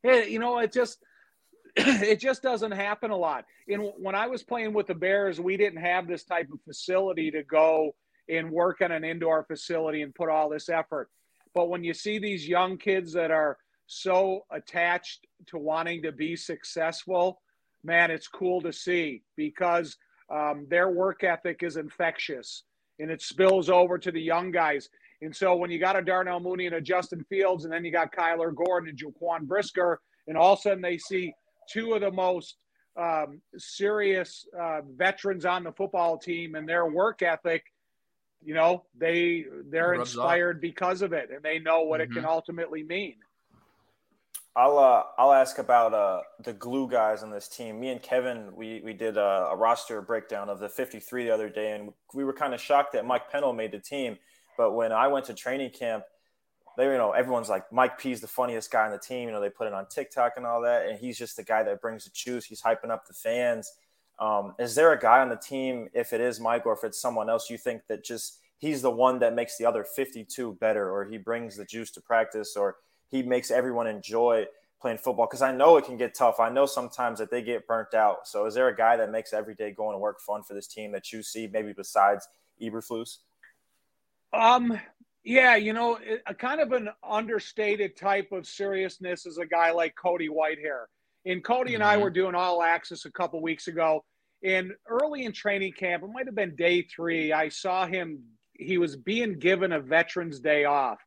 You 0.03 0.39
know, 0.39 0.59
it 0.59 0.71
just 0.71 0.97
it 1.75 2.19
just 2.21 2.41
doesn't 2.41 2.71
happen 2.71 3.11
a 3.11 3.17
lot. 3.17 3.45
And 3.67 3.91
when 3.97 4.15
I 4.15 4.27
was 4.27 4.43
playing 4.43 4.73
with 4.73 4.87
the 4.87 4.95
Bears, 4.95 5.39
we 5.39 5.57
didn't 5.57 5.81
have 5.81 6.07
this 6.07 6.23
type 6.23 6.47
of 6.51 6.61
facility 6.63 7.31
to 7.31 7.43
go 7.43 7.95
and 8.29 8.49
work 8.49 8.81
on 8.81 8.91
an 8.91 9.03
indoor 9.03 9.43
facility 9.43 10.01
and 10.01 10.15
put 10.15 10.29
all 10.29 10.49
this 10.49 10.69
effort. 10.69 11.09
But 11.53 11.69
when 11.69 11.83
you 11.83 11.93
see 11.93 12.19
these 12.19 12.47
young 12.47 12.77
kids 12.77 13.13
that 13.13 13.31
are 13.31 13.57
so 13.87 14.45
attached 14.51 15.25
to 15.47 15.57
wanting 15.57 16.03
to 16.03 16.11
be 16.11 16.35
successful, 16.35 17.41
man, 17.83 18.11
it's 18.11 18.27
cool 18.27 18.61
to 18.61 18.73
see 18.73 19.23
because 19.35 19.97
um, 20.29 20.67
their 20.69 20.89
work 20.89 21.23
ethic 21.23 21.63
is 21.63 21.77
infectious 21.77 22.63
and 22.99 23.09
it 23.09 23.21
spills 23.21 23.69
over 23.69 23.97
to 23.97 24.11
the 24.11 24.21
young 24.21 24.51
guys. 24.51 24.89
And 25.21 25.35
so 25.35 25.55
when 25.55 25.71
you 25.71 25.79
got 25.79 25.95
a 25.95 26.01
Darnell 26.01 26.39
Mooney 26.39 26.67
and 26.67 26.75
a 26.75 26.81
Justin 26.81 27.23
Fields, 27.29 27.63
and 27.63 27.73
then 27.73 27.85
you 27.85 27.91
got 27.91 28.13
Kyler 28.13 28.53
Gordon 28.53 28.89
and 28.89 28.99
Jaquan 28.99 29.47
Brisker, 29.47 30.01
and 30.27 30.37
all 30.37 30.53
of 30.53 30.59
a 30.59 30.61
sudden 30.61 30.81
they 30.81 30.97
see 30.97 31.33
two 31.71 31.93
of 31.93 32.01
the 32.01 32.11
most 32.11 32.57
um, 32.99 33.41
serious 33.57 34.47
uh, 34.59 34.81
veterans 34.95 35.45
on 35.45 35.63
the 35.63 35.71
football 35.71 36.17
team 36.17 36.55
and 36.55 36.67
their 36.67 36.87
work 36.87 37.21
ethic, 37.21 37.63
you 38.43 38.53
know, 38.53 38.83
they 38.97 39.45
they're 39.69 39.93
inspired 39.93 40.61
because 40.61 41.01
of 41.01 41.13
it, 41.13 41.29
and 41.33 41.43
they 41.43 41.59
know 41.59 41.81
what 41.81 42.01
mm-hmm. 42.01 42.11
it 42.11 42.13
can 42.13 42.23
mm-hmm. 42.23 42.31
ultimately 42.31 42.83
mean. 42.83 43.15
I'll 44.57 44.79
uh, 44.79 45.03
I'll 45.19 45.33
ask 45.33 45.59
about 45.59 45.93
uh, 45.93 46.21
the 46.43 46.51
glue 46.51 46.89
guys 46.89 47.21
on 47.21 47.29
this 47.29 47.47
team. 47.47 47.79
Me 47.79 47.89
and 47.89 48.01
Kevin, 48.01 48.49
we 48.55 48.81
we 48.83 48.91
did 48.91 49.15
a, 49.15 49.49
a, 49.51 49.55
roster 49.55 50.01
breakdown 50.01 50.49
of 50.49 50.57
the 50.57 50.67
53 50.67 51.25
the 51.25 51.29
other 51.29 51.47
day, 51.47 51.73
and 51.73 51.93
we 52.15 52.23
were 52.23 52.33
kind 52.33 52.55
of 52.55 52.59
shocked 52.59 52.93
that 52.93 53.05
Mike 53.05 53.31
Pennel 53.31 53.53
made 53.53 53.71
the 53.71 53.77
team. 53.77 54.17
But 54.57 54.71
when 54.71 54.91
I 54.91 55.09
went 55.09 55.27
to 55.27 55.35
training 55.35 55.69
camp, 55.69 56.05
they 56.75 56.85
you 56.85 56.97
know 56.97 57.11
everyone's 57.11 57.49
like 57.49 57.71
Mike 57.71 57.99
P's 57.99 58.19
the 58.19 58.27
funniest 58.27 58.71
guy 58.71 58.85
on 58.85 58.91
the 58.91 58.97
team. 58.97 59.27
You 59.27 59.31
know 59.31 59.39
they 59.39 59.51
put 59.51 59.67
it 59.67 59.73
on 59.73 59.85
TikTok 59.89 60.33
and 60.37 60.45
all 60.47 60.63
that, 60.63 60.87
and 60.87 60.97
he's 60.97 61.19
just 61.19 61.37
the 61.37 61.43
guy 61.43 61.61
that 61.61 61.79
brings 61.79 62.05
the 62.05 62.11
juice. 62.11 62.43
He's 62.43 62.63
hyping 62.63 62.89
up 62.89 63.05
the 63.05 63.13
fans. 63.13 63.71
Um, 64.17 64.55
is 64.57 64.73
there 64.73 64.91
a 64.91 64.99
guy 64.99 65.19
on 65.19 65.29
the 65.29 65.35
team, 65.35 65.87
if 65.93 66.13
it 66.13 66.19
is 66.19 66.39
Mike 66.39 66.65
or 66.65 66.73
if 66.73 66.83
it's 66.83 66.99
someone 66.99 67.29
else, 67.29 67.51
you 67.51 67.59
think 67.59 67.83
that 67.89 68.03
just 68.03 68.39
he's 68.57 68.81
the 68.81 68.89
one 68.89 69.19
that 69.19 69.35
makes 69.35 69.55
the 69.59 69.65
other 69.65 69.83
52 69.83 70.53
better, 70.53 70.89
or 70.89 71.05
he 71.05 71.19
brings 71.19 71.55
the 71.55 71.65
juice 71.65 71.91
to 71.91 72.01
practice, 72.01 72.55
or 72.55 72.77
he 73.09 73.23
makes 73.23 73.51
everyone 73.51 73.87
enjoy 73.87 74.45
playing 74.81 74.97
football? 74.97 75.25
Because 75.25 75.41
I 75.41 75.51
know 75.51 75.77
it 75.77 75.85
can 75.85 75.97
get 75.97 76.13
tough. 76.13 76.39
I 76.39 76.49
know 76.49 76.65
sometimes 76.65 77.19
that 77.19 77.31
they 77.31 77.41
get 77.41 77.67
burnt 77.67 77.93
out. 77.93 78.27
So 78.27 78.45
is 78.45 78.53
there 78.53 78.67
a 78.67 78.75
guy 78.75 78.97
that 78.97 79.11
makes 79.11 79.33
every 79.33 79.55
day 79.55 79.71
going 79.71 79.93
to 79.93 79.99
work 79.99 80.19
fun 80.19 80.43
for 80.43 80.53
this 80.53 80.67
team 80.67 80.91
that 80.91 81.11
you 81.11 81.23
see, 81.23 81.47
maybe 81.47 81.73
besides 81.73 82.27
Eberflus? 82.61 83.17
Um, 84.33 84.79
yeah, 85.23 85.55
you 85.55 85.73
know, 85.73 85.99
a 86.25 86.33
kind 86.33 86.61
of 86.61 86.71
an 86.71 86.89
understated 87.03 87.97
type 87.97 88.31
of 88.31 88.47
seriousness 88.47 89.25
is 89.25 89.37
a 89.37 89.45
guy 89.45 89.71
like 89.71 89.95
Cody 89.95 90.29
Whitehair. 90.29 90.85
And 91.25 91.43
Cody 91.43 91.73
and 91.73 91.83
mm-hmm. 91.83 91.99
I 91.99 92.03
were 92.03 92.09
doing 92.09 92.35
all 92.35 92.63
access 92.63 93.05
a 93.05 93.11
couple 93.11 93.41
weeks 93.41 93.67
ago. 93.67 94.05
And 94.43 94.71
early 94.87 95.25
in 95.25 95.33
training 95.33 95.73
camp, 95.73 96.03
it 96.03 96.07
might 96.07 96.27
have 96.27 96.35
been 96.35 96.55
day 96.55 96.83
three, 96.83 97.33
I 97.33 97.49
saw 97.49 97.87
him, 97.87 98.19
he 98.53 98.77
was 98.77 98.95
being 98.95 99.39
given 99.39 99.71
a 99.71 99.79
Veterans 99.79 100.39
Day 100.39 100.65
off. 100.65 100.99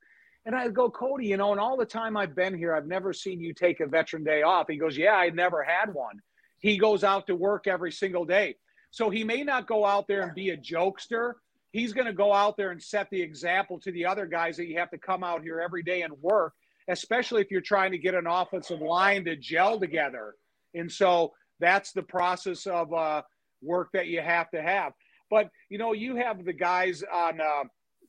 And 0.47 0.55
I 0.55 0.69
go, 0.69 0.91
Cody, 0.91 1.27
you 1.27 1.37
know, 1.37 1.53
and 1.53 1.61
all 1.61 1.77
the 1.77 1.85
time 1.85 2.17
I've 2.17 2.35
been 2.35 2.57
here, 2.57 2.75
I've 2.75 2.87
never 2.87 3.13
seen 3.13 3.41
you 3.41 3.53
take 3.53 3.81
a 3.81 3.87
veteran 3.87 4.25
day 4.25 4.43
off. 4.43 4.67
He 4.69 4.77
goes, 4.77 4.97
Yeah, 4.97 5.13
I 5.13 5.31
never 5.31 5.63
had 5.63 5.93
one. 5.93 6.21
He 6.61 6.79
goes 6.79 7.05
out 7.05 7.27
to 7.27 7.37
work 7.37 7.67
every 7.67 7.93
single 7.93 8.25
day. 8.25 8.57
So 8.91 9.11
he 9.11 9.25
may 9.25 9.45
not 9.45 9.67
go 9.67 9.85
out 9.85 10.09
there 10.09 10.23
and 10.23 10.35
be 10.35 10.51
a 10.51 10.57
jokester. 10.57 11.35
He's 11.73 11.93
going 11.93 12.07
to 12.07 12.13
go 12.13 12.33
out 12.33 12.57
there 12.57 12.71
and 12.71 12.83
set 12.83 13.09
the 13.11 13.23
example 13.23 13.79
to 13.81 13.93
the 13.93 14.05
other 14.05 14.27
guys 14.27 14.57
that 14.57 14.67
you 14.67 14.79
have 14.79 14.91
to 14.91 14.99
come 14.99 15.23
out 15.23 15.43
here 15.43 15.61
every 15.61 15.83
day 15.83 16.03
and 16.03 16.13
work, 16.21 16.55
especially 16.89 17.41
if 17.41 17.51
you're 17.51 17.61
trying 17.61 17.93
to 17.93 17.99
get 17.99 18.15
an 18.15 18.27
offensive 18.27 18.81
line 18.81 19.25
to 19.27 19.37
gel 19.37 19.79
together. 19.79 20.35
And 20.75 20.91
so 20.91 21.33
that's 21.61 21.93
the 21.93 22.03
process 22.03 22.67
of 22.67 22.93
uh, 22.93 23.23
work 23.63 23.91
that 23.93 24.09
you 24.09 24.21
have 24.21 24.51
to 24.51 24.61
have. 24.61 24.93
But, 25.31 25.51
you 25.69 25.79
know, 25.79 25.93
you 25.93 26.17
have 26.17 26.45
the 26.45 26.53
guys 26.53 27.05
on, 27.13 27.41
uh, 27.41 27.65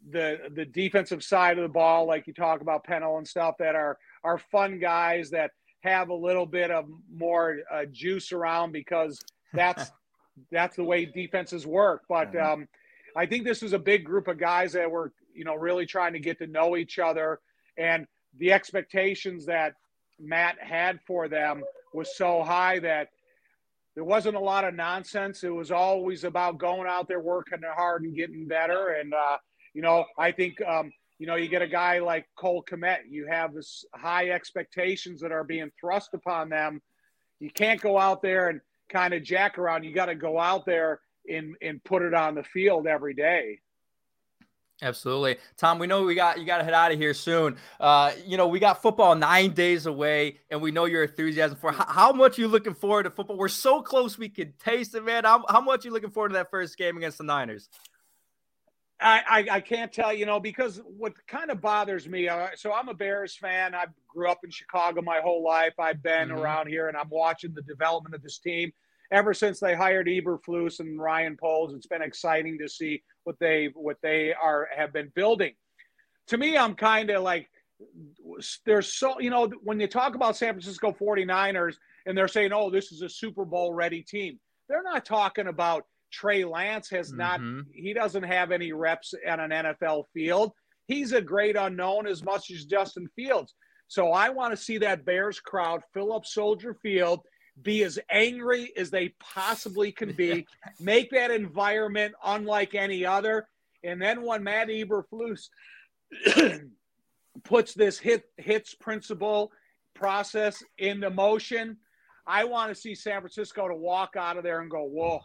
the 0.10 0.50
the 0.54 0.66
defensive 0.66 1.24
side 1.24 1.58
of 1.58 1.64
the 1.64 1.70
ball, 1.70 2.08
like 2.08 2.28
you 2.28 2.34
talk 2.34 2.62
about 2.62 2.84
Pennel 2.84 3.18
and 3.18 3.28
stuff, 3.28 3.56
that 3.60 3.76
are 3.76 3.98
are 4.24 4.38
fun 4.38 4.80
guys 4.80 5.30
that 5.32 5.52
have 5.82 6.10
a 6.10 6.14
little 6.14 6.46
bit 6.46 6.72
of 6.72 6.86
more 7.14 7.60
uh, 7.72 7.86
juice 7.92 8.32
around 8.32 8.72
because 8.72 9.20
that's 9.54 9.92
that's 10.52 10.76
the 10.76 10.84
way 10.84 11.06
defenses 11.06 11.68
work. 11.68 12.04
But 12.08 12.36
um, 12.36 12.68
I 13.16 13.26
think 13.26 13.44
this 13.44 13.62
was 13.62 13.74
a 13.74 13.80
big 13.80 14.06
group 14.06 14.28
of 14.28 14.40
guys 14.40 14.74
that 14.74 14.90
were 14.90 15.12
you 15.34 15.44
know 15.44 15.56
really 15.56 15.86
trying 15.86 16.14
to 16.14 16.20
get 16.20 16.40
to 16.40 16.48
know 16.48 16.78
each 16.78 17.00
other, 17.00 17.40
and 17.78 18.08
the 18.38 18.54
expectations 18.54 19.46
that 19.46 19.74
Matt 20.20 20.58
had 20.60 21.00
for 21.06 21.28
them 21.28 21.64
was 21.94 22.16
so 22.16 22.44
high 22.44 22.80
that 22.80 23.10
there 23.96 24.04
wasn't 24.04 24.36
a 24.36 24.40
lot 24.40 24.64
of 24.64 24.74
nonsense. 24.74 25.44
It 25.44 25.54
was 25.54 25.72
always 25.72 26.24
about 26.24 26.58
going 26.58 26.88
out 26.88 27.08
there, 27.08 27.20
working 27.20 27.60
hard, 27.76 28.04
and 28.04 28.16
getting 28.16 28.48
better. 28.48 28.96
And 29.00 29.14
uh, 29.14 29.38
you 29.74 29.82
know, 29.82 30.06
I 30.18 30.32
think, 30.32 30.62
um, 30.62 30.92
you 31.20 31.28
know, 31.28 31.36
you 31.36 31.48
get 31.48 31.62
a 31.62 31.68
guy 31.68 32.00
like 32.00 32.26
Cole 32.36 32.64
Kmet, 32.70 33.00
you 33.10 33.28
have 33.28 33.54
this 33.54 33.86
high 33.94 34.30
expectations 34.30 35.22
that 35.22 35.32
are 35.32 35.44
being 35.44 35.72
thrust 35.80 36.14
upon 36.14 36.50
them. 36.50 36.82
You 37.40 37.50
can't 37.50 37.80
go 37.80 37.98
out 37.98 38.22
there 38.22 38.50
and 38.50 38.62
kind 38.90 39.14
of 39.14 39.24
jack 39.24 39.58
around. 39.58 39.84
You 39.84 39.94
got 39.94 40.08
to 40.08 40.16
go 40.16 40.40
out 40.40 40.66
there 40.66 41.00
and, 41.30 41.56
and 41.62 41.84
put 41.84 42.02
it 42.02 42.14
on 42.14 42.36
the 42.36 42.44
field 42.44 42.88
every 42.88 43.14
day. 43.14 43.60
Absolutely, 44.84 45.38
Tom. 45.58 45.78
We 45.78 45.86
know 45.86 46.04
we 46.04 46.16
got 46.16 46.40
you 46.40 46.46
got 46.46 46.58
to 46.58 46.64
head 46.64 46.74
out 46.74 46.92
of 46.92 46.98
here 46.98 47.14
soon. 47.14 47.58
Uh, 47.80 48.14
you 48.26 48.36
know 48.36 48.48
we 48.48 48.60
got 48.60 48.82
football 48.82 49.14
nine 49.14 49.52
days 49.52 49.86
away, 49.86 50.40
and 50.50 50.60
we 50.60 50.72
know 50.72 50.86
your 50.86 51.04
enthusiasm 51.04 51.56
for 51.56 51.72
how, 51.72 51.86
how 51.88 52.12
much 52.12 52.40
you're 52.40 52.48
looking 52.48 52.74
forward 52.74 53.04
to 53.04 53.12
football. 53.12 53.38
We're 53.38 53.48
so 53.48 53.84
close, 53.84 54.18
we 54.18 54.28
can 54.28 54.54
taste 54.58 54.96
it, 54.96 55.06
man. 55.06 55.24
How, 55.24 55.46
how 55.48 55.62
much 55.62 55.86
you 55.86 55.92
looking 55.92 56.10
forward 56.10 56.30
to 56.30 56.34
that 56.34 56.50
first 56.50 56.78
game 56.78 56.98
against 56.98 57.20
the 57.20 57.24
Niners? 57.24 57.70
I, 59.02 59.22
I, 59.28 59.56
I, 59.56 59.60
can't 59.62 59.92
tell, 59.92 60.14
you 60.14 60.28
know, 60.28 60.40
because 60.40 60.80
what 60.86 61.14
kind 61.28 61.50
of 61.50 61.60
bothers 61.60 62.08
me. 62.08 62.28
Uh, 62.28 62.50
so 62.56 62.72
I'm 62.72 62.88
a 62.88 62.94
Bears 62.94 63.36
fan. 63.36 63.74
I 63.74 63.86
grew 64.08 64.30
up 64.30 64.40
in 64.44 64.52
Chicago 64.52 65.02
my 65.02 65.20
whole 65.20 65.44
life. 65.44 65.74
I've 65.80 66.04
been 66.04 66.30
mm-hmm. 66.30 66.38
around 66.38 66.68
here, 66.68 66.88
and 66.88 66.96
I'm 66.96 67.10
watching 67.10 67.54
the 67.54 67.64
development 67.64 68.14
of 68.14 68.22
this 68.22 68.38
team 68.38 68.72
ever 69.12 69.34
since 69.34 69.60
they 69.60 69.76
hired 69.76 70.08
Eberflus 70.08 70.80
and 70.80 71.00
Ryan 71.00 71.36
Poles. 71.36 71.74
It's 71.74 71.88
been 71.88 72.02
exciting 72.02 72.58
to 72.60 72.70
see 72.70 73.04
what 73.24 73.38
they 73.40 73.70
what 73.74 73.98
they 74.02 74.34
are 74.34 74.70
have 74.76 74.94
been 74.94 75.12
building. 75.16 75.54
To 76.28 76.38
me, 76.38 76.58
I'm 76.58 76.76
kind 76.76 77.10
of 77.10 77.24
like 77.24 77.50
there's 78.66 78.94
so 78.94 79.20
you 79.20 79.30
know 79.30 79.50
when 79.64 79.80
you 79.80 79.88
talk 79.88 80.16
about 80.16 80.38
San 80.38 80.54
Francisco 80.54 80.92
49ers 80.92 81.76
and 82.06 82.18
they're 82.18 82.28
saying, 82.28 82.52
"Oh, 82.54 82.70
this 82.70 82.92
is 82.92 83.02
a 83.02 83.10
Super 83.10 83.46
Bowl 83.46 83.74
ready 83.74 84.02
team." 84.02 84.40
They're 84.70 84.84
not 84.84 85.06
talking 85.06 85.48
about 85.48 85.86
Trey 86.12 86.44
Lance 86.44 86.90
has 86.90 87.14
not, 87.14 87.40
mm-hmm. 87.40 87.62
he 87.74 87.94
doesn't 87.94 88.24
have 88.24 88.52
any 88.52 88.72
reps 88.74 89.14
on 89.28 89.40
an 89.40 89.52
NFL 89.52 90.06
field. 90.14 90.52
He's 90.88 91.14
a 91.14 91.22
great 91.22 91.56
unknown 91.56 92.08
as 92.08 92.24
much 92.24 92.52
as 92.52 92.66
Justin 92.66 93.08
Fields. 93.16 93.56
So 93.88 94.12
I 94.12 94.30
want 94.30 94.52
to 94.52 94.62
see 94.64 94.78
that 94.80 95.06
Bears 95.06 95.40
crowd 95.40 95.82
fill 95.94 96.14
up 96.14 96.26
Soldier 96.26 96.74
Field, 96.74 97.22
be 97.62 97.84
as 97.84 98.00
angry 98.10 98.72
as 98.78 98.90
they 98.90 99.10
possibly 99.20 99.92
can 99.92 100.14
be, 100.14 100.48
make 100.80 101.12
that 101.12 101.32
environment 101.32 102.14
unlike 102.24 102.76
any 102.76 103.06
other. 103.06 103.48
And 103.84 104.02
then 104.02 104.22
when 104.22 104.44
Matt 104.44 104.70
Eberflus 104.70 105.50
puts 107.44 107.74
this 107.74 108.00
hit 108.00 108.24
hits 108.38 108.76
principle 108.76 109.52
process 109.94 110.64
into 110.78 111.10
motion, 111.10 111.78
I 112.26 112.46
want 112.46 112.74
to 112.74 112.80
see 112.80 112.96
San 112.96 113.20
Francisco 113.20 113.68
to 113.68 113.76
walk 113.76 114.16
out 114.16 114.38
of 114.38 114.44
there 114.44 114.62
and 114.62 114.70
go, 114.70 114.84
whoa, 114.84 115.22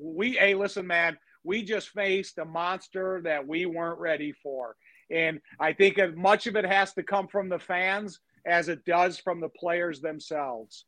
we 0.00 0.32
hey 0.32 0.54
listen 0.54 0.86
man 0.86 1.16
we 1.44 1.62
just 1.62 1.90
faced 1.90 2.38
a 2.38 2.44
monster 2.44 3.20
that 3.24 3.46
we 3.46 3.64
weren't 3.64 4.00
ready 4.00 4.32
for. 4.42 4.76
And 5.10 5.40
i 5.58 5.72
think 5.72 5.98
as 5.98 6.14
much 6.14 6.46
of 6.46 6.56
it 6.56 6.66
has 6.66 6.92
to 6.94 7.02
come 7.02 7.28
from 7.28 7.48
the 7.48 7.58
fans 7.58 8.20
as 8.46 8.68
it 8.68 8.84
does 8.84 9.18
from 9.18 9.40
the 9.40 9.48
players 9.48 10.00
themselves 10.00 10.84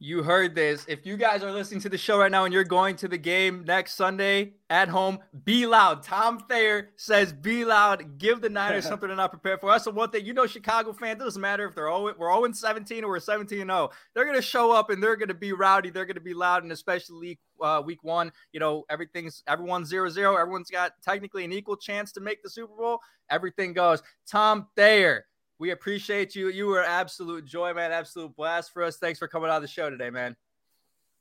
you 0.00 0.22
heard 0.22 0.54
this. 0.54 0.84
If 0.86 1.04
you 1.04 1.16
guys 1.16 1.42
are 1.42 1.50
listening 1.50 1.80
to 1.80 1.88
the 1.88 1.98
show 1.98 2.18
right 2.18 2.30
now 2.30 2.44
and 2.44 2.54
you're 2.54 2.62
going 2.62 2.94
to 2.96 3.08
the 3.08 3.18
game 3.18 3.64
next 3.66 3.94
Sunday 3.94 4.52
at 4.70 4.88
home, 4.88 5.18
be 5.44 5.66
loud. 5.66 6.04
Tom 6.04 6.38
Thayer 6.48 6.90
says, 6.96 7.32
be 7.32 7.64
loud. 7.64 8.18
Give 8.18 8.40
the 8.40 8.48
Niners 8.48 8.84
something 8.88 9.08
to 9.08 9.16
not 9.16 9.30
prepare 9.30 9.58
for. 9.58 9.70
That's 9.70 9.84
the 9.84 9.90
one 9.90 10.10
thing. 10.10 10.24
You 10.24 10.34
know, 10.34 10.46
Chicago 10.46 10.92
fans, 10.92 11.20
it 11.20 11.24
doesn't 11.24 11.42
matter 11.42 11.66
if 11.66 11.74
they're 11.74 11.88
0, 11.88 12.14
we're 12.16 12.32
0 12.32 12.52
17 12.52 13.02
or 13.02 13.08
we're 13.08 13.20
17 13.20 13.58
0. 13.58 13.90
They're 14.14 14.24
going 14.24 14.36
to 14.36 14.42
show 14.42 14.70
up 14.70 14.90
and 14.90 15.02
they're 15.02 15.16
going 15.16 15.28
to 15.28 15.34
be 15.34 15.52
rowdy. 15.52 15.90
They're 15.90 16.06
going 16.06 16.14
to 16.14 16.20
be 16.20 16.34
loud. 16.34 16.62
And 16.62 16.70
especially 16.70 17.40
uh, 17.60 17.82
week 17.84 18.04
one, 18.04 18.30
you 18.52 18.60
know, 18.60 18.84
everything's 18.88 19.42
everyone's 19.48 19.88
0 19.88 20.10
0. 20.10 20.36
Everyone's 20.36 20.70
got 20.70 20.92
technically 21.02 21.44
an 21.44 21.52
equal 21.52 21.76
chance 21.76 22.12
to 22.12 22.20
make 22.20 22.42
the 22.44 22.50
Super 22.50 22.74
Bowl. 22.76 23.00
Everything 23.30 23.72
goes. 23.72 24.02
Tom 24.26 24.68
Thayer 24.76 25.24
we 25.58 25.70
appreciate 25.70 26.34
you. 26.34 26.48
You 26.48 26.66
were 26.66 26.84
absolute 26.84 27.44
joy, 27.44 27.74
man. 27.74 27.92
Absolute 27.92 28.34
blast 28.36 28.72
for 28.72 28.82
us. 28.82 28.96
Thanks 28.96 29.18
for 29.18 29.28
coming 29.28 29.50
on 29.50 29.62
the 29.62 29.68
show 29.68 29.90
today, 29.90 30.10
man. 30.10 30.36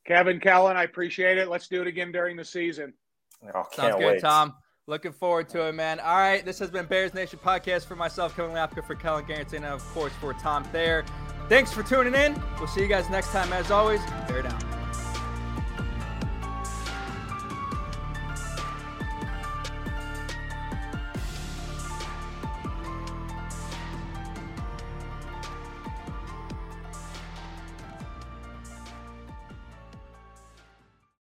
Kevin 0.05 0.39
Kellen, 0.39 0.77
I 0.77 0.83
appreciate 0.83 1.37
it. 1.37 1.49
Let's 1.49 1.67
do 1.67 1.81
it 1.81 1.87
again 1.87 2.11
during 2.11 2.37
the 2.37 2.45
season. 2.45 2.93
Oh, 3.53 3.65
Sounds 3.73 3.95
good, 3.95 4.05
wait. 4.05 4.21
Tom. 4.21 4.55
Looking 4.89 5.11
forward 5.11 5.49
to 5.49 5.67
it, 5.67 5.73
man. 5.73 5.99
All 5.99 6.15
right, 6.15 6.45
this 6.45 6.59
has 6.59 6.71
been 6.71 6.85
Bears 6.85 7.13
Nation 7.13 7.39
podcast 7.43 7.85
for 7.85 7.97
myself, 7.97 8.33
Kevin 8.37 8.55
Lapka, 8.55 8.87
for 8.87 8.95
Kellen 8.95 9.25
Garrison, 9.25 9.65
and 9.65 9.73
of 9.73 9.83
course 9.89 10.13
for 10.21 10.33
Tom 10.33 10.63
Thayer. 10.63 11.03
Thanks 11.49 11.73
for 11.73 11.83
tuning 11.83 12.15
in. 12.15 12.41
We'll 12.57 12.67
see 12.67 12.81
you 12.81 12.87
guys 12.87 13.09
next 13.09 13.31
time. 13.31 13.51
As 13.51 13.69
always, 13.69 13.99
bear 14.29 14.43
down. 14.43 14.76